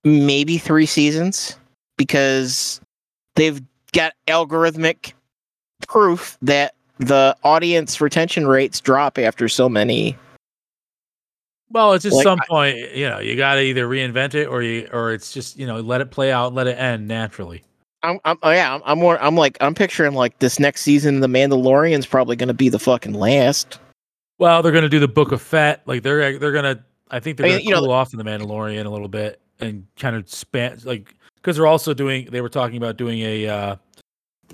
maybe 0.04 0.58
3 0.58 0.86
seasons 0.86 1.58
because 1.98 2.82
they've 3.36 3.62
got 3.94 4.14
algorithmic 4.28 5.14
proof 5.88 6.38
that 6.42 6.74
the 6.98 7.36
audience 7.44 8.02
retention 8.02 8.48
rates 8.48 8.80
drop 8.80 9.20
after 9.20 9.48
so 9.48 9.70
many 9.70 10.18
Well, 11.72 11.94
it's 11.94 12.04
just 12.04 12.16
Like, 12.16 12.24
some 12.24 12.40
point, 12.48 12.78
you 12.96 13.10
know, 13.10 13.20
you 13.20 13.36
got 13.36 13.56
to 13.56 13.62
either 13.62 13.88
reinvent 13.88 14.36
it 14.36 14.46
or 14.46 14.62
you, 14.62 14.88
or 14.94 15.12
it's 15.12 15.34
just, 15.34 15.58
you 15.58 15.68
know, 15.68 15.80
let 15.82 16.00
it 16.02 16.12
play 16.12 16.32
out, 16.32 16.54
let 16.54 16.68
it 16.68 16.78
end 16.78 17.08
naturally. 17.08 17.64
I'm, 18.04 18.20
I'm 18.26 18.38
oh 18.44 18.52
yeah, 18.52 18.76
I'm, 18.76 18.82
I'm 18.86 19.00
more, 19.00 19.20
I'm 19.22 19.36
like, 19.36 19.58
I'm 19.60 19.76
picturing 19.76 20.14
like 20.14 20.40
this 20.40 20.60
next 20.60 20.82
season, 20.82 21.20
The 21.20 21.28
Mandalorian's 21.28 22.06
probably 22.06 22.36
going 22.36 22.48
to 22.48 22.54
be 22.54 22.70
the 22.70 22.80
fucking 22.80 23.14
last. 23.14 23.80
Well, 24.40 24.62
they're 24.62 24.72
gonna 24.72 24.88
do 24.88 25.00
the 25.00 25.08
Book 25.08 25.32
of 25.32 25.42
Fett, 25.42 25.82
like 25.88 26.04
they're 26.04 26.38
they're 26.38 26.52
gonna. 26.52 26.84
I 27.10 27.20
think 27.20 27.38
they're 27.38 27.48
I 27.48 27.50
gonna 27.50 27.60
mean, 27.64 27.72
know, 27.72 27.80
cool 27.80 27.92
off 27.92 28.14
in 28.14 28.20
the 28.20 28.24
Mandalorian 28.24 28.86
a 28.86 28.90
little 28.90 29.08
bit 29.08 29.42
and 29.60 29.88
kind 29.98 30.16
of 30.16 30.30
span 30.30 30.78
like 30.84 31.16
because 31.38 31.56
they're 31.56 31.66
also 31.66 31.94
doing. 31.94 32.28
They 32.30 32.42
were 32.42 32.50
talking 32.50 32.78
about 32.78 32.98
doing 32.98 33.20
a. 33.22 33.48
uh 33.48 33.76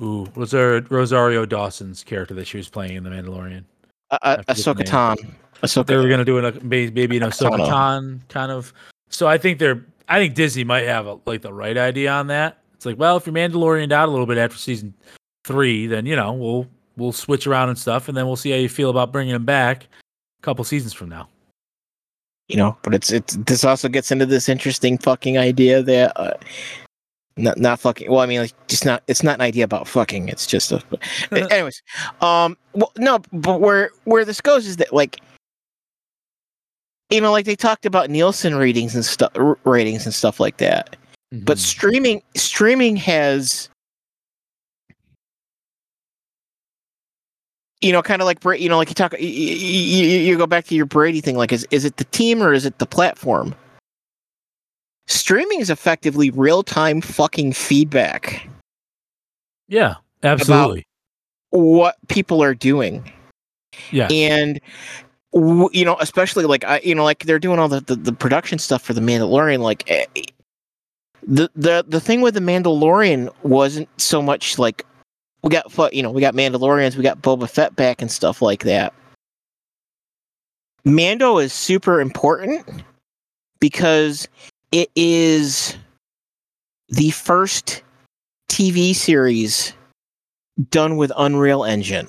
Ooh, 0.01 0.25
was 0.35 0.51
there 0.51 0.81
Rosario 0.89 1.45
Dawson's 1.45 2.03
character 2.03 2.33
that 2.35 2.47
she 2.47 2.57
was 2.57 2.69
playing 2.69 2.95
in 2.95 3.03
the 3.03 3.09
Mandalorian? 3.09 3.65
Uh, 4.09 4.37
forget 4.43 4.77
the 4.77 5.23
Ahsoka. 5.63 5.87
They 5.87 5.95
were 5.95 6.09
gonna 6.09 6.25
do 6.25 6.37
it 6.37 6.63
maybe 6.63 7.17
an 7.17 7.23
Ahsoka. 7.23 7.67
Tan 7.67 8.21
kind 8.29 8.51
of. 8.51 8.73
So 9.09 9.27
I 9.27 9.37
think 9.37 9.59
they're. 9.59 9.83
I 10.09 10.19
think 10.19 10.35
Disney 10.35 10.65
might 10.65 10.85
have 10.85 11.07
a, 11.07 11.17
like 11.25 11.41
the 11.41 11.53
right 11.53 11.77
idea 11.77 12.11
on 12.11 12.27
that. 12.27 12.57
It's 12.75 12.85
like, 12.85 12.99
well, 12.99 13.15
if 13.15 13.25
you're 13.25 13.33
Mandalorian 13.33 13.91
out 13.91 14.09
a 14.09 14.11
little 14.11 14.25
bit 14.25 14.37
after 14.37 14.57
season 14.57 14.93
three, 15.45 15.87
then 15.87 16.05
you 16.05 16.15
know 16.15 16.33
we'll 16.33 16.67
we'll 16.97 17.13
switch 17.13 17.47
around 17.47 17.69
and 17.69 17.77
stuff, 17.77 18.09
and 18.09 18.17
then 18.17 18.27
we'll 18.27 18.35
see 18.35 18.51
how 18.51 18.57
you 18.57 18.69
feel 18.69 18.89
about 18.89 19.11
bringing 19.11 19.33
him 19.33 19.45
back 19.45 19.83
a 19.83 20.41
couple 20.41 20.63
seasons 20.65 20.93
from 20.93 21.09
now. 21.09 21.29
You 22.49 22.57
know, 22.57 22.77
but 22.83 22.93
it's 22.93 23.11
it's 23.11 23.37
this 23.37 23.63
also 23.63 23.87
gets 23.87 24.11
into 24.11 24.25
this 24.25 24.49
interesting 24.49 24.97
fucking 24.97 25.37
idea 25.37 25.81
that. 25.81 26.19
Uh, 26.19 26.33
not 27.35 27.57
not 27.57 27.79
fucking 27.79 28.11
well 28.11 28.19
i 28.19 28.27
mean 28.27 28.41
like 28.41 28.67
just 28.67 28.85
not 28.85 29.01
it's 29.07 29.23
not 29.23 29.33
an 29.33 29.41
idea 29.41 29.63
about 29.63 29.87
fucking 29.87 30.29
it's 30.29 30.45
just 30.45 30.71
a 30.71 30.79
anyways 31.31 31.81
um 32.21 32.55
well 32.73 32.91
no 32.97 33.17
but 33.33 33.59
where 33.59 33.89
where 34.03 34.23
this 34.23 34.39
goes 34.39 34.67
is 34.67 34.77
that 34.77 34.93
like 34.93 35.19
you 37.13 37.21
know 37.21 37.31
like 37.31 37.45
they 37.45 37.55
talked 37.55 37.85
about 37.85 38.09
nielsen 38.09 38.55
ratings 38.55 38.95
and 38.95 39.05
stuff 39.05 39.31
ratings 39.65 40.05
and 40.05 40.13
stuff 40.13 40.39
like 40.39 40.57
that 40.57 40.95
but 41.31 41.57
Mhm. 41.57 41.61
streaming 41.61 42.23
streaming 42.35 42.95
has 42.95 43.69
you 47.81 47.91
know 47.91 48.01
kind 48.01 48.21
of 48.21 48.25
like 48.25 48.43
you 48.59 48.67
know 48.67 48.77
like 48.77 48.89
you 48.89 48.95
talk 48.95 49.13
you, 49.19 49.27
you, 49.27 50.05
you 50.19 50.37
go 50.37 50.47
back 50.47 50.65
to 50.65 50.75
your 50.75 50.85
brady 50.85 51.21
thing 51.21 51.37
like 51.37 51.51
is, 51.51 51.67
is 51.69 51.85
it 51.85 51.97
the 51.97 52.05
team 52.05 52.41
or 52.41 52.53
is 52.53 52.65
it 52.65 52.79
the 52.79 52.85
platform 52.85 53.53
streaming 55.07 55.59
is 55.59 55.69
effectively 55.69 56.31
real-time 56.31 57.01
fucking 57.01 57.53
feedback 57.53 58.47
yeah, 59.67 59.95
absolutely. 60.23 60.85
what 61.51 61.95
people 62.07 62.43
are 62.43 62.53
doing 62.53 63.11
yeah, 63.91 64.07
and 64.11 64.59
you 65.33 65.83
know 65.83 65.97
especially 65.99 66.45
like 66.45 66.63
I, 66.63 66.79
you 66.83 66.93
know 66.93 67.03
like 67.03 67.25
they're 67.25 67.39
doing 67.39 67.59
all 67.59 67.67
the, 67.67 67.81
the, 67.81 67.95
the 67.95 68.13
production 68.13 68.59
stuff 68.59 68.81
for 68.81 68.93
the 68.93 69.01
mandalorian 69.01 69.59
like 69.59 69.83
eh, 69.89 70.05
the 71.25 71.49
the 71.55 71.83
the 71.87 71.99
thing 71.99 72.21
with 72.21 72.35
the 72.35 72.39
mandalorian 72.39 73.33
wasn't 73.43 73.89
so 73.99 74.21
much 74.21 74.59
like 74.59 74.85
we 75.41 75.49
got 75.49 75.93
you 75.93 76.03
know 76.03 76.11
we 76.11 76.21
got 76.21 76.35
mandalorians 76.35 76.95
we 76.95 77.03
got 77.03 77.21
boba 77.21 77.49
fett 77.49 77.75
back 77.75 78.01
and 78.01 78.11
stuff 78.11 78.41
like 78.41 78.63
that 78.63 78.93
mando 80.85 81.37
is 81.39 81.51
super 81.51 81.99
important 81.99 82.83
because 83.59 84.27
it 84.71 84.89
is 84.95 85.77
the 86.89 87.09
first 87.11 87.81
tv 88.49 88.93
series 88.93 89.73
done 90.69 90.95
with 90.97 91.11
unreal 91.17 91.63
engine 91.63 92.07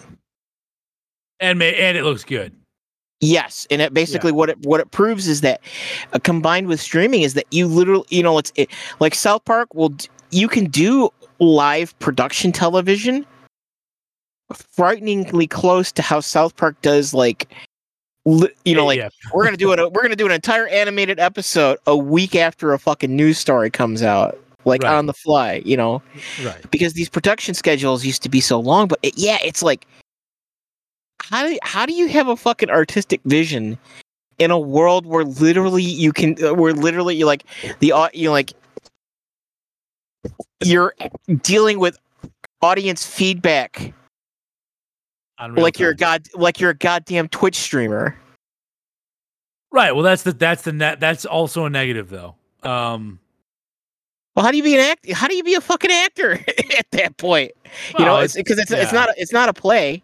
and 1.40 1.62
and 1.62 1.96
it 1.98 2.04
looks 2.04 2.24
good. 2.24 2.52
Yes, 3.24 3.66
and 3.70 3.80
it 3.80 3.94
basically 3.94 4.32
what 4.32 4.50
it 4.50 4.58
what 4.66 4.80
it 4.80 4.90
proves 4.90 5.26
is 5.28 5.40
that 5.40 5.60
uh, 6.12 6.18
combined 6.18 6.66
with 6.66 6.80
streaming 6.80 7.22
is 7.22 7.34
that 7.34 7.46
you 7.50 7.66
literally 7.66 8.04
you 8.10 8.22
know 8.22 8.36
it's 8.38 8.52
it, 8.56 8.68
like 9.00 9.14
South 9.14 9.44
Park 9.44 9.72
will 9.74 9.88
d- 9.90 10.08
you 10.30 10.48
can 10.48 10.66
do 10.66 11.08
live 11.38 11.98
production 12.00 12.52
television 12.52 13.24
frighteningly 14.52 15.46
close 15.46 15.90
to 15.92 16.02
how 16.02 16.20
South 16.20 16.54
Park 16.56 16.80
does 16.82 17.14
like 17.14 17.48
li- 18.24 18.50
you 18.64 18.74
know 18.74 18.84
like 18.86 18.98
yeah, 18.98 19.08
we're 19.32 19.44
gonna 19.44 19.56
do 19.56 19.72
it 19.72 19.92
we're 19.92 20.02
gonna 20.02 20.16
do 20.16 20.26
an 20.26 20.32
entire 20.32 20.66
animated 20.68 21.18
episode 21.18 21.78
a 21.86 21.96
week 21.96 22.34
after 22.36 22.72
a 22.72 22.78
fucking 22.78 23.14
news 23.14 23.38
story 23.38 23.70
comes 23.70 24.02
out 24.02 24.38
like 24.66 24.82
Right. 24.82 24.94
on 24.94 25.06
the 25.06 25.12
fly 25.14 25.62
you 25.64 25.76
know 25.76 26.02
right. 26.44 26.70
because 26.70 26.92
these 26.94 27.08
production 27.08 27.54
schedules 27.54 28.04
used 28.04 28.22
to 28.22 28.28
be 28.28 28.40
so 28.40 28.58
long 28.60 28.86
but 28.88 28.98
it, 29.02 29.14
yeah 29.16 29.38
it's 29.42 29.62
like 29.62 29.86
how 31.22 31.46
do 31.46 31.58
how 31.62 31.86
do 31.86 31.92
you 31.92 32.08
have 32.08 32.28
a 32.28 32.36
fucking 32.36 32.70
artistic 32.70 33.20
vision 33.24 33.78
in 34.38 34.50
a 34.50 34.58
world 34.58 35.06
where 35.06 35.24
literally 35.24 35.82
you 35.82 36.12
can 36.12 36.36
uh, 36.44 36.54
where 36.54 36.72
literally 36.72 37.16
you 37.16 37.26
like 37.26 37.44
the 37.80 37.92
you 38.12 38.30
like 38.30 38.52
you're 40.62 40.94
dealing 41.42 41.78
with 41.78 41.98
audience 42.62 43.06
feedback 43.06 43.92
like 45.56 45.78
you're 45.78 45.90
a 45.90 45.96
god 45.96 46.26
like 46.34 46.60
you're 46.60 46.70
a 46.70 46.74
goddamn 46.74 47.28
Twitch 47.28 47.56
streamer 47.56 48.16
right. 49.74 49.92
Well, 49.92 50.04
that's 50.04 50.22
the 50.22 50.32
that's 50.32 50.62
the 50.62 50.72
net. 50.72 51.00
That's 51.00 51.26
also 51.26 51.66
a 51.66 51.70
negative 51.70 52.08
though. 52.08 52.36
Um, 52.62 53.18
well 54.34 54.44
how 54.44 54.50
do 54.50 54.56
you 54.56 54.62
be 54.62 54.74
an 54.74 54.80
act 54.80 55.10
how 55.12 55.28
do 55.28 55.36
you 55.36 55.44
be 55.44 55.54
a 55.54 55.60
fucking 55.60 55.90
actor 55.90 56.32
at 56.78 56.90
that 56.92 57.16
point 57.18 57.52
you 57.98 58.04
know 58.04 58.18
it's 58.18 58.34
because 58.34 58.58
it's 58.58 58.70
it's 58.70 58.92
yeah. 58.92 58.98
not 58.98 59.08
a, 59.10 59.14
it's 59.16 59.32
not 59.32 59.48
a 59.48 59.52
play 59.52 60.02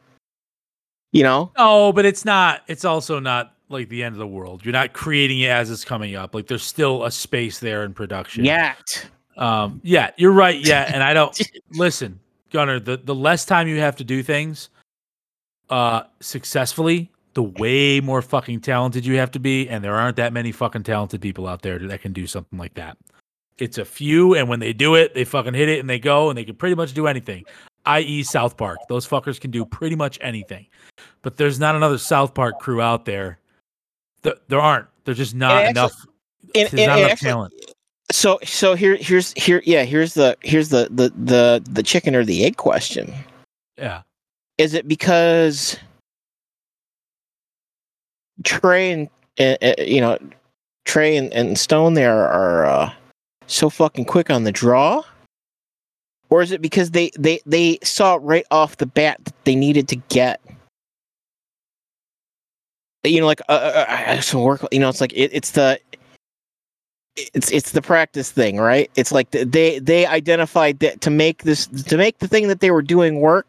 you 1.13 1.23
know 1.23 1.51
No, 1.59 1.93
but 1.93 2.05
it's 2.05 2.25
not. 2.25 2.63
It's 2.69 2.85
also 2.85 3.19
not 3.19 3.55
like 3.69 3.89
the 3.89 4.03
end 4.03 4.15
of 4.15 4.19
the 4.19 4.27
world. 4.27 4.65
You're 4.65 4.73
not 4.73 4.93
creating 4.93 5.41
it 5.41 5.51
as 5.51 5.71
it's 5.71 5.85
coming 5.85 6.17
up. 6.17 6.35
Like 6.35 6.47
there's 6.47 6.65
still 6.65 7.05
a 7.05 7.11
space 7.11 7.59
there 7.59 7.85
in 7.85 7.95
production. 7.95 8.45
yet 8.45 9.07
Um. 9.37 9.81
Yeah, 9.85 10.11
you're 10.17 10.33
right. 10.33 10.59
Yeah, 10.59 10.91
and 10.93 11.03
I 11.03 11.15
don't 11.15 11.39
listen, 11.73 12.21
Gunner. 12.53 12.81
The 12.81 12.97
the 12.99 13.15
less 13.15 13.45
time 13.45 13.69
you 13.69 13.79
have 13.79 13.97
to 13.97 14.05
do 14.05 14.23
things, 14.23 14.71
uh, 15.71 16.03
successfully, 16.21 17.11
the 17.35 17.43
way 17.43 18.01
more 18.01 18.23
fucking 18.23 18.61
talented 18.61 19.07
you 19.07 19.17
have 19.17 19.31
to 19.33 19.39
be, 19.39 19.69
and 19.69 19.83
there 19.83 19.95
aren't 19.95 20.17
that 20.17 20.33
many 20.33 20.53
fucking 20.53 20.83
talented 20.83 21.21
people 21.21 21.47
out 21.47 21.63
there 21.63 21.79
that 21.79 22.03
can 22.03 22.13
do 22.13 22.27
something 22.27 22.59
like 22.59 22.75
that. 22.75 22.99
It's 23.59 23.79
a 23.79 23.85
few, 23.85 24.35
and 24.35 24.49
when 24.49 24.59
they 24.59 24.73
do 24.73 24.95
it, 24.95 25.15
they 25.15 25.25
fucking 25.25 25.55
hit 25.55 25.69
it 25.69 25.81
and 25.81 25.89
they 25.89 25.99
go, 25.99 26.29
and 26.29 26.37
they 26.37 26.45
can 26.45 26.57
pretty 26.57 26.75
much 26.75 26.93
do 26.93 27.07
anything. 27.07 27.45
I.e., 27.87 28.23
South 28.23 28.57
Park. 28.57 28.79
Those 28.89 29.07
fuckers 29.09 29.41
can 29.41 29.51
do 29.51 29.65
pretty 29.65 29.97
much 29.97 30.19
anything. 30.21 30.67
But 31.23 31.37
there's 31.37 31.59
not 31.61 31.75
another 31.77 31.99
South 31.99 32.35
Park 32.35 32.59
crew 32.61 32.81
out 32.81 33.05
there. 33.05 33.39
Th- 34.23 34.37
there 34.49 34.61
aren't. 34.61 34.87
There's 35.05 35.17
just 35.19 35.35
not 35.35 35.53
actually- 35.53 35.71
enough. 35.71 35.93
and, 36.43 36.51
There's 36.55 36.73
and- 36.73 36.81
not 36.81 36.89
and 36.91 37.01
enough 37.01 37.13
actually- 37.13 37.29
talent. 37.29 37.55
so 38.13 38.39
so 38.45 38.75
here 38.75 38.97
here's 38.97 39.33
here 39.35 39.63
yeah 39.65 39.85
here's 39.85 40.15
the 40.15 40.37
here's 40.43 40.69
the 40.71 40.89
the 40.91 41.11
the 41.17 41.63
the 41.71 41.83
chicken 41.83 42.15
or 42.17 42.25
the 42.25 42.45
egg 42.45 42.57
question 42.57 43.15
Yeah. 43.79 44.03
is 44.59 44.75
it 44.75 44.89
because 44.89 45.79
trey 48.43 48.91
and 48.93 49.09
uh, 49.39 49.57
uh, 49.63 49.75
you 49.79 50.01
know 50.01 50.19
trey 50.85 51.17
and, 51.17 51.33
and 51.33 51.57
stone 51.59 51.95
there 51.95 52.27
are 52.27 52.65
uh, 52.67 52.93
so 53.47 53.71
fucking 53.71 54.05
quick 54.07 54.29
on 54.29 54.43
the 54.45 54.51
draw 54.53 55.03
or 56.31 56.43
is 56.43 56.53
it 56.53 56.63
because 56.63 56.93
they 56.93 57.11
they 57.19 57.41
they 57.47 57.79
saw 57.83 58.19
right 58.21 58.47
off 58.51 58.77
the 58.79 58.87
bat 58.87 59.19
that 59.25 59.45
they 59.45 59.55
needed 59.55 59.89
to 59.89 59.97
get 60.09 60.41
you 63.05 63.21
know 63.21 63.27
like 63.27 63.41
uh, 63.49 63.53
uh, 63.53 63.87
uh, 63.89 64.21
some 64.21 64.43
work 64.43 64.67
you 64.73 64.79
know 64.79 64.89
it's 64.89 65.01
like 65.01 65.13
it, 65.13 65.31
it's 65.33 65.53
the 65.53 65.79
it's 67.35 67.51
it's 67.51 67.73
the 67.73 67.83
practice 67.83 68.31
thing, 68.31 68.59
right? 68.59 68.91
It's 68.97 69.13
like 69.13 69.31
they 69.31 69.79
they 69.79 70.07
identified 70.07 70.79
that 70.81 71.01
to 71.03 71.11
make 71.11 71.43
this 71.43 71.67
to 71.67 71.97
make 71.97 72.19
the 72.19 72.29
thing 72.29 72.49
that 72.49 72.61
they 72.61 72.71
were 72.71 72.83
doing 72.83 73.21
work. 73.21 73.47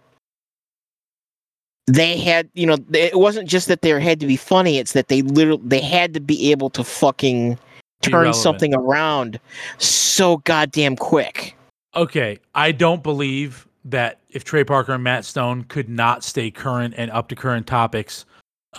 They 1.88 2.18
had, 2.18 2.50
you 2.54 2.66
know, 2.66 2.78
it 2.94 3.20
wasn't 3.20 3.50
just 3.50 3.68
that 3.68 3.82
they 3.82 4.00
had 4.02 4.20
to 4.20 4.28
be 4.28 4.38
funny; 4.38 4.78
it's 4.78 4.94
that 4.94 5.08
they 5.08 5.22
literally 5.22 5.62
they 5.66 5.82
had 5.82 6.14
to 6.14 6.20
be 6.20 6.52
able 6.52 6.70
to 6.72 6.84
fucking 6.84 7.58
turn 8.02 8.34
something 8.34 8.74
around 8.74 9.40
so 9.78 10.38
goddamn 10.38 10.96
quick. 10.96 11.56
Okay, 11.96 12.40
I 12.56 12.72
don't 12.72 13.04
believe 13.04 13.68
that 13.86 14.20
if 14.30 14.44
Trey 14.44 14.64
Parker 14.64 14.94
and 14.94 15.04
Matt 15.04 15.26
Stone 15.26 15.64
could 15.66 15.90
not 15.90 16.24
stay 16.24 16.52
current 16.52 16.94
and 16.98 17.12
up 17.12 17.28
to 17.30 17.36
current 17.36 17.68
topics, 17.68 18.26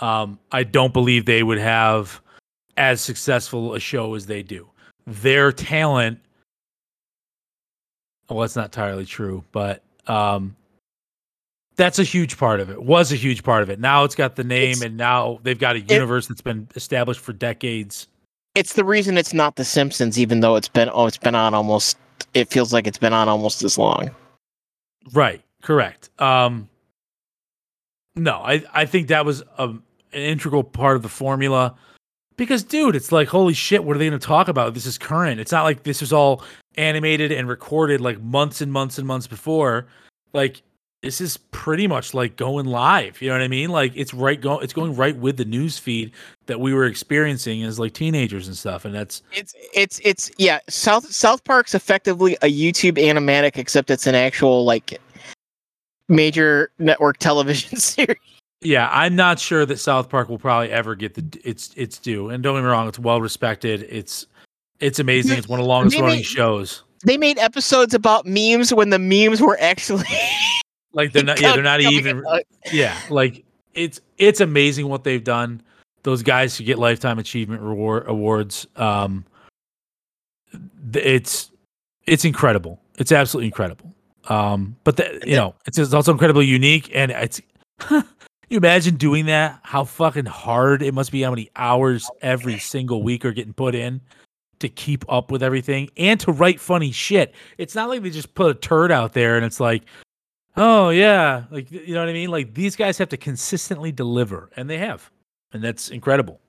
um, 0.01 0.39
I 0.51 0.63
don't 0.63 0.93
believe 0.93 1.25
they 1.25 1.43
would 1.43 1.59
have 1.59 2.21
as 2.77 3.01
successful 3.01 3.75
a 3.75 3.79
show 3.79 4.15
as 4.15 4.25
they 4.25 4.41
do. 4.41 4.67
Their 5.05 5.51
talent, 5.51 6.19
well, 8.29 8.39
that's 8.39 8.55
not 8.55 8.65
entirely 8.65 9.05
true, 9.05 9.43
but 9.51 9.83
um, 10.07 10.55
that's 11.75 11.99
a 11.99 12.03
huge 12.03 12.37
part 12.37 12.59
of 12.59 12.71
it. 12.71 12.81
Was 12.81 13.11
a 13.11 13.15
huge 13.15 13.43
part 13.43 13.61
of 13.61 13.69
it. 13.69 13.79
Now 13.79 14.05
it's 14.05 14.15
got 14.15 14.35
the 14.35 14.43
name, 14.43 14.71
It's- 14.71 14.81
and 14.81 14.97
now 14.97 15.39
they've 15.43 15.59
got 15.59 15.75
a 15.75 15.81
universe 15.81 16.27
that's 16.27 16.41
been 16.41 16.67
established 16.75 17.19
for 17.19 17.33
decades. 17.33 18.07
It's 18.55 18.73
the 18.73 18.85
reason 18.85 19.17
it's 19.17 19.33
not 19.33 19.55
The 19.55 19.65
Simpsons, 19.65 20.17
even 20.17 20.39
though 20.39 20.55
it's 20.55 20.67
been 20.69 20.89
oh, 20.91 21.05
it's 21.07 21.17
been 21.17 21.35
on 21.35 21.53
almost. 21.53 21.97
It 22.33 22.49
feels 22.49 22.73
like 22.73 22.87
it's 22.87 22.97
been 22.97 23.13
on 23.13 23.29
almost 23.29 23.63
as 23.63 23.77
long. 23.77 24.09
Right. 25.11 25.41
Correct. 25.63 26.09
Um, 26.19 26.69
no, 28.15 28.33
I, 28.33 28.63
I 28.73 28.85
think 28.85 29.07
that 29.07 29.25
was 29.25 29.41
a, 29.57 29.69
an 29.69 29.81
integral 30.11 30.63
part 30.63 30.95
of 30.95 31.01
the 31.01 31.09
formula 31.09 31.75
because, 32.35 32.63
dude, 32.63 32.95
it's 32.95 33.11
like, 33.11 33.27
holy 33.27 33.53
shit, 33.53 33.83
what 33.83 33.95
are 33.95 33.99
they 33.99 34.07
going 34.09 34.19
to 34.19 34.25
talk 34.25 34.47
about? 34.47 34.73
This 34.73 34.85
is 34.85 34.97
current. 34.97 35.39
It's 35.39 35.51
not 35.51 35.63
like 35.63 35.83
this 35.83 36.01
was 36.01 36.11
all 36.11 36.43
animated 36.75 37.31
and 37.31 37.47
recorded 37.47 38.01
like 38.01 38.19
months 38.21 38.61
and 38.61 38.71
months 38.71 38.97
and 38.97 39.07
months 39.07 39.25
before. 39.25 39.87
Like, 40.33 40.61
this 41.03 41.19
is 41.19 41.35
pretty 41.35 41.85
much 41.85 42.13
like 42.13 42.37
going 42.37 42.65
live. 42.65 43.21
You 43.21 43.27
know 43.27 43.35
what 43.35 43.41
I 43.41 43.49
mean? 43.49 43.69
Like, 43.69 43.91
it's 43.93 44.13
right 44.13 44.39
go, 44.39 44.59
it's 44.59 44.71
going 44.71 44.95
right 44.95 45.15
with 45.15 45.35
the 45.35 45.43
news 45.43 45.77
feed 45.77 46.13
that 46.45 46.61
we 46.61 46.73
were 46.73 46.85
experiencing 46.85 47.63
as 47.63 47.77
like 47.77 47.93
teenagers 47.93 48.47
and 48.47 48.57
stuff. 48.57 48.85
And 48.85 48.95
that's 48.95 49.21
It's 49.33 49.53
it's 49.73 49.99
it's 50.03 50.31
yeah. 50.37 50.59
South 50.69 51.05
South 51.13 51.43
Park's 51.43 51.75
effectively 51.75 52.35
a 52.41 52.49
YouTube 52.49 52.97
animatic, 52.97 53.57
except 53.57 53.91
it's 53.91 54.07
an 54.07 54.15
actual 54.15 54.63
like 54.63 54.99
major 56.07 56.71
network 56.79 57.17
television 57.19 57.77
series. 57.77 58.17
Yeah, 58.61 58.89
I'm 58.89 59.17
not 59.17 59.39
sure 59.39 59.65
that 59.65 59.77
South 59.79 60.07
Park 60.07 60.29
will 60.29 60.39
probably 60.39 60.71
ever 60.71 60.95
get 60.95 61.15
the 61.15 61.41
its 61.43 61.73
its 61.75 61.99
due. 61.99 62.29
And 62.29 62.41
don't 62.41 62.55
get 62.55 62.61
me 62.61 62.69
wrong, 62.69 62.87
it's 62.87 62.97
well 62.97 63.19
respected. 63.19 63.85
It's 63.89 64.25
it's 64.79 64.99
amazing. 64.99 65.37
It's 65.37 65.49
one 65.49 65.59
of 65.59 65.65
the 65.65 65.69
longest 65.69 65.99
running 65.99 66.23
shows. 66.23 66.83
They 67.05 67.17
made 67.17 67.37
episodes 67.39 67.93
about 67.93 68.25
memes 68.25 68.73
when 68.73 68.89
the 68.89 68.99
memes 68.99 69.41
were 69.41 69.57
actually 69.59 70.05
Like 70.93 71.11
they're 71.11 71.23
not 71.23 71.41
yeah, 71.41 71.53
they're 71.53 71.63
not 71.63 71.81
even 71.81 72.23
yeah, 72.71 72.97
like 73.09 73.43
it's 73.73 73.99
it's 74.17 74.41
amazing 74.41 74.87
what 74.87 75.03
they've 75.03 75.23
done. 75.23 75.61
Those 76.03 76.21
guys 76.21 76.57
who 76.57 76.63
get 76.63 76.77
lifetime 76.77 77.19
achievement 77.19 77.61
reward 77.61 78.07
awards 78.07 78.67
um 78.75 79.25
it's 80.93 81.51
it's 82.05 82.25
incredible. 82.25 82.79
It's 82.97 83.11
absolutely 83.11 83.47
incredible. 83.47 83.93
Um 84.29 84.75
but 84.83 84.97
the, 84.97 85.21
you 85.25 85.35
know, 85.35 85.55
it's, 85.65 85.77
it's 85.77 85.93
also 85.93 86.11
incredibly 86.11 86.45
unique 86.45 86.91
and 86.93 87.11
it's 87.11 87.41
you 87.89 88.57
imagine 88.57 88.95
doing 88.97 89.25
that? 89.25 89.59
How 89.63 89.83
fucking 89.83 90.25
hard 90.25 90.83
it 90.83 90.93
must 90.93 91.11
be 91.11 91.23
how 91.23 91.31
many 91.31 91.49
hours 91.55 92.09
every 92.21 92.59
single 92.59 93.01
week 93.01 93.25
are 93.25 93.31
getting 93.31 93.53
put 93.53 93.73
in 93.73 93.99
to 94.59 94.69
keep 94.69 95.03
up 95.09 95.31
with 95.31 95.43
everything 95.43 95.89
and 95.97 96.19
to 96.21 96.31
write 96.31 96.59
funny 96.59 96.91
shit. 96.91 97.33
It's 97.57 97.75
not 97.75 97.89
like 97.89 98.01
they 98.01 98.09
just 98.09 98.33
put 98.33 98.49
a 98.49 98.53
turd 98.53 98.91
out 98.91 99.13
there 99.13 99.35
and 99.35 99.45
it's 99.45 99.59
like, 99.59 99.83
oh 100.57 100.89
yeah, 100.89 101.43
like 101.51 101.71
you 101.71 101.93
know 101.93 102.01
what 102.01 102.09
I 102.09 102.13
mean? 102.13 102.29
Like 102.29 102.53
these 102.53 102.75
guys 102.75 102.97
have 102.97 103.09
to 103.09 103.17
consistently 103.17 103.91
deliver, 103.91 104.49
and 104.55 104.69
they 104.69 104.77
have, 104.77 105.09
and 105.51 105.63
that's 105.63 105.89
incredible. 105.89 106.39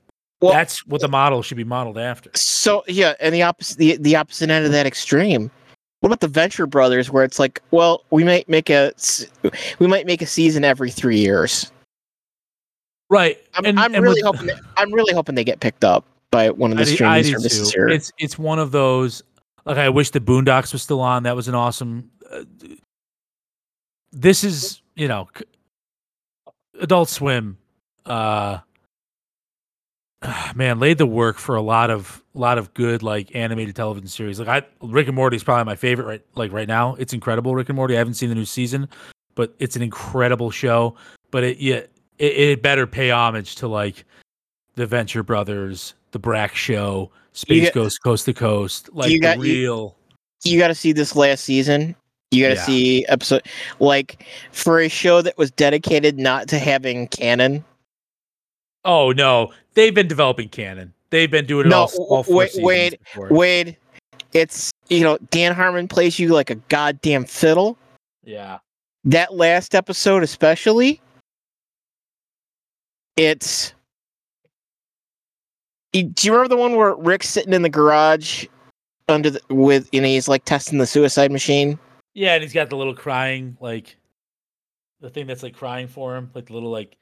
Well- 0.40 0.52
that's 0.52 0.86
what 0.86 1.00
the 1.00 1.08
model 1.08 1.42
should 1.42 1.56
be 1.56 1.64
modeled 1.64 1.98
after. 1.98 2.30
So 2.34 2.84
yeah, 2.86 3.14
and 3.20 3.34
the 3.34 3.42
opposite 3.42 3.78
the, 3.78 3.96
the 3.96 4.16
opposite 4.16 4.50
end 4.50 4.66
of 4.66 4.72
that 4.72 4.86
extreme. 4.86 5.50
What 6.00 6.08
about 6.08 6.20
the 6.20 6.28
Venture 6.28 6.66
Brothers, 6.66 7.10
where 7.10 7.24
it's 7.24 7.38
like, 7.38 7.62
well, 7.70 8.04
we 8.10 8.24
might 8.24 8.46
make 8.46 8.68
a 8.68 8.92
we 9.78 9.86
might 9.86 10.04
make 10.04 10.20
a 10.20 10.26
season 10.26 10.62
every 10.62 10.90
three 10.90 11.18
years. 11.18 11.72
Right. 13.08 13.38
I'm, 13.54 13.64
and, 13.64 13.80
I'm 13.80 13.94
and 13.94 14.02
really 14.02 14.22
with- 14.22 14.34
hoping 14.34 14.46
that, 14.48 14.60
I'm 14.76 14.92
really 14.92 15.14
hoping 15.14 15.34
they 15.34 15.44
get 15.44 15.60
picked 15.60 15.84
up 15.84 16.04
by 16.30 16.50
one 16.50 16.72
of 16.72 16.76
the 16.76 16.82
I 16.82 16.86
streaming 16.86 17.22
do 17.22 17.30
services 17.30 17.72
here. 17.72 17.88
It's 17.88 18.12
it's 18.18 18.38
one 18.38 18.58
of 18.58 18.70
those. 18.70 19.22
Like 19.64 19.78
I 19.78 19.88
wish 19.88 20.10
the 20.10 20.20
Boondocks 20.20 20.72
was 20.74 20.82
still 20.82 21.00
on. 21.00 21.22
That 21.22 21.36
was 21.36 21.48
an 21.48 21.54
awesome. 21.54 22.10
Uh, 22.30 22.42
this 24.14 24.44
is 24.44 24.80
you 24.94 25.08
know, 25.08 25.28
Adult 26.80 27.08
Swim. 27.08 27.58
Uh, 28.06 28.58
man, 30.54 30.78
laid 30.78 30.98
the 30.98 31.06
work 31.06 31.38
for 31.38 31.56
a 31.56 31.62
lot 31.62 31.90
of 31.90 32.22
lot 32.34 32.58
of 32.58 32.72
good 32.74 33.02
like 33.02 33.34
animated 33.34 33.76
television 33.76 34.08
series. 34.08 34.38
Like 34.38 34.48
I, 34.48 34.66
Rick 34.82 35.06
and 35.08 35.16
Morty 35.16 35.36
is 35.36 35.44
probably 35.44 35.64
my 35.64 35.76
favorite 35.76 36.06
right 36.06 36.24
like 36.34 36.52
right 36.52 36.68
now. 36.68 36.94
It's 36.96 37.12
incredible, 37.12 37.54
Rick 37.54 37.68
and 37.68 37.76
Morty. 37.76 37.94
I 37.94 37.98
haven't 37.98 38.14
seen 38.14 38.28
the 38.28 38.34
new 38.34 38.44
season, 38.44 38.88
but 39.34 39.54
it's 39.58 39.76
an 39.76 39.82
incredible 39.82 40.50
show. 40.50 40.96
But 41.30 41.44
it 41.44 41.58
yeah, 41.58 41.76
it, 42.18 42.32
it 42.36 42.62
better 42.62 42.86
pay 42.86 43.10
homage 43.10 43.56
to 43.56 43.68
like 43.68 44.04
the 44.76 44.86
Venture 44.86 45.22
Brothers, 45.22 45.94
the 46.12 46.18
Brak 46.18 46.54
Show, 46.54 47.10
Space 47.32 47.70
Ghost 47.70 48.02
Coast 48.02 48.24
to 48.26 48.34
Coast, 48.34 48.90
like 48.92 49.10
you 49.10 49.20
got- 49.20 49.38
the 49.38 49.48
you- 49.48 49.70
real. 49.70 49.96
you 50.44 50.58
got 50.58 50.68
to 50.68 50.74
see 50.74 50.92
this 50.92 51.14
last 51.16 51.44
season. 51.44 51.94
You 52.34 52.42
got 52.42 52.48
to 52.48 52.54
Yeah. 52.54 52.66
see 52.66 53.06
episode 53.06 53.42
like 53.80 54.24
for 54.52 54.80
a 54.80 54.88
show 54.88 55.22
that 55.22 55.38
was 55.38 55.50
dedicated 55.52 56.18
not 56.18 56.48
to 56.48 56.58
having 56.58 57.08
canon. 57.08 57.64
Oh 58.84 59.12
no, 59.12 59.52
they've 59.74 59.94
been 59.94 60.08
developing 60.08 60.48
canon. 60.48 60.92
They've 61.10 61.30
been 61.30 61.46
doing 61.46 61.66
it 61.66 61.70
No, 61.70 61.82
all, 61.82 62.06
all 62.08 62.22
four 62.24 62.34
wait, 62.36 62.50
wait. 62.56 62.98
Wade, 63.30 63.76
it's 64.32 64.70
you 64.88 65.00
know 65.00 65.16
Dan 65.30 65.54
Harmon 65.54 65.88
plays 65.88 66.18
you 66.18 66.28
like 66.28 66.50
a 66.50 66.56
goddamn 66.56 67.24
fiddle. 67.24 67.78
Yeah. 68.24 68.58
That 69.04 69.34
last 69.34 69.74
episode, 69.74 70.22
especially, 70.22 71.00
it's. 73.16 73.72
Do 75.92 76.00
you 76.22 76.32
remember 76.32 76.48
the 76.48 76.56
one 76.56 76.74
where 76.74 76.94
Rick's 76.94 77.28
sitting 77.28 77.52
in 77.52 77.62
the 77.62 77.68
garage 77.68 78.46
under 79.08 79.30
the 79.30 79.40
with 79.50 79.88
you 79.92 80.00
know 80.00 80.08
he's 80.08 80.26
like 80.26 80.44
testing 80.44 80.78
the 80.78 80.86
suicide 80.86 81.30
machine? 81.30 81.78
Yeah, 82.14 82.34
and 82.34 82.42
he's 82.42 82.52
got 82.52 82.70
the 82.70 82.76
little 82.76 82.94
crying, 82.94 83.56
like 83.60 83.96
the 85.00 85.10
thing 85.10 85.26
that's 85.26 85.42
like 85.42 85.54
crying 85.54 85.88
for 85.88 86.16
him, 86.16 86.30
like 86.34 86.46
the 86.46 86.52
little 86.54 86.70
like. 86.70 86.96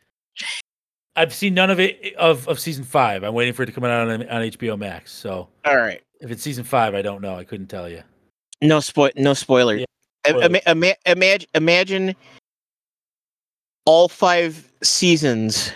I've 1.14 1.34
seen 1.34 1.52
none 1.52 1.70
of 1.70 1.78
it 1.78 1.98
eh, 2.02 2.10
of 2.18 2.48
of 2.48 2.58
season 2.58 2.84
five. 2.84 3.22
I'm 3.22 3.34
waiting 3.34 3.52
for 3.52 3.62
it 3.62 3.66
to 3.66 3.72
come 3.72 3.84
out 3.84 4.08
on 4.08 4.28
on 4.28 4.42
HBO 4.42 4.78
Max. 4.78 5.12
So 5.12 5.48
All 5.64 5.76
right. 5.76 6.00
if 6.20 6.30
it's 6.30 6.42
season 6.42 6.64
five, 6.64 6.94
I 6.94 7.02
don't 7.02 7.20
know. 7.20 7.36
I 7.36 7.44
couldn't 7.44 7.66
tell 7.66 7.88
you. 7.88 8.02
No 8.62 8.80
spoil. 8.80 9.10
No 9.16 9.34
spoiler. 9.34 9.76
Yeah, 9.76 9.84
spoiler. 10.26 10.46
ima- 10.46 10.60
ima- 10.66 10.96
imagine, 11.04 11.48
imagine 11.54 12.16
all 13.84 14.08
five 14.08 14.72
seasons 14.82 15.72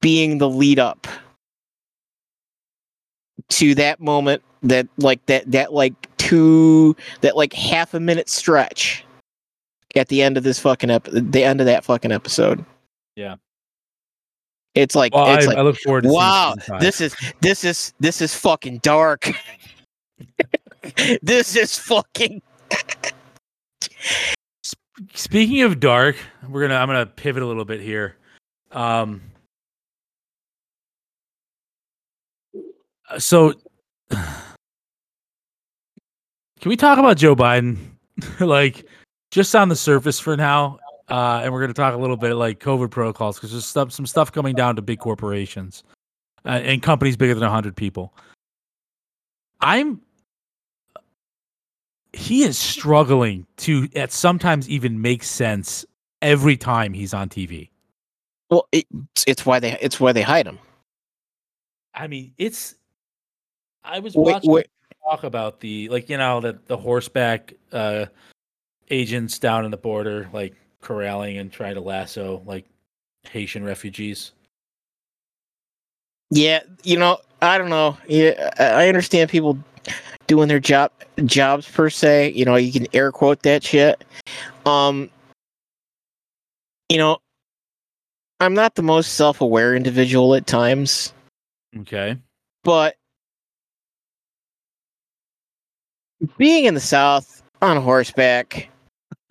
being 0.00 0.38
the 0.38 0.48
lead 0.48 0.78
up 0.78 1.06
to 3.50 3.74
that 3.76 4.00
moment. 4.00 4.42
That 4.64 4.88
like 4.98 5.24
that 5.26 5.50
that 5.52 5.72
like 5.72 6.07
two 6.28 6.96
that 7.20 7.36
like 7.36 7.52
half 7.52 7.94
a 7.94 8.00
minute 8.00 8.28
stretch 8.28 9.04
at 9.96 10.08
the 10.08 10.22
end 10.22 10.36
of 10.36 10.44
this 10.44 10.58
fucking 10.58 10.90
ep- 10.90 11.08
the 11.10 11.44
end 11.44 11.60
of 11.60 11.66
that 11.66 11.84
fucking 11.84 12.12
episode. 12.12 12.64
Yeah. 13.16 13.36
It's 14.74 14.94
like 14.94 15.14
Well, 15.14 15.34
it's 15.34 15.46
I, 15.46 15.48
like 15.48 15.58
I 15.58 15.62
look 15.62 15.78
forward 15.78 16.04
to 16.04 16.10
wow 16.10 16.54
this 16.78 17.00
is 17.00 17.16
this 17.40 17.64
is 17.64 17.92
this 17.98 18.20
is 18.20 18.34
fucking 18.34 18.78
dark 18.78 19.32
this 21.22 21.56
is 21.56 21.76
fucking 21.78 22.42
Speaking 25.14 25.62
of 25.62 25.78
dark, 25.78 26.16
we're 26.48 26.62
gonna 26.62 26.74
I'm 26.74 26.88
gonna 26.88 27.06
pivot 27.06 27.42
a 27.42 27.46
little 27.46 27.64
bit 27.64 27.80
here. 27.80 28.16
Um, 28.72 29.22
so, 33.18 33.54
can 36.60 36.68
we 36.68 36.76
talk 36.76 36.98
about 36.98 37.16
Joe 37.16 37.34
Biden? 37.34 37.76
like, 38.40 38.86
just 39.30 39.54
on 39.54 39.68
the 39.68 39.76
surface 39.76 40.18
for 40.18 40.36
now, 40.36 40.78
uh, 41.08 41.40
and 41.42 41.52
we're 41.52 41.60
gonna 41.60 41.74
talk 41.74 41.94
a 41.94 41.98
little 41.98 42.16
bit 42.16 42.34
like 42.34 42.60
COVID 42.60 42.90
protocols 42.90 43.36
because 43.36 43.52
there's 43.52 43.66
stuff, 43.66 43.92
some 43.92 44.06
stuff 44.06 44.32
coming 44.32 44.54
down 44.54 44.76
to 44.76 44.82
big 44.82 44.98
corporations 44.98 45.84
uh, 46.44 46.60
and 46.62 46.82
companies 46.82 47.16
bigger 47.16 47.34
than 47.34 47.48
hundred 47.48 47.76
people. 47.76 48.12
I'm 49.60 50.00
he 52.12 52.42
is 52.42 52.56
struggling 52.58 53.46
to 53.58 53.88
at 53.94 54.12
sometimes 54.12 54.68
even 54.68 55.00
make 55.00 55.22
sense 55.22 55.84
every 56.22 56.56
time 56.56 56.92
he's 56.92 57.12
on 57.14 57.28
TV. 57.28 57.68
well 58.50 58.66
it, 58.72 58.86
it's 59.26 59.44
why 59.46 59.60
they 59.60 59.76
it's 59.80 60.00
why 60.00 60.12
they 60.12 60.22
hide 60.22 60.46
him 60.46 60.58
I 61.98 62.06
mean, 62.06 62.32
it's 62.38 62.76
I 63.82 63.98
was 63.98 64.14
Wait, 64.14 64.34
watching 64.34 64.50
wait. 64.50 64.68
Talk 65.08 65.24
about 65.24 65.60
the 65.60 65.88
like 65.88 66.08
you 66.08 66.16
know 66.16 66.40
the 66.40 66.58
the 66.66 66.76
horseback 66.76 67.54
uh 67.72 68.06
agents 68.90 69.38
down 69.38 69.64
in 69.64 69.70
the 69.70 69.76
border 69.76 70.28
like 70.32 70.54
corralling 70.80 71.38
and 71.38 71.52
trying 71.52 71.74
to 71.74 71.80
lasso 71.80 72.42
like 72.46 72.64
Haitian 73.24 73.64
refugees. 73.64 74.32
Yeah, 76.30 76.60
you 76.82 76.98
know, 76.98 77.18
I 77.40 77.58
don't 77.58 77.70
know. 77.70 77.96
Yeah, 78.06 78.50
I 78.58 78.84
I 78.84 78.88
understand 78.88 79.30
people 79.30 79.58
doing 80.26 80.48
their 80.48 80.60
job 80.60 80.92
jobs 81.24 81.68
per 81.70 81.88
se. 81.90 82.32
You 82.32 82.44
know, 82.44 82.56
you 82.56 82.72
can 82.72 82.86
air 82.92 83.10
quote 83.12 83.42
that 83.42 83.62
shit. 83.62 84.04
Um, 84.66 85.10
you 86.90 86.98
know, 86.98 87.18
I'm 88.40 88.54
not 88.54 88.74
the 88.74 88.82
most 88.82 89.14
self-aware 89.14 89.74
individual 89.74 90.34
at 90.34 90.46
times, 90.46 91.12
Okay. 91.78 92.16
but 92.62 92.96
being 96.36 96.64
in 96.64 96.74
the 96.74 96.80
South 96.80 97.42
on 97.62 97.80
horseback, 97.80 98.68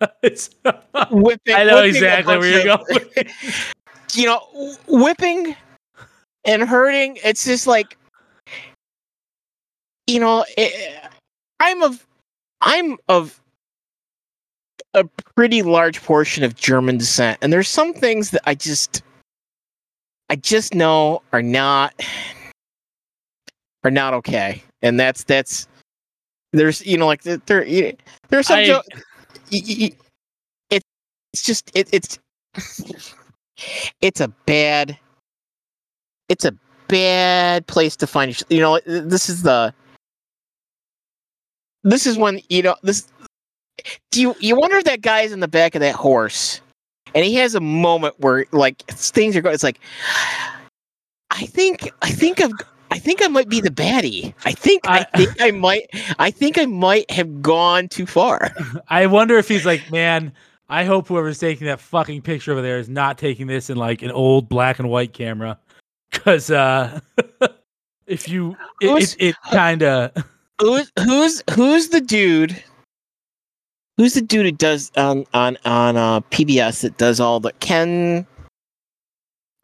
whipping, 0.00 0.40
I 0.64 1.64
know 1.64 1.76
whipping 1.76 1.88
exactly 1.88 2.38
where 2.38 2.62
you're 2.62 2.72
of- 2.72 2.86
going. 2.86 3.08
you 4.14 4.26
know, 4.26 4.76
whipping 4.86 5.56
and 6.44 6.62
hurting. 6.62 7.18
It's 7.24 7.44
just 7.44 7.66
like, 7.66 7.96
you 10.06 10.20
know, 10.20 10.44
it, 10.56 11.02
I'm 11.60 11.82
of, 11.82 12.06
I'm 12.60 12.96
of 13.08 13.40
a 14.94 15.04
pretty 15.04 15.62
large 15.62 16.02
portion 16.02 16.44
of 16.44 16.56
German 16.56 16.98
descent, 16.98 17.38
and 17.42 17.52
there's 17.52 17.68
some 17.68 17.92
things 17.92 18.30
that 18.30 18.42
I 18.46 18.54
just, 18.54 19.02
I 20.30 20.36
just 20.36 20.74
know 20.74 21.22
are 21.32 21.42
not, 21.42 21.94
are 23.84 23.90
not 23.90 24.14
okay, 24.14 24.62
and 24.82 24.98
that's 24.98 25.24
that's. 25.24 25.68
There's, 26.52 26.84
you 26.86 26.96
know, 26.96 27.06
like 27.06 27.22
there, 27.22 27.38
there's 28.28 28.46
some. 28.46 28.58
I- 28.58 28.66
jo- 28.66 28.82
it, 29.50 29.94
it's 31.32 31.42
just 31.42 31.70
it, 31.74 31.88
it's 31.92 32.18
it's 34.00 34.20
a 34.20 34.28
bad 34.46 34.98
it's 36.28 36.44
a 36.44 36.54
bad 36.88 37.66
place 37.66 37.96
to 37.96 38.06
find 38.06 38.38
you 38.48 38.60
know 38.60 38.80
this 38.86 39.28
is 39.28 39.42
the 39.42 39.72
this 41.84 42.06
is 42.06 42.16
when 42.16 42.40
you 42.48 42.62
know 42.62 42.76
this 42.82 43.08
do 44.10 44.20
you 44.20 44.34
you 44.40 44.56
wonder 44.56 44.76
if 44.76 44.84
that 44.84 45.02
guy's 45.02 45.32
in 45.32 45.40
the 45.40 45.48
back 45.48 45.74
of 45.74 45.80
that 45.80 45.94
horse 45.94 46.60
and 47.14 47.24
he 47.24 47.34
has 47.34 47.54
a 47.54 47.60
moment 47.60 48.14
where 48.18 48.46
like 48.52 48.82
things 48.86 49.36
are 49.36 49.42
going 49.42 49.54
it's 49.54 49.62
like 49.64 49.80
i 51.30 51.44
think 51.46 51.90
i 52.02 52.10
think 52.10 52.40
i've 52.40 52.52
I 52.90 52.98
think 52.98 53.22
I 53.22 53.28
might 53.28 53.48
be 53.48 53.60
the 53.60 53.70
baddie. 53.70 54.32
I 54.44 54.52
think 54.52 54.82
I, 54.86 55.06
I- 55.12 55.16
think 55.16 55.40
I 55.40 55.50
might 55.50 55.88
I 56.18 56.30
think 56.30 56.58
I 56.58 56.66
might 56.66 57.10
have 57.10 57.42
gone 57.42 57.88
too 57.88 58.06
far. 58.06 58.50
I 58.88 59.06
wonder 59.06 59.36
if 59.38 59.48
he's 59.48 59.66
like, 59.66 59.90
man, 59.90 60.32
I 60.68 60.84
hope 60.84 61.08
whoever's 61.08 61.38
taking 61.38 61.66
that 61.66 61.80
fucking 61.80 62.22
picture 62.22 62.52
over 62.52 62.62
there 62.62 62.78
is 62.78 62.88
not 62.88 63.18
taking 63.18 63.46
this 63.46 63.70
in 63.70 63.76
like 63.76 64.02
an 64.02 64.10
old 64.10 64.48
black 64.48 64.78
and 64.78 64.88
white 64.88 65.12
camera. 65.12 65.58
Cause 66.12 66.50
uh 66.50 67.00
if 68.06 68.28
you 68.28 68.56
it 68.80 68.88
Who's- 68.88 69.14
it, 69.18 69.28
it 69.28 69.36
kinda 69.50 70.12
who's 70.60 70.90
who's 71.04 71.42
who's 71.54 71.88
the 71.88 72.00
dude? 72.00 72.62
Who's 73.98 74.14
the 74.14 74.20
dude 74.22 74.46
who 74.46 74.52
does 74.52 74.92
on 74.96 75.26
on 75.34 75.58
on 75.64 75.96
uh, 75.96 76.20
PBS 76.20 76.82
that 76.82 76.96
does 76.98 77.18
all 77.20 77.40
the 77.40 77.52
Ken? 77.54 78.26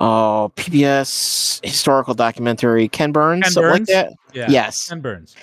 Uh, 0.05 0.45
oh, 0.45 0.53
PBS 0.57 1.65
historical 1.65 2.15
documentary. 2.15 2.89
Ken 2.89 3.11
Burns, 3.13 3.45
Ken 3.45 3.53
something 3.53 3.71
Burns? 3.71 3.89
like 3.89 4.07
that. 4.09 4.13
yeah. 4.35 4.47
Yes. 4.51 4.89
Ken 4.89 5.01
Burns. 5.01 5.35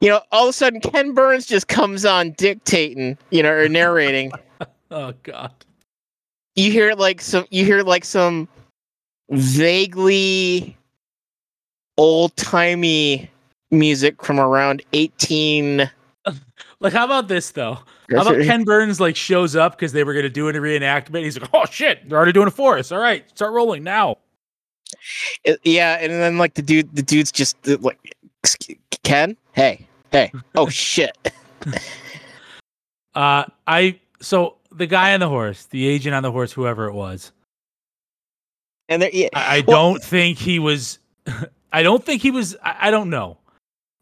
You 0.00 0.10
know, 0.10 0.20
all 0.32 0.44
of 0.44 0.50
a 0.50 0.52
sudden 0.52 0.80
Ken 0.80 1.14
Burns 1.14 1.46
just 1.46 1.68
comes 1.68 2.04
on 2.04 2.32
dictating, 2.32 3.16
you 3.30 3.42
know, 3.42 3.52
or 3.52 3.68
narrating. 3.68 4.32
Oh 4.90 5.12
god. 5.24 5.50
you 6.54 6.70
hear 6.70 6.92
like 6.94 7.20
some 7.20 7.46
you 7.50 7.64
hear 7.64 7.82
like 7.82 8.04
some 8.04 8.46
vaguely 9.30 10.76
old 11.96 12.36
timey 12.36 13.28
music 13.72 14.22
from 14.22 14.38
around 14.38 14.82
18 14.92 15.90
Like 16.80 16.92
how 16.92 17.06
about 17.06 17.26
this 17.26 17.50
though? 17.50 17.78
How 18.10 18.22
about 18.22 18.42
Ken 18.42 18.64
Burns 18.64 19.00
like 19.00 19.16
shows 19.16 19.56
up 19.56 19.72
because 19.72 19.92
they 19.92 20.04
were 20.04 20.12
gonna 20.14 20.28
do 20.28 20.48
a 20.48 20.52
reenactment? 20.52 21.22
He's 21.24 21.38
like, 21.40 21.50
oh 21.54 21.64
shit, 21.66 22.08
they're 22.08 22.16
already 22.18 22.32
doing 22.32 22.48
a 22.48 22.50
forest. 22.52 22.92
All 22.92 22.98
right, 22.98 23.28
start 23.30 23.52
rolling 23.52 23.82
now. 23.82 24.18
It- 25.44 25.60
yeah, 25.64 25.98
and 26.00 26.12
then 26.12 26.36
like 26.38 26.54
the 26.54 26.62
dude, 26.62 26.94
the 26.94 27.02
dude's 27.02 27.32
just 27.32 27.56
uh, 27.68 27.78
like, 27.80 27.98
Ken, 29.02 29.36
hey, 29.52 29.86
hey, 30.12 30.30
oh 30.54 30.68
shit, 30.70 31.16
Uh, 33.14 33.44
I 33.66 33.98
so 34.20 34.56
the 34.72 34.86
guy 34.86 35.14
on 35.14 35.20
the 35.20 35.28
horse, 35.28 35.66
the 35.66 35.86
agent 35.86 36.14
on 36.14 36.22
the 36.22 36.32
horse, 36.32 36.52
whoever 36.52 36.86
it 36.86 36.92
was, 36.94 37.32
and 38.88 39.00
there, 39.02 39.10
yeah, 39.12 39.28
I, 39.34 39.58
I 39.58 39.64
Well- 39.66 39.92
don't 39.92 40.02
think 40.02 40.38
he 40.38 40.58
was. 40.58 40.98
I 41.72 41.82
don't 41.82 42.04
think 42.04 42.22
he 42.22 42.30
was. 42.30 42.54
I, 42.62 42.88
I 42.88 42.90
don't 42.90 43.10
know. 43.10 43.38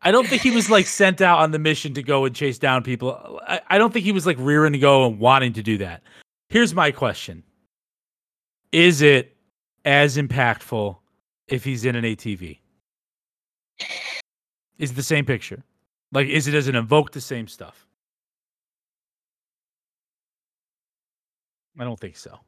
I 0.03 0.11
don't 0.11 0.27
think 0.27 0.43
he 0.43 0.51
was 0.51 0.69
like 0.69 0.87
sent 0.87 1.21
out 1.21 1.39
on 1.39 1.53
the 1.53 1.59
mission 1.59 1.95
to 1.95 2.03
go 2.03 2.25
and 2.25 2.35
chase 2.35 2.59
down 2.59 2.83
people. 2.83 3.41
I, 3.47 3.61
I 3.69 3.79
don't 3.79 3.93
think 3.93 4.05
he 4.05 4.13
was 4.13 4.27
like 4.27 4.37
rearing 4.39 4.73
to 4.73 4.79
go 4.79 5.07
and 5.07 5.19
wanting 5.19 5.53
to 5.55 5.63
do 5.63 5.79
that. 5.79 6.03
Here's 6.49 6.75
my 6.75 6.91
question: 6.91 7.43
Is 8.73 9.01
it 9.03 9.37
as 9.85 10.17
impactful 10.17 10.97
if 11.49 11.65
he's 11.65 11.85
in 11.85 11.95
an 11.97 12.05
ATV? 12.05 12.59
Is 14.79 14.91
it 14.91 14.95
the 14.95 15.03
same 15.03 15.25
picture? 15.25 15.63
Like, 16.11 16.27
is 16.29 16.49
it 16.49 16.53
does 16.53 16.69
it 16.69 16.75
invoke 16.75 17.13
the 17.13 17.21
same 17.21 17.47
stuff? 17.47 17.87
I 21.79 21.85
don't 21.85 21.99
think 21.99 22.17
so. 22.17 22.39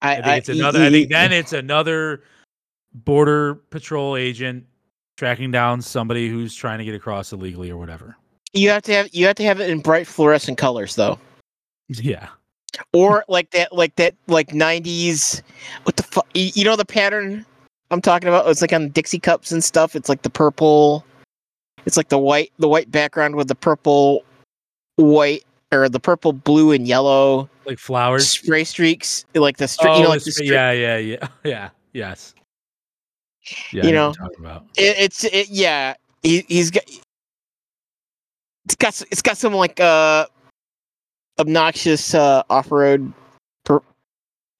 I 0.00 0.16
think 0.16 0.38
it's 0.38 0.48
y- 0.48 0.54
another. 0.54 0.82
I 0.82 0.90
think 0.90 1.10
then 1.10 1.32
it's 1.32 1.52
another 1.52 2.24
border 2.94 3.54
patrol 3.54 4.16
agent 4.16 4.66
tracking 5.22 5.52
down 5.52 5.80
somebody 5.80 6.28
who's 6.28 6.52
trying 6.52 6.78
to 6.80 6.84
get 6.84 6.96
across 6.96 7.32
illegally 7.32 7.70
or 7.70 7.76
whatever. 7.76 8.16
you 8.54 8.68
have 8.70 8.82
to 8.82 8.92
have 8.92 9.08
you 9.12 9.24
have 9.24 9.36
to 9.36 9.44
have 9.44 9.60
it 9.60 9.70
in 9.70 9.78
bright 9.78 10.04
fluorescent 10.04 10.58
colors 10.58 10.96
though, 10.96 11.16
Yeah, 11.88 12.26
or 12.92 13.24
like 13.28 13.52
that, 13.52 13.72
like 13.72 13.94
that, 13.96 14.16
like 14.26 14.48
'90s. 14.48 15.40
What 15.84 15.94
the 15.94 16.02
fuck? 16.02 16.26
You 16.34 16.64
know 16.64 16.74
the 16.74 16.84
pattern 16.84 17.46
I'm 17.92 18.00
talking 18.00 18.28
about? 18.28 18.48
It's 18.48 18.60
like 18.62 18.72
on 18.72 18.88
Dixie 18.88 19.20
cups 19.20 19.52
and 19.52 19.62
stuff. 19.62 19.94
It's 19.94 20.08
like 20.08 20.22
the 20.22 20.30
purple. 20.30 21.04
It's 21.86 21.96
like 21.96 22.08
the 22.08 22.18
white, 22.18 22.50
the 22.58 22.68
white 22.68 22.90
background 22.90 23.36
with 23.36 23.46
the 23.46 23.54
purple, 23.54 24.24
white, 24.96 25.44
or 25.70 25.88
the 25.88 26.00
purple, 26.00 26.32
blue, 26.32 26.72
and 26.72 26.88
yellow 26.88 27.48
like 27.64 27.78
flowers. 27.78 28.28
spray 28.28 28.64
streaks. 28.64 29.24
Like 29.36 29.58
the 29.58 29.68
streak, 29.68 29.92
Oh, 29.92 29.96
you 29.98 30.02
know, 30.02 30.08
like 30.08 30.24
the 30.24 30.32
stra- 30.32 30.46
yeah, 30.46 30.72
yeah, 30.72 30.96
yeah, 30.96 31.28
yeah. 31.44 31.68
Yes. 31.92 32.34
Yeah, 33.72 33.86
You 33.86 33.92
know, 33.92 34.08
what 34.08 34.18
you're 34.18 34.28
talking 34.28 34.44
about. 34.44 34.62
it, 34.76 34.96
it's 34.98 35.24
it, 35.24 35.48
yeah 35.48 35.94
he, 36.22 36.44
he's 36.48 36.70
got 36.70 36.84
it's 38.64 38.74
got 38.76 39.02
it's 39.10 39.22
got 39.22 39.36
some 39.36 39.52
like 39.54 39.80
uh 39.80 40.26
obnoxious 41.38 42.14
uh 42.14 42.42
off-road 42.50 43.12
per- 43.64 43.82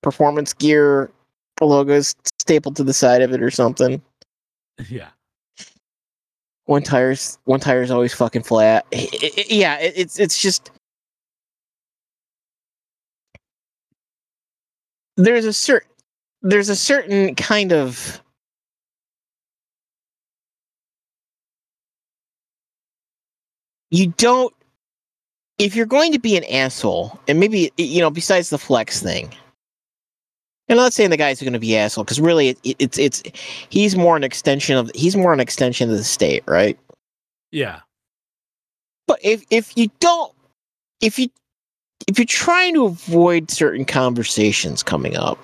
performance 0.03 0.53
gear 0.53 1.11
logos 1.61 2.15
stapled 2.41 2.75
to 2.75 2.83
the 2.83 2.93
side 2.93 3.23
of 3.23 3.33
it 3.33 3.41
or 3.43 3.51
something. 3.51 4.03
Yeah, 4.89 5.11
one 6.65 6.83
tires 6.83 7.39
one 7.45 7.61
tire's 7.61 7.91
always 7.93 8.13
fucking 8.13 8.43
flat. 8.43 8.85
I- 8.93 9.09
I- 9.23 9.31
I- 9.39 9.45
yeah 9.49 9.79
it, 9.79 9.93
it's 9.97 10.19
it's 10.19 10.41
just 10.43 10.73
there's 15.17 15.45
a 15.45 15.53
certain 15.53 15.89
there's 16.41 16.69
a 16.69 16.75
certain 16.75 17.35
kind 17.37 17.73
of 17.73 18.21
you 23.93 24.09
don't 24.17 24.53
if 25.59 25.77
you're 25.77 25.87
going 25.87 26.11
to 26.11 26.19
be 26.19 26.37
an 26.37 26.45
asshole 26.51 27.21
and 27.29 27.39
maybe 27.39 27.71
you 27.77 28.01
know 28.01 28.11
besides 28.11 28.51
the 28.51 28.59
flex 28.59 29.01
thing 29.01 29.33
and 30.69 30.79
I'm 30.79 30.85
not 30.85 30.93
saying 30.93 31.11
the 31.11 31.17
guys 31.17 31.41
are 31.41 31.45
going 31.45 31.53
to 31.53 31.61
be 31.61 31.77
asshole 31.77 32.05
because 32.05 32.21
really 32.21 32.49
it, 32.49 32.59
it, 32.65 32.77
it's 32.81 32.99
it's 32.99 33.23
he's 33.69 33.95
more 33.95 34.17
an 34.17 34.25
extension 34.25 34.77
of 34.77 34.91
he's 34.95 35.15
more 35.15 35.33
an 35.33 35.41
extension 35.41 35.91
of 35.91 35.97
the 35.97 36.03
state 36.03 36.43
right? 36.47 36.79
Yeah, 37.53 37.81
but 39.07 39.19
if 39.23 39.45
if 39.51 39.77
you 39.77 39.91
don't 40.01 40.33
if 41.03 41.19
you 41.19 41.29
if 42.09 42.19
you're 42.19 42.25
trying 42.25 42.75
to 42.75 42.87
avoid 42.87 43.51
certain 43.51 43.85
conversations 43.85 44.83
coming 44.83 45.17
up 45.17 45.39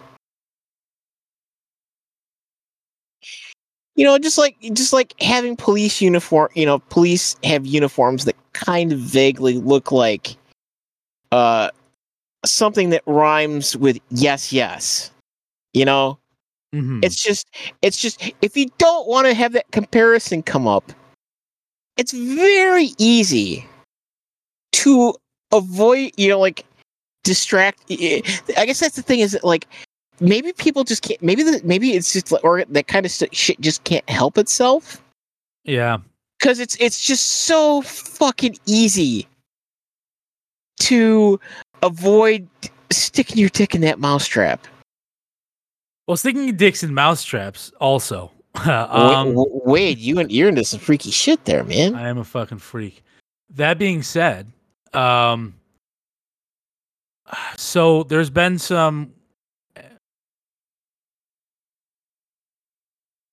you 3.99 4.05
know 4.05 4.16
just 4.16 4.38
like 4.38 4.57
just 4.72 4.92
like 4.92 5.12
having 5.20 5.57
police 5.57 6.01
uniform 6.01 6.49
you 6.55 6.64
know 6.64 6.78
police 6.78 7.34
have 7.42 7.66
uniforms 7.66 8.24
that 8.24 8.36
kind 8.53 8.92
of 8.92 8.99
vaguely 9.01 9.55
look 9.55 9.90
like 9.90 10.36
uh 11.32 11.68
something 12.46 12.90
that 12.90 13.03
rhymes 13.07 13.76
with 13.76 13.99
yes 14.11 14.53
yes 14.53 15.11
you 15.74 15.84
know 15.84 16.16
Mhm. 16.74 17.03
it's 17.03 17.16
just 17.16 17.49
it's 17.80 17.96
just 17.96 18.30
if 18.42 18.55
you 18.55 18.66
don't 18.76 19.09
want 19.09 19.26
to 19.26 19.32
have 19.32 19.53
that 19.55 19.70
comparison 19.72 20.42
come 20.42 20.68
up 20.68 20.92
it's 21.96 22.12
very 22.12 22.90
easy 22.99 23.66
to 24.72 25.14
avoid 25.51 26.12
you 26.18 26.28
know 26.28 26.38
like 26.38 26.66
distract 27.24 27.80
i 27.90 28.66
guess 28.66 28.80
that's 28.80 28.96
the 28.96 29.03
thing 29.03 29.20
is 29.20 29.32
that, 29.32 29.44
like 29.44 29.66
maybe 30.20 30.52
people 30.52 30.84
just 30.84 31.02
can't 31.02 31.22
maybe 31.22 31.42
the, 31.42 31.60
maybe 31.64 31.92
it's 31.92 32.12
just 32.12 32.32
like- 32.32 32.44
or 32.44 32.64
that 32.64 32.88
kind 32.88 33.04
of 33.06 33.12
st- 33.12 33.34
shit 33.34 33.60
just 33.60 33.84
can't 33.84 34.08
help 34.08 34.38
itself 34.38 35.02
Yeah. 35.64 35.98
because 36.38 36.58
it's 36.60 36.76
it's 36.80 37.02
just 37.02 37.24
so 37.46 37.82
fucking 37.82 38.56
easy 38.66 39.26
to 40.80 41.38
avoid 41.82 42.48
sticking 42.90 43.36
your 43.38 43.48
dick 43.50 43.74
in 43.74 43.80
that 43.82 43.98
mousetrap. 43.98 44.66
Well, 46.06 46.16
sticking 46.16 46.44
your 46.44 46.56
dicks 46.56 46.82
in 46.82 46.94
mousetraps 46.94 47.72
also. 47.80 48.30
Um, 48.66 49.28
um, 49.28 49.34
Wade, 49.36 49.98
you 49.98 50.18
and 50.18 50.32
you're 50.32 50.48
into 50.48 50.64
some 50.64 50.80
freaky 50.80 51.10
shit 51.12 51.44
there, 51.44 51.62
man. 51.62 51.94
I 51.94 52.08
am 52.08 52.18
a 52.18 52.24
fucking 52.24 52.58
freak. 52.58 53.04
That 53.50 53.78
being 53.78 54.02
said, 54.02 54.50
um, 54.94 55.54
so 57.56 58.02
there's 58.04 58.30
been 58.30 58.58
some, 58.58 59.12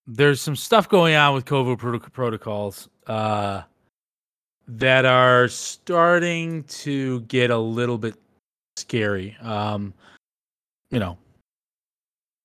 there's 0.08 0.42
some 0.42 0.56
stuff 0.56 0.88
going 0.90 1.16
on 1.16 1.34
with 1.34 1.46
COVID 1.46 1.78
proto- 1.80 2.10
protocols 2.12 2.90
uh, 3.08 3.62
that 4.68 5.06
are 5.06 5.48
starting 5.48 6.64
to 6.66 7.22
get 7.22 7.50
a 7.52 7.58
little 7.58 7.98
bit 7.98 8.16
scary. 8.78 9.36
Um, 9.42 9.94
you 10.92 11.00
know, 11.00 11.18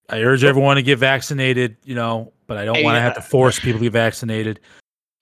I 0.09 0.21
urge 0.23 0.43
everyone 0.45 0.77
to 0.77 0.83
get 0.83 0.99
vaccinated. 0.99 1.77
You 1.85 1.95
know, 1.95 2.33
but 2.47 2.57
I 2.57 2.65
don't 2.65 2.77
Hey, 2.77 2.85
want 2.85 2.97
to 2.97 3.01
have 3.01 3.15
to 3.15 3.23
force 3.23 3.59
people 3.59 3.79
to 3.79 3.85
get 3.87 3.93
vaccinated. 3.93 4.61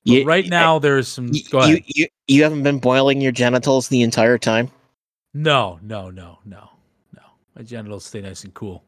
But 0.07 0.13
You- 0.13 0.25
right 0.25 0.45
I- 0.45 0.49
now, 0.49 0.79
there's 0.79 1.09
some. 1.09 1.29
You, 1.33 1.43
Go 1.51 1.59
ahead. 1.59 1.83
you, 1.87 2.05
you 2.05 2.07
you 2.29 2.43
haven't 2.43 2.63
been 2.63 2.79
boiling 2.79 3.21
your 3.21 3.33
genitals 3.33 3.89
the 3.89 4.03
entire 4.03 4.39
time. 4.39 4.71
No, 5.35 5.79
no, 5.83 6.11
no, 6.11 6.39
no, 6.47 6.71
no. 7.15 7.23
My 7.55 7.63
genitals 7.63 8.05
stay 8.07 8.21
nice 8.23 8.45
and 8.45 8.55
cool. 8.55 8.83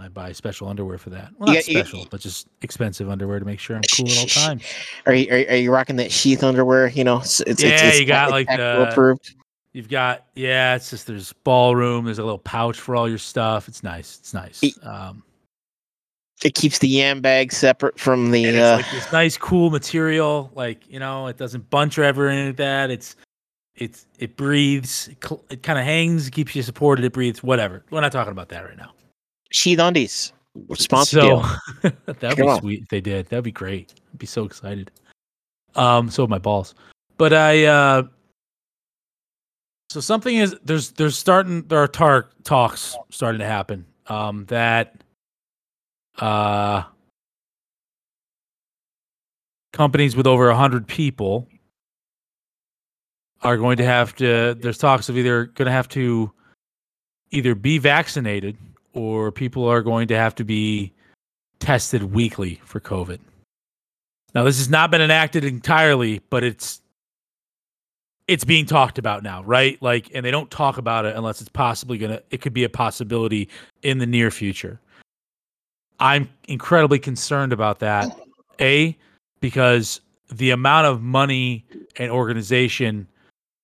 I 0.00 0.08
buy 0.08 0.32
special 0.32 0.68
underwear 0.68 0.98
for 0.98 1.10
that. 1.10 1.30
Well, 1.38 1.48
not 1.54 1.56
you- 1.68 1.74
special, 1.80 2.06
but 2.10 2.20
just 2.20 2.46
expensive 2.62 3.08
underwear 3.10 3.38
to 3.38 3.44
make 3.44 3.60
sure 3.60 3.76
I'm 3.76 3.82
cool 3.96 4.08
at 4.10 4.18
all 4.18 4.26
times. 4.46 4.62
Are 5.06 5.14
you 5.14 5.30
are, 5.32 5.52
are 5.52 5.56
you 5.56 5.72
rocking 5.72 5.96
that 5.96 6.10
sheath 6.12 6.42
underwear? 6.42 6.88
You 6.88 7.04
know, 7.04 7.18
it's, 7.18 7.40
it's, 7.40 7.62
Yeah, 7.62 7.70
it's, 7.88 8.00
you 8.00 8.06
got 8.06 8.24
it's 8.28 8.32
like 8.32 8.48
the 8.48 8.88
approved. 8.90 9.34
You've 9.72 9.88
got 9.88 10.26
yeah, 10.34 10.74
it's 10.74 10.90
just 10.90 11.06
there's 11.06 11.32
ballroom. 11.44 12.04
There's 12.04 12.18
a 12.18 12.24
little 12.24 12.38
pouch 12.38 12.78
for 12.80 12.96
all 12.96 13.08
your 13.08 13.18
stuff. 13.18 13.68
It's 13.68 13.82
nice. 13.84 14.18
It's 14.20 14.34
nice. 14.34 14.62
E- 14.64 14.74
Um, 14.82 15.22
It 16.42 16.54
keeps 16.54 16.78
the 16.78 16.88
yam 16.88 17.20
bag 17.20 17.52
separate 17.52 17.98
from 18.00 18.30
the. 18.32 18.46
and 18.46 18.58
Uh, 18.58 18.76
it's 18.80 18.86
like 18.92 19.02
this 19.02 19.12
nice, 19.12 19.36
cool 19.36 19.70
material. 19.70 20.50
Like 20.54 20.90
you 20.90 20.98
know, 20.98 21.26
it 21.28 21.36
doesn't 21.36 21.70
bunch 21.70 21.98
or 21.98 22.02
ever 22.04 22.28
anything 22.28 22.46
like 22.48 22.56
that. 22.56 22.90
It's 22.90 23.14
it's 23.76 24.06
it 24.18 24.36
breathes. 24.36 25.06
It, 25.08 25.24
cl- 25.24 25.44
it 25.50 25.62
kind 25.62 25.78
of 25.78 25.84
hangs. 25.84 26.26
It 26.26 26.32
keeps 26.32 26.56
you 26.56 26.62
supported. 26.62 27.04
It 27.04 27.12
breathes. 27.12 27.40
Whatever. 27.42 27.84
We're 27.90 28.00
not 28.00 28.10
talking 28.10 28.32
about 28.32 28.48
that 28.48 28.64
right 28.64 28.76
now. 28.76 28.90
Sheath 29.50 29.78
undies. 29.78 30.32
Sponsor 30.74 31.20
so 31.20 31.22
deal. 31.22 31.40
that'd 32.06 32.36
Come 32.36 32.46
be 32.46 32.48
on. 32.48 32.60
sweet 32.60 32.82
if 32.82 32.88
they 32.88 33.00
did. 33.00 33.26
That'd 33.26 33.44
be 33.44 33.52
great. 33.52 33.94
I'd 34.12 34.18
be 34.18 34.26
so 34.26 34.44
excited. 34.44 34.90
Um, 35.76 36.10
so 36.10 36.26
my 36.26 36.38
balls. 36.38 36.74
But 37.16 37.32
I 37.32 37.64
uh 37.66 38.02
so 39.90 40.00
something 40.00 40.36
is 40.36 40.56
there's 40.64 40.90
there's 40.92 41.16
starting 41.16 41.62
there 41.68 41.78
are 41.78 41.88
tar- 41.88 42.30
talks 42.44 42.96
starting 43.10 43.38
to 43.40 43.46
happen. 43.46 43.84
Um 44.06 44.44
that 44.46 45.04
uh 46.18 46.82
companies 49.72 50.16
with 50.16 50.26
over 50.26 50.48
a 50.48 50.56
hundred 50.56 50.86
people 50.86 51.46
are 53.42 53.56
going 53.56 53.76
to 53.76 53.84
have 53.84 54.14
to 54.16 54.54
there's 54.60 54.78
talks 54.78 55.08
of 55.08 55.16
either 55.16 55.46
gonna 55.46 55.70
have 55.70 55.88
to 55.90 56.32
either 57.30 57.54
be 57.54 57.78
vaccinated 57.78 58.56
or 58.92 59.30
people 59.30 59.66
are 59.66 59.82
going 59.82 60.08
to 60.08 60.16
have 60.16 60.34
to 60.36 60.44
be 60.44 60.92
tested 61.58 62.02
weekly 62.14 62.60
for 62.64 62.80
COVID. 62.80 63.18
Now, 64.34 64.44
this 64.44 64.58
has 64.58 64.70
not 64.70 64.90
been 64.90 65.02
enacted 65.02 65.44
entirely, 65.44 66.20
but 66.30 66.44
it's 66.44 66.80
it's 68.28 68.44
being 68.44 68.64
talked 68.64 68.96
about 68.96 69.24
now, 69.24 69.42
right? 69.42 69.76
Like, 69.82 70.08
and 70.14 70.24
they 70.24 70.30
don't 70.30 70.48
talk 70.52 70.78
about 70.78 71.04
it 71.04 71.16
unless 71.16 71.40
it's 71.40 71.50
possibly 71.50 71.98
gonna. 71.98 72.22
It 72.30 72.40
could 72.40 72.52
be 72.52 72.64
a 72.64 72.68
possibility 72.68 73.48
in 73.82 73.98
the 73.98 74.06
near 74.06 74.30
future. 74.30 74.80
I'm 75.98 76.28
incredibly 76.46 76.98
concerned 76.98 77.52
about 77.52 77.80
that. 77.80 78.16
A, 78.60 78.96
because 79.40 80.00
the 80.32 80.50
amount 80.50 80.86
of 80.86 81.02
money 81.02 81.64
and 81.96 82.10
organization, 82.10 83.08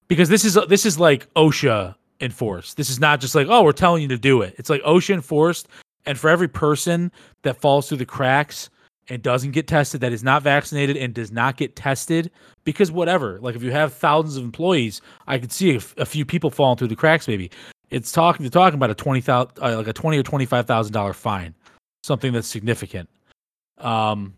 because 0.09 0.29
this 0.29 0.45
is 0.45 0.59
this 0.69 0.85
is 0.85 0.99
like 0.99 1.33
OSHA 1.35 1.95
enforced. 2.21 2.77
This 2.77 2.91
is 2.91 3.01
not 3.01 3.21
just 3.21 3.35
like, 3.35 3.49
oh, 3.49 3.63
we're 3.63 3.73
telling 3.73 4.03
you 4.03 4.09
to 4.09 4.19
do 4.19 4.43
it. 4.43 4.55
It's 4.59 4.71
like 4.71 4.83
OSHA 4.83 5.15
enforced. 5.15 5.69
And 6.05 6.19
for 6.19 6.31
every 6.31 6.49
person 6.49 7.11
that 7.43 7.61
falls 7.61 7.89
through 7.89 7.99
the 7.99 8.07
cracks 8.07 8.71
and 9.09 9.23
doesn't 9.23 9.53
get 9.53 9.67
tested, 9.67 10.01
that 10.01 10.13
is 10.13 10.23
not 10.23 10.43
vaccinated 10.43 10.97
and 10.97 11.13
does 11.13 11.33
not 11.33 11.57
get 11.57 11.77
tested, 11.77 12.31
because 12.65 12.93
whatever, 12.93 13.39
like 13.41 13.57
if 13.57 13.63
you 13.63 13.71
have 13.73 13.93
thousands 13.93 14.37
of 14.37 14.45
employees, 14.45 15.01
I 15.27 15.39
could 15.39 15.53
see 15.53 15.73
a, 15.73 15.77
f- 15.77 15.95
a 15.97 16.07
few 16.07 16.25
people 16.25 16.51
falling 16.51 16.77
through 16.77 16.89
the 16.89 16.97
cracks. 16.97 17.27
Maybe 17.27 17.51
it's 17.91 18.13
talking. 18.13 18.45
They're 18.45 18.51
talking 18.51 18.77
about 18.77 18.91
a 18.91 18.95
twenty 18.95 19.21
thousand, 19.21 19.53
uh, 19.63 19.77
like 19.77 19.89
a 19.89 19.93
twenty 19.93 20.19
or 20.19 20.23
twenty 20.23 20.47
five 20.47 20.67
thousand 20.67 20.93
dollar 20.93 21.13
fine, 21.13 21.55
something 22.05 22.33
that's 22.33 22.49
significant. 22.49 23.09
Um, 23.79 24.35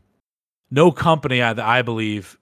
no 0.70 0.90
company, 0.90 1.42
I, 1.42 1.78
I 1.78 1.82
believe, 1.82 2.37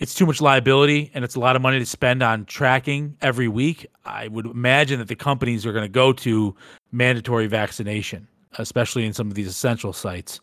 it's 0.00 0.14
too 0.14 0.24
much 0.24 0.40
liability 0.40 1.10
and 1.12 1.24
it's 1.24 1.34
a 1.34 1.40
lot 1.40 1.54
of 1.54 1.62
money 1.62 1.78
to 1.78 1.86
spend 1.86 2.22
on 2.22 2.46
tracking 2.46 3.16
every 3.20 3.48
week. 3.48 3.86
I 4.06 4.28
would 4.28 4.46
imagine 4.46 4.98
that 4.98 5.08
the 5.08 5.14
companies 5.14 5.66
are 5.66 5.72
going 5.72 5.84
to 5.84 5.90
go 5.90 6.12
to 6.14 6.56
mandatory 6.90 7.46
vaccination, 7.46 8.26
especially 8.58 9.04
in 9.04 9.12
some 9.12 9.28
of 9.28 9.34
these 9.34 9.46
essential 9.46 9.92
sites. 9.92 10.40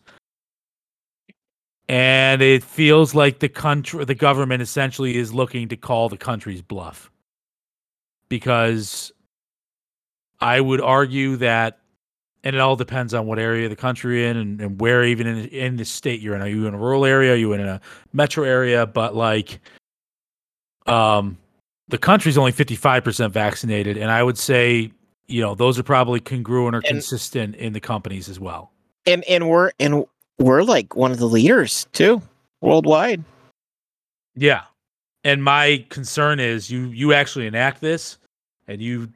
And 1.88 2.40
it 2.40 2.62
feels 2.62 3.14
like 3.14 3.40
the 3.40 3.48
country, 3.48 4.04
the 4.04 4.14
government 4.14 4.62
essentially 4.62 5.16
is 5.16 5.34
looking 5.34 5.68
to 5.68 5.76
call 5.76 6.08
the 6.08 6.18
country's 6.18 6.62
bluff. 6.62 7.10
Because 8.28 9.10
I 10.40 10.60
would 10.60 10.80
argue 10.80 11.36
that, 11.36 11.80
and 12.44 12.54
it 12.54 12.60
all 12.60 12.76
depends 12.76 13.14
on 13.14 13.26
what 13.26 13.38
area 13.38 13.64
of 13.64 13.70
the 13.70 13.76
country 13.76 14.20
you're 14.20 14.30
in 14.30 14.36
and, 14.36 14.60
and 14.60 14.80
where 14.80 15.04
even 15.04 15.26
in, 15.26 15.46
in 15.48 15.76
the 15.76 15.84
state 15.84 16.20
you're 16.20 16.34
in. 16.34 16.42
Are 16.42 16.48
you 16.48 16.66
in 16.66 16.74
a 16.74 16.78
rural 16.78 17.04
area? 17.04 17.32
Are 17.32 17.36
you 17.36 17.52
in 17.52 17.60
a 17.60 17.80
metro 18.12 18.44
area? 18.44 18.86
But 18.86 19.14
like, 19.14 19.60
um, 20.86 21.36
the 21.88 21.98
country's 21.98 22.38
only 22.38 22.52
55% 22.52 23.30
vaccinated. 23.32 23.96
And 23.96 24.10
I 24.10 24.22
would 24.22 24.38
say, 24.38 24.92
you 25.26 25.40
know, 25.40 25.54
those 25.54 25.78
are 25.78 25.82
probably 25.82 26.20
congruent 26.20 26.74
or 26.74 26.78
And- 26.78 26.86
consistent 26.86 27.56
in 27.56 27.72
the 27.72 27.80
companies 27.80 28.28
as 28.28 28.38
well. 28.40 28.72
and 29.06 29.24
and 29.24 29.48
we're 29.48 29.70
and 29.80 30.04
we're 30.38 30.62
like 30.62 30.94
one 30.94 31.10
of 31.12 31.18
the 31.18 31.26
leaders 31.28 31.86
too 31.92 32.20
worldwide. 32.60 33.24
Yeah. 34.36 34.62
And 35.24 35.42
my 35.42 35.84
concern 35.88 36.40
is 36.40 36.70
you 36.70 36.86
you 36.88 37.12
actually 37.12 37.46
enact 37.46 37.80
this 37.80 38.18
and 38.66 38.80
you 38.82 39.08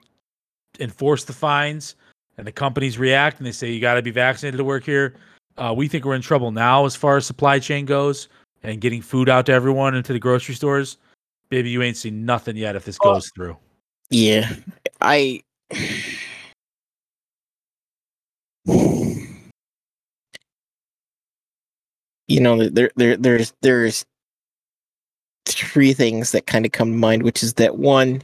enforce 0.81 1.25
the 1.25 1.33
fines 1.33 1.95
and 2.39 2.47
the 2.47 2.53
companies 2.53 2.99
react 2.99 3.39
and 3.39 3.47
they 3.47 3.53
say 3.53 3.71
you 3.71 3.81
got 3.81 3.95
to 3.95 4.03
be 4.03 4.11
vaccinated 4.11 4.59
to 4.59 4.65
work 4.65 4.85
here. 4.85 5.15
Uh, 5.59 5.75
we 5.77 5.87
think 5.87 6.05
we're 6.05 6.15
in 6.15 6.23
trouble 6.23 6.51
now 6.51 6.85
as 6.87 6.97
far 6.97 7.17
as 7.17 7.27
supply 7.27 7.59
chain 7.59 7.85
goes 7.85 8.29
and 8.63 8.81
getting 8.81 9.03
food 9.03 9.29
out 9.29 9.47
to 9.47 9.53
everyone 9.53 9.95
and 9.95 10.05
to 10.05 10.13
the 10.13 10.19
grocery 10.19 10.55
stores. 10.55 10.97
Baby, 11.51 11.71
you 11.71 11.83
ain't 11.83 11.97
seen 11.97 12.25
nothing 12.25 12.57
yet 12.57 12.77
if 12.77 12.85
this 12.85 12.97
Oh. 13.03 13.15
goes 13.15 13.31
through. 13.35 13.57
Yeah, 14.09 14.55
I. 15.01 15.43
You 22.29 22.41
know, 22.41 22.69
there, 22.69 22.91
there, 22.97 23.17
there's, 23.17 23.53
there's 23.61 24.07
three 25.45 25.93
things 25.93 26.33
that 26.33 26.47
kind 26.47 26.65
of 26.65 26.73
come 26.73 26.93
to 26.93 26.97
mind, 26.97 27.25
which 27.25 27.43
is 27.43 27.55
that 27.55 27.77
one, 27.77 28.23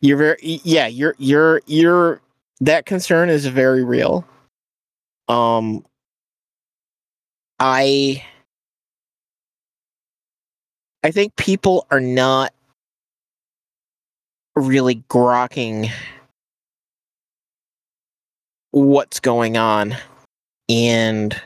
you're 0.00 0.16
very, 0.16 0.38
yeah, 0.40 0.86
you're, 0.86 1.14
you're, 1.18 1.60
you're, 1.66 2.22
that 2.60 2.86
concern 2.86 3.28
is 3.28 3.46
very 3.46 3.84
real. 3.84 4.24
Um, 5.28 5.84
I, 7.58 8.24
I 11.02 11.10
think 11.10 11.36
people 11.36 11.86
are 11.90 12.00
not 12.00 12.52
really 14.54 15.02
grokking 15.10 15.90
what's 18.70 19.20
going 19.20 19.56
on 19.56 19.96
and 20.68 21.40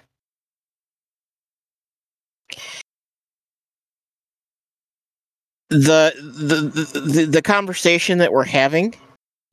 the 5.69 6.13
the, 6.19 7.01
the 7.01 7.27
the 7.27 7.43
conversation 7.43 8.19
that 8.19 8.33
we're 8.33 8.45
having 8.45 8.95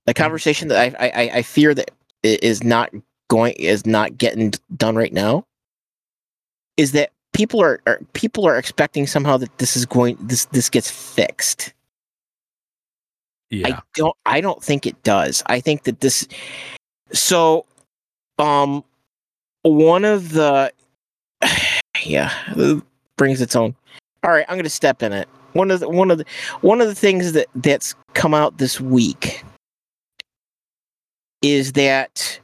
the 0.07 0.13
conversation 0.13 0.69
that 0.69 0.95
I, 0.99 1.07
I 1.07 1.29
I 1.35 1.41
fear 1.43 1.75
that 1.75 1.91
is 2.23 2.63
not 2.63 2.91
going 3.27 3.53
is 3.53 3.85
not 3.85 4.17
getting 4.17 4.53
done 4.75 4.95
right 4.95 5.13
now 5.13 5.45
is 6.77 6.93
that 6.93 7.11
people 7.33 7.61
are, 7.61 7.81
are 7.85 7.99
people 8.13 8.47
are 8.47 8.57
expecting 8.57 9.05
somehow 9.05 9.37
that 9.37 9.55
this 9.59 9.75
is 9.75 9.85
going 9.85 10.17
this 10.21 10.45
this 10.45 10.69
gets 10.69 10.89
fixed. 10.89 11.73
Yeah. 13.49 13.67
I 13.67 13.81
don't 13.93 14.17
I 14.25 14.41
don't 14.41 14.63
think 14.63 14.87
it 14.87 15.01
does. 15.03 15.43
I 15.45 15.59
think 15.59 15.83
that 15.83 15.99
this 15.99 16.27
so 17.11 17.65
um 18.39 18.83
one 19.63 20.05
of 20.05 20.31
the 20.31 20.71
yeah, 22.05 22.31
brings 23.17 23.41
its 23.41 23.55
own. 23.55 23.75
All 24.23 24.31
right, 24.31 24.45
I'm 24.47 24.55
going 24.55 24.63
to 24.63 24.69
step 24.69 25.03
in 25.03 25.13
it. 25.13 25.27
One 25.53 25.69
of 25.69 25.81
the 25.81 25.89
one 25.89 26.11
of 26.11 26.17
the 26.17 26.25
one 26.61 26.79
of 26.79 26.87
the 26.87 26.95
things 26.95 27.33
that 27.33 27.47
that's 27.55 27.93
come 28.13 28.33
out 28.33 28.57
this 28.57 28.79
week 28.79 29.43
is 31.41 31.73
that 31.73 32.39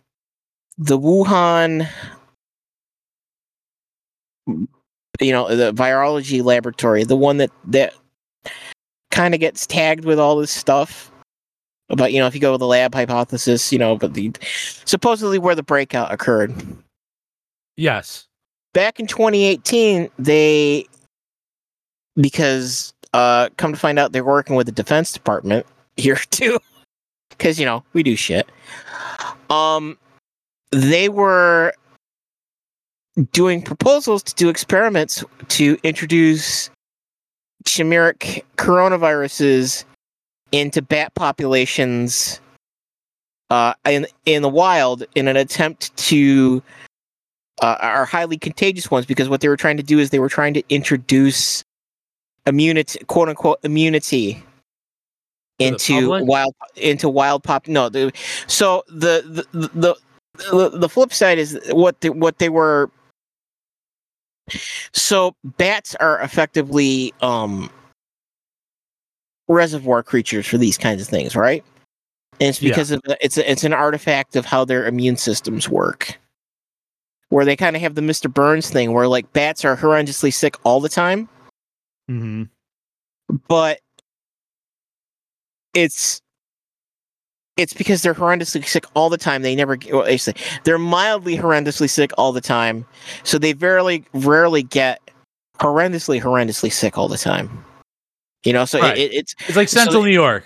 the 0.78 0.98
Wuhan 0.98 1.90
you 5.20 5.32
know, 5.32 5.56
the 5.56 5.74
virology 5.74 6.44
laboratory, 6.44 7.04
the 7.04 7.16
one 7.16 7.38
that 7.38 7.52
that 7.66 7.94
kind 9.12 9.34
of 9.34 9.40
gets 9.40 9.68
tagged 9.68 10.06
with 10.06 10.20
all 10.20 10.36
this 10.38 10.52
stuff 10.52 11.12
about 11.90 12.12
you 12.12 12.20
know 12.20 12.26
if 12.26 12.34
you 12.34 12.42
go 12.42 12.52
with 12.52 12.60
the 12.60 12.68
lab 12.68 12.96
hypothesis 12.96 13.72
you 13.72 13.78
know 13.78 13.96
but 13.96 14.16
the 14.16 14.32
supposedly 14.86 15.38
where 15.38 15.54
the 15.54 15.62
breakout 15.62 16.12
occurred 16.12 16.52
yes. 17.78 18.28
back 18.74 19.00
in 19.00 19.06
2018 19.06 20.10
they 20.18 20.88
because 22.16 22.94
uh 23.14 23.50
come 23.58 23.72
to 23.72 23.78
find 23.78 24.00
out 24.00 24.14
they're 24.14 24.24
working 24.24 24.56
with 24.56 24.66
the 24.66 24.72
defense 24.72 25.12
department 25.12 25.66
here 25.98 26.16
too 26.32 26.58
because 27.44 27.60
you 27.60 27.66
know 27.66 27.84
we 27.92 28.04
do 28.04 28.16
shit. 28.16 28.48
Um 29.50 29.98
they 30.72 31.10
were 31.10 31.74
doing 33.32 33.62
proposals 33.62 34.24
to 34.24 34.34
do 34.36 34.50
experiments 34.50 35.24
to 35.50 35.78
introduce 35.84 36.70
chimeric 37.66 38.44
coronaviruses 38.58 39.84
into 40.52 40.82
bat 40.82 41.14
populations 41.16 42.40
uh, 43.50 43.74
in 43.86 44.08
in 44.26 44.42
the 44.42 44.50
wild 44.50 45.04
in 45.14 45.28
an 45.28 45.36
attempt 45.36 45.96
to 45.98 46.64
uh, 47.62 47.78
are 47.82 48.06
highly 48.06 48.38
contagious 48.38 48.90
ones 48.90 49.06
because 49.06 49.30
what 49.30 49.42
they 49.42 49.50
were 49.50 49.58
trying 49.58 49.78
to 49.78 49.84
do 49.84 50.00
is 50.00 50.10
they 50.10 50.20
were 50.20 50.30
trying 50.30 50.54
to 50.54 50.64
introduce 50.70 51.64
immunity 52.48 53.00
quote 53.06 53.30
unquote 53.30 53.60
immunity 53.64 54.42
into 55.60 56.10
wild 56.26 56.56
into 56.76 57.08
wild 57.08 57.44
pop 57.44 57.68
no 57.68 57.88
the, 57.90 58.12
so 58.48 58.84
the 58.88 59.46
the, 59.52 59.68
the 59.74 59.96
the 60.52 60.70
the 60.78 60.90
flip 60.90 61.14
side 61.14 61.38
is 61.38 61.60
what 61.72 62.02
the, 62.02 62.10
what 62.10 62.40
they 62.40 62.50
were 62.50 62.90
so 64.94 65.36
bats 65.44 65.96
are 65.96 66.20
effectively 66.22 67.14
um 67.22 67.70
reservoir 69.48 70.04
creatures 70.04 70.48
for 70.48 70.58
these 70.58 70.78
kinds 70.78 71.02
of 71.02 71.08
things, 71.08 71.36
right? 71.36 71.64
And 72.40 72.50
it's 72.50 72.62
Yeah. 72.62 72.72
because 72.72 72.92
of 72.92 73.02
it's 73.22 73.38
a, 73.38 73.50
it's 73.50 73.64
an 73.64 73.74
artifact 73.74 74.36
of 74.36 74.46
how 74.46 74.66
their 74.66 74.88
immune 74.88 75.18
systems 75.18 75.70
work. 75.70 76.20
Where 77.30 77.46
they 77.46 77.56
kind 77.56 77.76
of 77.76 77.82
have 77.82 77.96
the 77.96 78.02
Mr. 78.02 78.32
Burns 78.32 78.70
thing 78.70 78.94
where 78.94 79.08
like 79.08 79.32
bats 79.34 79.66
are 79.66 79.76
horrendously 79.76 80.34
sick 80.34 80.56
all 80.64 80.80
the 80.80 80.90
time, 80.90 81.28
hmm 82.08 82.44
but 83.48 83.80
it's 85.74 86.22
it's 87.56 87.74
because 87.74 88.02
they're 88.02 88.16
horrendously 88.16 88.66
sick 88.66 88.86
all 88.96 89.10
the 89.10 89.18
time. 89.18 89.42
They 89.44 89.56
never 89.56 89.76
get 89.76 89.94
well, 89.94 90.18
they're 90.64 90.80
mildly 90.80 91.38
horrendously 91.38 91.90
sick 91.90 92.12
all 92.18 92.32
the 92.32 92.42
time. 92.42 92.86
So 93.24 93.38
they 93.38 93.54
very 93.54 94.04
rarely 94.14 94.64
get 94.64 95.00
horrendously 95.60 96.20
horrendously 96.22 96.72
sick 96.72 96.98
all 96.98 97.08
the 97.08 97.18
time. 97.18 97.64
You 98.44 98.54
know, 98.54 98.66
so 98.66 98.80
Right. 98.82 98.98
it, 98.98 99.12
it, 99.12 99.16
it's 99.16 99.36
It's 99.48 99.56
like 99.56 99.70
So 99.70 99.80
Central 99.80 100.02
they- 100.02 100.10
New 100.10 100.16
York. 100.16 100.44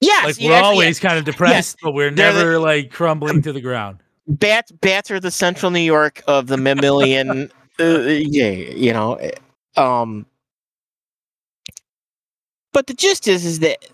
yes, 0.00 0.24
Like 0.24 0.36
we're 0.48 0.54
always 0.62 1.00
kind 1.00 1.18
of 1.18 1.24
depressed, 1.24 1.76
but 1.82 1.92
we're 1.92 2.10
They're 2.10 2.32
the- 2.32 2.38
never 2.38 2.58
like 2.58 2.90
crumbling 2.92 3.42
to 3.42 3.52
the 3.52 3.60
ground. 3.60 3.98
bats 4.26 4.70
bats 4.80 5.10
are 5.10 5.20
the 5.20 5.30
central 5.30 5.70
new 5.70 5.80
york 5.80 6.22
of 6.26 6.46
the 6.46 6.56
mammalian 6.56 7.50
uh, 7.80 7.84
yeah 8.06 8.48
you 8.48 8.90
know 8.90 9.20
um 9.76 10.24
but 12.72 12.86
the 12.86 12.94
gist 12.94 13.28
is 13.28 13.44
is 13.44 13.58
that 13.58 13.84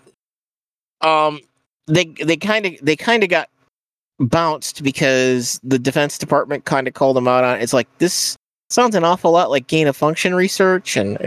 um 1.01 1.39
they 1.87 2.05
they 2.23 2.37
kind 2.37 2.65
of 2.65 2.73
they 2.81 2.95
kind 2.95 3.23
of 3.23 3.29
got 3.29 3.49
bounced 4.19 4.83
because 4.83 5.59
the 5.63 5.79
defense 5.79 6.17
department 6.17 6.65
kind 6.65 6.87
of 6.87 6.93
called 6.93 7.15
them 7.15 7.27
out 7.27 7.43
on 7.43 7.57
it. 7.57 7.63
it's 7.63 7.73
like 7.73 7.87
this 7.97 8.37
sounds 8.69 8.95
an 8.95 9.03
awful 9.03 9.31
lot 9.31 9.49
like 9.49 9.67
gain 9.67 9.87
of 9.87 9.97
function 9.97 10.33
research 10.35 10.95
and 10.95 11.17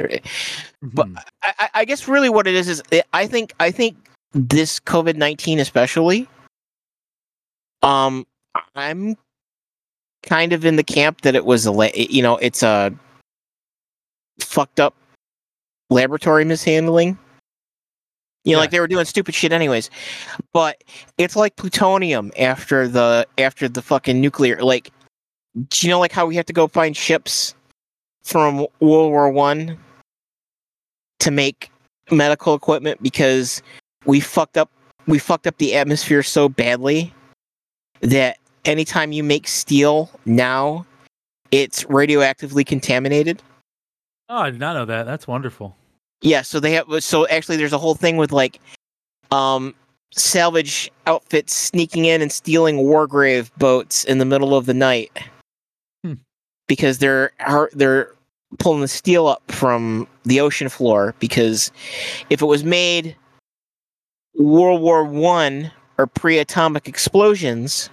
But- 0.82 1.08
Mhm. 1.08 1.22
I, 1.42 1.52
I- 1.58 1.70
I 1.80 1.84
guess 1.84 2.06
really 2.08 2.28
what 2.28 2.46
it 2.46 2.54
is 2.54 2.68
is 2.68 2.82
I 3.12 3.26
think 3.26 3.52
I 3.60 3.70
think 3.70 3.96
this 4.32 4.80
COVID 4.80 5.16
nineteen 5.16 5.58
especially. 5.60 6.28
Um, 7.82 8.26
I'm 8.76 9.16
kind 10.22 10.52
of 10.54 10.64
in 10.64 10.76
the 10.76 10.82
camp 10.84 11.20
that 11.22 11.34
it 11.34 11.44
was 11.44 11.66
a 11.66 11.90
you 11.94 12.22
know 12.22 12.36
it's 12.38 12.62
a 12.62 12.92
fucked 14.40 14.80
up 14.80 14.94
laboratory 15.90 16.44
mishandling. 16.44 17.18
You 18.44 18.52
know, 18.52 18.58
Yeah. 18.58 18.60
like 18.60 18.70
they 18.70 18.80
were 18.80 18.86
doing 18.86 19.04
stupid 19.06 19.34
shit 19.34 19.52
anyways. 19.52 19.90
But 20.52 20.82
it's 21.18 21.34
like 21.36 21.56
plutonium 21.56 22.30
after 22.38 22.86
the 22.86 23.26
after 23.38 23.68
the 23.68 23.82
fucking 23.82 24.20
nuclear 24.20 24.62
like 24.62 24.90
do 25.68 25.86
you 25.86 25.90
know 25.90 26.00
like 26.00 26.12
how 26.12 26.26
we 26.26 26.36
have 26.36 26.46
to 26.46 26.52
go 26.52 26.66
find 26.68 26.96
ships 26.96 27.54
from 28.24 28.58
World 28.80 29.10
War 29.10 29.30
One 29.30 29.78
to 31.20 31.30
make 31.30 31.70
medical 32.10 32.54
equipment 32.54 33.02
because 33.02 33.62
we 34.04 34.20
fucked 34.20 34.56
up 34.58 34.70
we 35.06 35.18
fucked 35.18 35.46
up 35.46 35.56
the 35.58 35.74
atmosphere 35.74 36.22
so 36.22 36.48
badly 36.48 37.14
that 38.00 38.38
anytime 38.64 39.12
you 39.12 39.22
make 39.22 39.46
steel 39.48 40.10
now 40.26 40.84
it's 41.50 41.84
radioactively 41.84 42.64
contaminated 42.66 43.42
Oh, 44.28 44.38
I 44.38 44.50
did 44.50 44.58
not 44.58 44.72
know 44.74 44.86
that. 44.86 45.04
That's 45.04 45.26
wonderful. 45.28 45.76
Yeah 46.22 46.42
so 46.42 46.58
they 46.60 46.72
have 46.72 46.86
so 47.02 47.26
actually 47.28 47.56
there's 47.56 47.72
a 47.72 47.78
whole 47.78 47.94
thing 47.94 48.16
with 48.16 48.32
like 48.32 48.60
um 49.30 49.74
salvage 50.12 50.90
outfits 51.06 51.52
sneaking 51.54 52.04
in 52.04 52.22
and 52.22 52.30
stealing 52.32 52.76
wargrave 52.78 53.50
boats 53.58 54.04
in 54.04 54.18
the 54.18 54.24
middle 54.24 54.54
of 54.56 54.66
the 54.66 54.74
night 54.74 55.10
Hmm. 56.04 56.14
because 56.68 56.98
they're 56.98 57.32
they're 57.72 58.12
pulling 58.58 58.80
the 58.82 58.88
steel 58.88 59.26
up 59.26 59.42
from 59.50 60.06
the 60.24 60.40
ocean 60.40 60.68
floor 60.68 61.14
because 61.18 61.72
if 62.30 62.40
it 62.40 62.46
was 62.46 62.62
made 62.64 63.16
World 64.36 64.80
War 64.80 65.04
One 65.04 65.70
or 65.98 66.06
pre-atomic 66.08 66.88
explosions, 66.88 67.88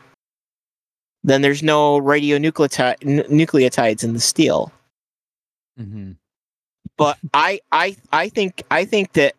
then 1.23 1.41
there's 1.43 1.61
no 1.61 1.99
radionucleotide 2.01 2.95
n- 3.03 3.25
nucleotides 3.29 4.03
in 4.03 4.13
the 4.13 4.19
steel. 4.19 4.71
hmm 5.77 6.11
But 6.97 7.17
I 7.33 7.59
I 7.71 7.95
I 8.11 8.29
think 8.29 8.63
I 8.71 8.85
think 8.85 9.13
that 9.13 9.35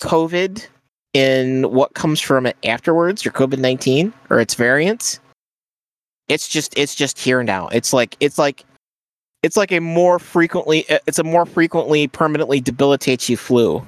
COVID 0.00 0.66
and 1.14 1.66
what 1.66 1.94
comes 1.94 2.20
from 2.20 2.46
it 2.46 2.56
afterwards, 2.64 3.26
or 3.26 3.30
COVID 3.30 3.58
nineteen 3.58 4.12
or 4.30 4.40
its 4.40 4.54
variants, 4.54 5.20
it's 6.28 6.48
just 6.48 6.76
it's 6.78 6.94
just 6.94 7.18
here 7.18 7.42
now. 7.42 7.68
It's 7.68 7.92
like 7.92 8.16
it's 8.20 8.38
like 8.38 8.64
it's 9.42 9.56
like 9.56 9.72
a 9.72 9.80
more 9.80 10.18
frequently 10.18 10.84
it's 10.88 11.18
a 11.18 11.24
more 11.24 11.46
frequently 11.46 12.08
permanently 12.08 12.60
debilitates 12.60 13.28
you 13.28 13.36
flu. 13.36 13.84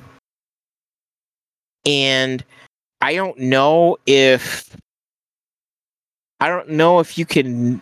And 1.86 2.44
I 3.00 3.14
don't 3.14 3.38
know 3.38 3.96
if 4.06 4.76
I 6.40 6.48
don't 6.48 6.70
know 6.70 7.00
if 7.00 7.18
you 7.18 7.26
can 7.26 7.80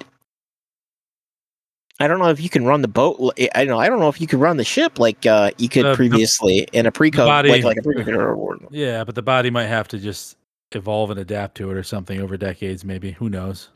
I 1.99 2.09
don't 2.09 2.19
know 2.19 2.29
if 2.29 2.41
you 2.41 2.51
can 2.51 2.65
run 2.67 2.83
the 2.83 2.89
boat. 2.89 3.33
I 3.55 3.65
don't 3.65 3.69
know. 3.69 3.79
I 3.79 3.89
don't 3.89 3.99
know 4.01 4.09
if 4.09 4.21
you 4.21 4.27
could 4.27 4.39
run 4.41 4.59
the 4.59 4.65
ship 4.65 4.99
like 4.99 5.25
uh, 5.27 5.51
you 5.59 5.69
could 5.69 5.85
The- 5.85 5.91
the- 5.91 5.97
previously 5.97 6.69
in 6.73 6.85
a 6.87 6.93
pre-COVID, 6.93 7.27
body- 7.27 7.63
like 7.63 7.65
like 7.65 7.79
a. 7.79 8.59
Yeah, 8.71 9.05
but 9.05 9.15
the 9.15 9.23
body 9.23 9.51
might 9.51 9.67
have 9.67 9.89
to 9.89 9.99
just 9.99 10.37
evolve 10.73 11.11
and 11.11 11.19
adapt 11.21 11.57
to 11.57 11.71
it 11.71 11.75
or 11.77 11.83
something 11.83 12.21
over 12.21 12.37
decades, 12.37 12.85
maybe. 12.85 13.13
Who 13.13 13.31
knows? 13.31 13.71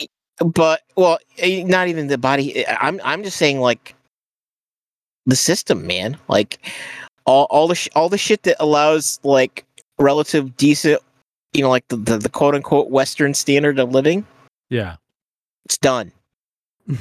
But 0.45 0.83
well, 0.97 1.19
eh, 1.39 1.63
not 1.65 1.89
even 1.89 2.09
the 2.09 2.19
body. 2.19 2.65
eh, 2.65 2.77
I'm 2.81 3.01
I'm 3.05 3.23
just 3.23 3.37
saying 3.39 3.61
like 3.61 3.95
the 5.27 5.37
system, 5.37 5.87
man. 5.87 6.17
Like 6.29 6.59
all 7.25 7.45
all 7.51 7.69
the 7.69 7.75
sh- 7.75 7.89
all 7.95 8.09
the 8.11 8.19
shit 8.19 8.43
that 8.43 8.57
allows 8.61 9.19
like 9.23 9.65
relative 9.99 10.57
decent, 10.57 11.01
you 11.53 11.63
know, 11.63 11.71
like 11.71 11.87
the 11.89 11.97
the, 11.97 12.19
the 12.19 12.29
quote 12.29 12.55
unquote 12.55 12.91
Western 12.91 13.33
standard 13.35 13.79
of 13.79 13.93
living. 13.93 14.27
Yeah. 14.69 14.97
it's 15.65 15.79
done. 15.79 16.13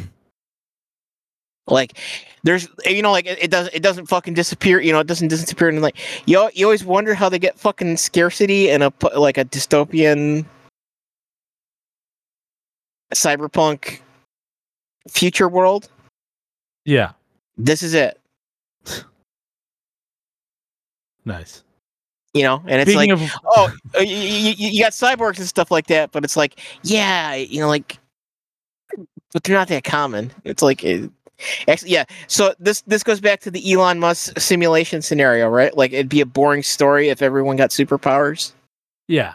like 1.72 1.98
there's 2.44 2.68
eh, 2.86 2.92
you 2.92 3.02
know 3.02 3.12
like 3.12 3.26
it, 3.26 3.38
it 3.44 3.52
doesn't 3.52 3.74
it 3.74 3.82
doesn't 3.84 4.06
fucking 4.08 4.34
disappear 4.34 4.80
you 4.80 4.92
know 4.92 5.00
it 5.00 5.08
doesn't 5.08 5.28
disappear 5.28 5.70
and 5.70 5.82
like 5.82 5.98
you 6.26 6.50
you 6.54 6.66
always 6.66 6.84
wonder 6.86 7.14
how 7.14 7.30
they 7.30 7.40
get 7.40 7.60
fucking 7.60 7.98
scarcity 7.98 8.70
in 8.70 8.82
a 8.82 8.92
like 9.18 9.38
a 9.38 9.46
dystopian 9.46 10.46
cyberpunk 13.14 14.00
future 15.10 15.50
world 15.50 15.90
Yeah. 16.86 17.12
this 17.58 17.82
is 17.84 17.94
it. 17.94 18.20
Nice. 21.26 21.64
You 22.34 22.44
know, 22.44 22.64
and 22.68 22.82
it's 22.82 22.92
Speaking 22.92 23.16
like, 23.18 23.24
of 23.24 23.32
oh, 23.46 23.72
you, 24.00 24.06
you, 24.06 24.54
you 24.58 24.84
got 24.84 24.92
cyborgs 24.94 25.38
and 25.40 25.48
stuff 25.48 25.72
like 25.72 25.88
that, 25.88 26.12
but 26.12 26.24
it's 26.24 26.38
like, 26.38 26.60
yeah, 26.84 27.34
you 27.34 27.60
know, 27.60 27.68
like, 27.68 27.98
but 29.34 29.44
they're 29.44 29.56
not 29.56 29.68
that 29.70 29.84
common. 29.84 30.32
It's 30.44 30.62
like, 30.62 30.84
it, 30.84 31.12
actually, 31.68 31.92
yeah. 31.92 32.06
So 32.28 32.54
this 32.60 32.82
this 32.82 33.04
goes 33.04 33.20
back 33.20 33.40
to 33.42 33.52
the 33.52 33.74
Elon 33.74 34.00
Musk 34.00 34.40
simulation 34.40 35.02
scenario, 35.02 35.48
right? 35.50 35.76
Like, 35.76 35.94
it'd 35.94 36.10
be 36.10 36.22
a 36.22 36.26
boring 36.26 36.64
story 36.64 37.10
if 37.10 37.22
everyone 37.22 37.56
got 37.56 37.70
superpowers. 37.72 38.54
yeah. 39.08 39.34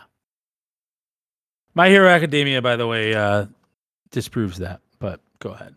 My 1.76 1.88
Hero 1.88 2.08
Academia, 2.08 2.62
by 2.62 2.76
the 2.76 2.86
way, 2.86 3.14
uh, 3.14 3.46
disproves 4.12 4.58
that. 4.58 4.80
But 5.00 5.20
go 5.40 5.50
ahead. 5.50 5.74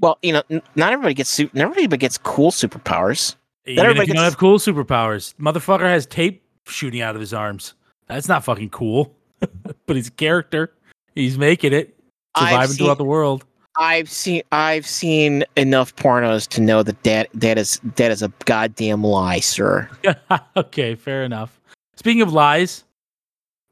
Well, 0.00 0.18
you 0.22 0.32
know, 0.32 0.42
n- 0.48 0.62
not 0.74 0.92
everybody 0.92 1.12
gets 1.12 1.28
su- 1.28 1.50
not 1.52 1.70
everybody 1.70 1.98
gets 1.98 2.16
cool 2.16 2.50
superpowers. 2.50 3.34
Even 3.66 3.84
everybody 3.84 4.04
if 4.04 4.08
you 4.08 4.14
don't 4.14 4.24
have 4.24 4.38
cool 4.38 4.58
superpowers, 4.58 5.34
motherfucker 5.34 5.80
has 5.82 6.06
tape 6.06 6.42
shooting 6.66 7.02
out 7.02 7.14
of 7.14 7.20
his 7.20 7.34
arms. 7.34 7.74
That's 8.06 8.26
not 8.26 8.42
fucking 8.42 8.70
cool. 8.70 9.14
but 9.86 9.96
he's 9.96 10.08
a 10.08 10.12
character. 10.12 10.72
He's 11.14 11.36
making 11.36 11.74
it, 11.74 11.94
surviving 12.36 12.68
seen, 12.68 12.86
throughout 12.86 12.98
the 12.98 13.04
world. 13.04 13.44
I've 13.78 14.10
seen 14.10 14.42
I've 14.52 14.86
seen 14.86 15.44
enough 15.56 15.94
pornos 15.96 16.46
to 16.48 16.60
know 16.60 16.82
that 16.82 17.02
that, 17.04 17.28
that 17.34 17.56
is 17.58 17.80
that 17.96 18.10
is 18.10 18.22
a 18.22 18.32
goddamn 18.44 19.04
lie, 19.04 19.40
sir. 19.40 19.88
okay, 20.56 20.94
fair 20.96 21.22
enough. 21.22 21.58
Speaking 21.96 22.22
of 22.22 22.32
lies 22.32 22.84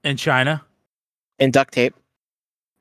in 0.04 0.16
China, 0.16 0.62
And 1.38 1.52
duct 1.52 1.74
tape. 1.74 1.94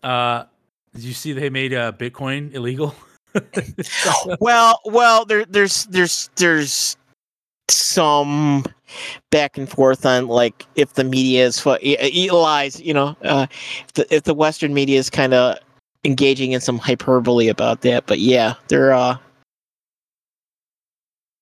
uh, 0.03 0.45
did 0.93 1.03
you 1.03 1.13
see 1.13 1.33
they 1.33 1.49
made 1.49 1.73
uh, 1.73 1.91
Bitcoin 1.91 2.53
illegal? 2.53 2.95
well, 4.39 4.79
well, 4.85 5.25
there, 5.25 5.43
there's, 5.45 5.85
there's, 5.87 6.29
there's 6.37 6.95
some 7.69 8.63
back 9.29 9.57
and 9.57 9.67
forth 9.67 10.05
on 10.05 10.27
like 10.27 10.65
if 10.75 10.93
the 10.93 11.03
media 11.03 11.45
is 11.45 11.59
fu- 11.59 11.77
lies, 12.31 12.79
you 12.79 12.93
know, 12.93 13.15
uh, 13.23 13.45
if 13.49 13.93
the, 13.93 14.15
if 14.15 14.23
the 14.23 14.33
Western 14.33 14.73
media 14.73 14.97
is 14.97 15.09
kind 15.09 15.33
of 15.33 15.57
engaging 16.05 16.51
in 16.53 16.61
some 16.61 16.77
hyperbole 16.77 17.49
about 17.49 17.81
that, 17.81 18.05
but 18.05 18.19
yeah, 18.19 18.53
they're. 18.67 18.93
uh 18.93 19.17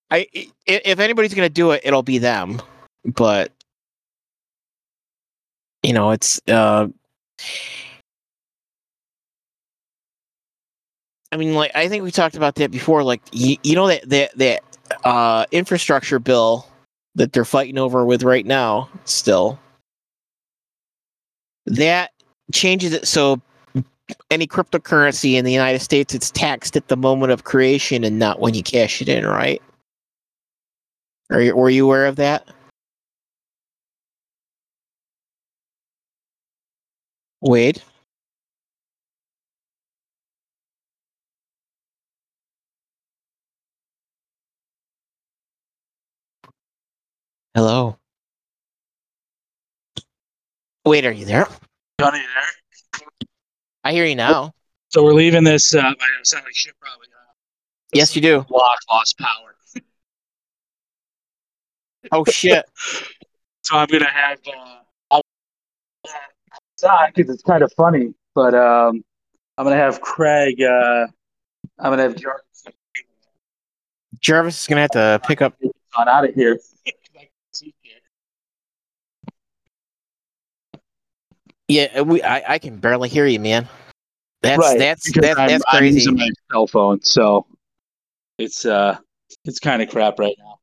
I 0.09 0.28
if 0.66 0.99
anybody's 0.99 1.34
gonna 1.34 1.49
do 1.49 1.72
it, 1.72 1.82
it'll 1.84 2.03
be 2.03 2.18
them, 2.18 2.61
but 3.05 3.51
you 5.84 5.93
know, 5.93 6.11
it's. 6.11 6.41
uh 6.47 6.88
I 11.32 11.36
mean, 11.38 11.55
like 11.55 11.72
I 11.76 11.89
think 11.89 12.03
we 12.03 12.11
talked 12.11 12.36
about 12.36 12.55
that 12.55 12.70
before. 12.72 13.03
Like 13.03 13.22
you, 13.32 13.57
you 13.64 13.76
know 13.76 13.88
that 13.88 14.07
that 14.09 14.38
that 14.38 14.64
uh, 15.03 15.45
infrastructure 15.51 16.20
bill 16.20 16.68
that 17.16 17.34
they're 17.34 17.45
fighting 17.45 17.78
over 17.80 18.05
with 18.05 18.24
right 18.24 18.45
now, 18.45 18.89
still. 19.05 19.59
That 21.66 22.11
changes 22.51 22.93
it 22.93 23.07
so 23.07 23.41
any 24.32 24.47
cryptocurrency 24.47 25.34
in 25.36 25.45
the 25.45 25.51
United 25.51 25.80
States 25.80 26.14
it's 26.14 26.32
taxed 26.32 26.76
at 26.76 26.88
the 26.88 26.97
moment 26.97 27.32
of 27.32 27.43
creation 27.43 28.03
and 28.03 28.20
not 28.20 28.39
when 28.39 28.53
you 28.53 28.64
cash 28.64 29.01
it 29.01 29.09
in, 29.09 29.26
right? 29.26 29.61
Are 31.30 31.41
you 31.41 31.55
were 31.55 31.70
you 31.70 31.86
aware 31.86 32.05
of 32.05 32.18
that? 32.18 32.47
Wade. 37.41 37.82
Hello. 47.55 47.97
Wait, 50.86 51.05
are 51.05 51.11
you 51.11 51.26
there? 51.26 51.47
Johnny 51.99 52.20
there. 52.20 52.62
I 53.84 53.92
hear 53.94 54.06
you 54.06 54.16
now. 54.16 54.54
So 54.90 55.04
we're 55.04 55.14
leaving 55.14 55.44
this. 55.44 55.74
Uh, 55.74 55.80
I 55.82 55.94
sound 56.24 56.46
like 56.46 56.56
shit, 56.56 56.74
probably. 56.80 57.08
Uh, 57.08 57.20
Yes, 57.94 58.16
you 58.16 58.22
do. 58.22 58.42
block 58.50 58.80
lost 58.92 59.18
power. 59.20 59.56
Oh 62.12 62.26
shit. 62.30 62.66
So 63.62 63.78
I'm 63.78 63.88
gonna 63.88 64.10
have. 64.10 64.40
Uh, 65.12 65.20
because 67.16 67.34
it's 67.34 67.44
kind 67.44 67.64
of 67.64 67.72
funny, 67.78 68.14
but 68.36 68.54
um, 68.54 69.04
I'm 69.58 69.64
gonna 69.66 69.76
have 69.78 70.02
Craig. 70.02 70.62
Uh, 70.62 71.08
I'm 71.80 71.92
gonna 71.92 72.02
have 72.04 72.16
Jarvis 72.16 72.66
Jarvis 74.20 74.62
is 74.62 74.68
gonna 74.68 74.82
have 74.82 74.92
to 74.92 75.22
pick 75.26 75.42
up. 75.42 75.56
on 75.98 76.08
out 76.10 76.28
of 76.28 76.34
here. 76.36 76.60
Yeah, 81.74 82.02
we. 82.02 82.22
I, 82.22 82.54
I 82.54 82.60
can 82.60 82.78
barely 82.78 83.10
hear 83.10 83.26
you, 83.26 83.40
man. 83.40 83.68
That's 84.44 84.60
Right, 84.60 84.78
that's 84.78 85.12
that's 85.12 85.40
I'm, 85.40 85.48
that's 85.48 85.64
I'm 85.70 85.80
crazy. 85.80 85.96
using 85.96 86.16
my 86.16 86.30
cell 86.52 86.68
phone, 86.68 87.02
so 87.02 87.48
it's 88.38 88.64
uh, 88.64 88.98
it's 89.46 89.58
kind 89.58 89.82
of 89.82 89.90
crap 89.90 90.20
right 90.20 90.36
now. 90.38 90.60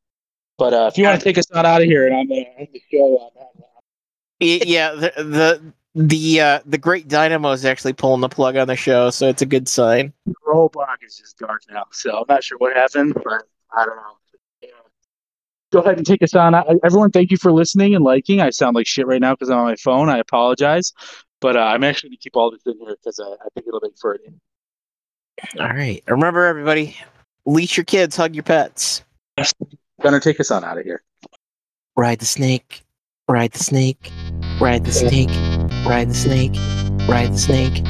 But 0.56 0.72
uh, 0.72 0.88
if 0.92 0.98
you 0.98 1.04
want 1.04 1.18
to 1.18 1.24
take 1.24 1.36
us 1.36 1.50
on 1.50 1.66
out 1.66 1.82
of 1.82 1.88
here, 1.88 2.06
and 2.06 2.14
I'm 2.14 2.28
gonna 2.28 2.44
end 2.58 2.68
the 2.72 2.80
show 2.92 3.32
that. 3.34 4.66
Yeah, 4.68 4.92
the 4.92 5.12
the 5.16 5.72
the 5.96 6.40
uh, 6.40 6.60
the 6.64 6.78
great 6.78 7.08
Dynamo 7.08 7.50
is 7.50 7.64
actually 7.64 7.94
pulling 7.94 8.20
the 8.20 8.28
plug 8.28 8.56
on 8.56 8.68
the 8.68 8.76
show, 8.76 9.10
so 9.10 9.28
it's 9.28 9.42
a 9.42 9.46
good 9.46 9.66
sign. 9.66 10.12
The 10.26 10.34
whole 10.46 10.68
block 10.68 11.00
is 11.04 11.16
just 11.16 11.38
dark 11.38 11.62
now, 11.68 11.86
so 11.90 12.18
I'm 12.18 12.24
not 12.28 12.44
sure 12.44 12.58
what 12.58 12.76
happened, 12.76 13.14
but 13.14 13.42
I 13.76 13.84
don't 13.84 13.96
know. 13.96 14.19
Go 15.72 15.80
ahead 15.80 15.96
and 15.96 16.06
take 16.06 16.22
us 16.22 16.34
on. 16.34 16.54
I- 16.54 16.64
Everyone, 16.84 17.10
thank 17.10 17.30
you 17.30 17.36
for 17.36 17.52
listening 17.52 17.94
and 17.94 18.04
liking. 18.04 18.40
I 18.40 18.50
sound 18.50 18.74
like 18.74 18.86
shit 18.86 19.06
right 19.06 19.20
now 19.20 19.34
because 19.34 19.50
I'm 19.50 19.58
on 19.58 19.64
my 19.66 19.76
phone. 19.76 20.08
I 20.08 20.18
apologize, 20.18 20.92
but 21.40 21.56
uh, 21.56 21.60
I'm 21.60 21.84
actually 21.84 22.10
going 22.10 22.16
to 22.18 22.22
keep 22.22 22.36
all 22.36 22.50
this 22.50 22.62
in 22.66 22.76
here 22.78 22.96
because 23.02 23.20
I, 23.20 23.28
I 23.30 23.48
think 23.54 23.66
it'll 23.68 23.80
make 23.80 23.96
for 24.00 24.14
it. 24.14 24.20
All 25.58 25.68
right, 25.68 26.02
remember 26.06 26.44
everybody, 26.44 26.96
leash 27.46 27.76
your 27.76 27.84
kids, 27.84 28.14
hug 28.16 28.34
your 28.34 28.42
pets, 28.42 29.02
Gunner, 30.02 30.20
take 30.20 30.38
us 30.40 30.50
on 30.50 30.64
out 30.64 30.76
of 30.76 30.84
here. 30.84 31.02
ride 31.96 32.18
the 32.18 32.26
snake, 32.26 32.82
ride 33.28 33.52
the 33.52 33.58
snake, 33.58 34.10
ride 34.60 34.84
the 34.84 34.92
snake, 34.92 35.30
ride 35.86 36.10
the 36.10 36.14
snake, 36.14 36.52
ride 37.08 37.32
the 37.32 37.38
snake, 37.38 37.82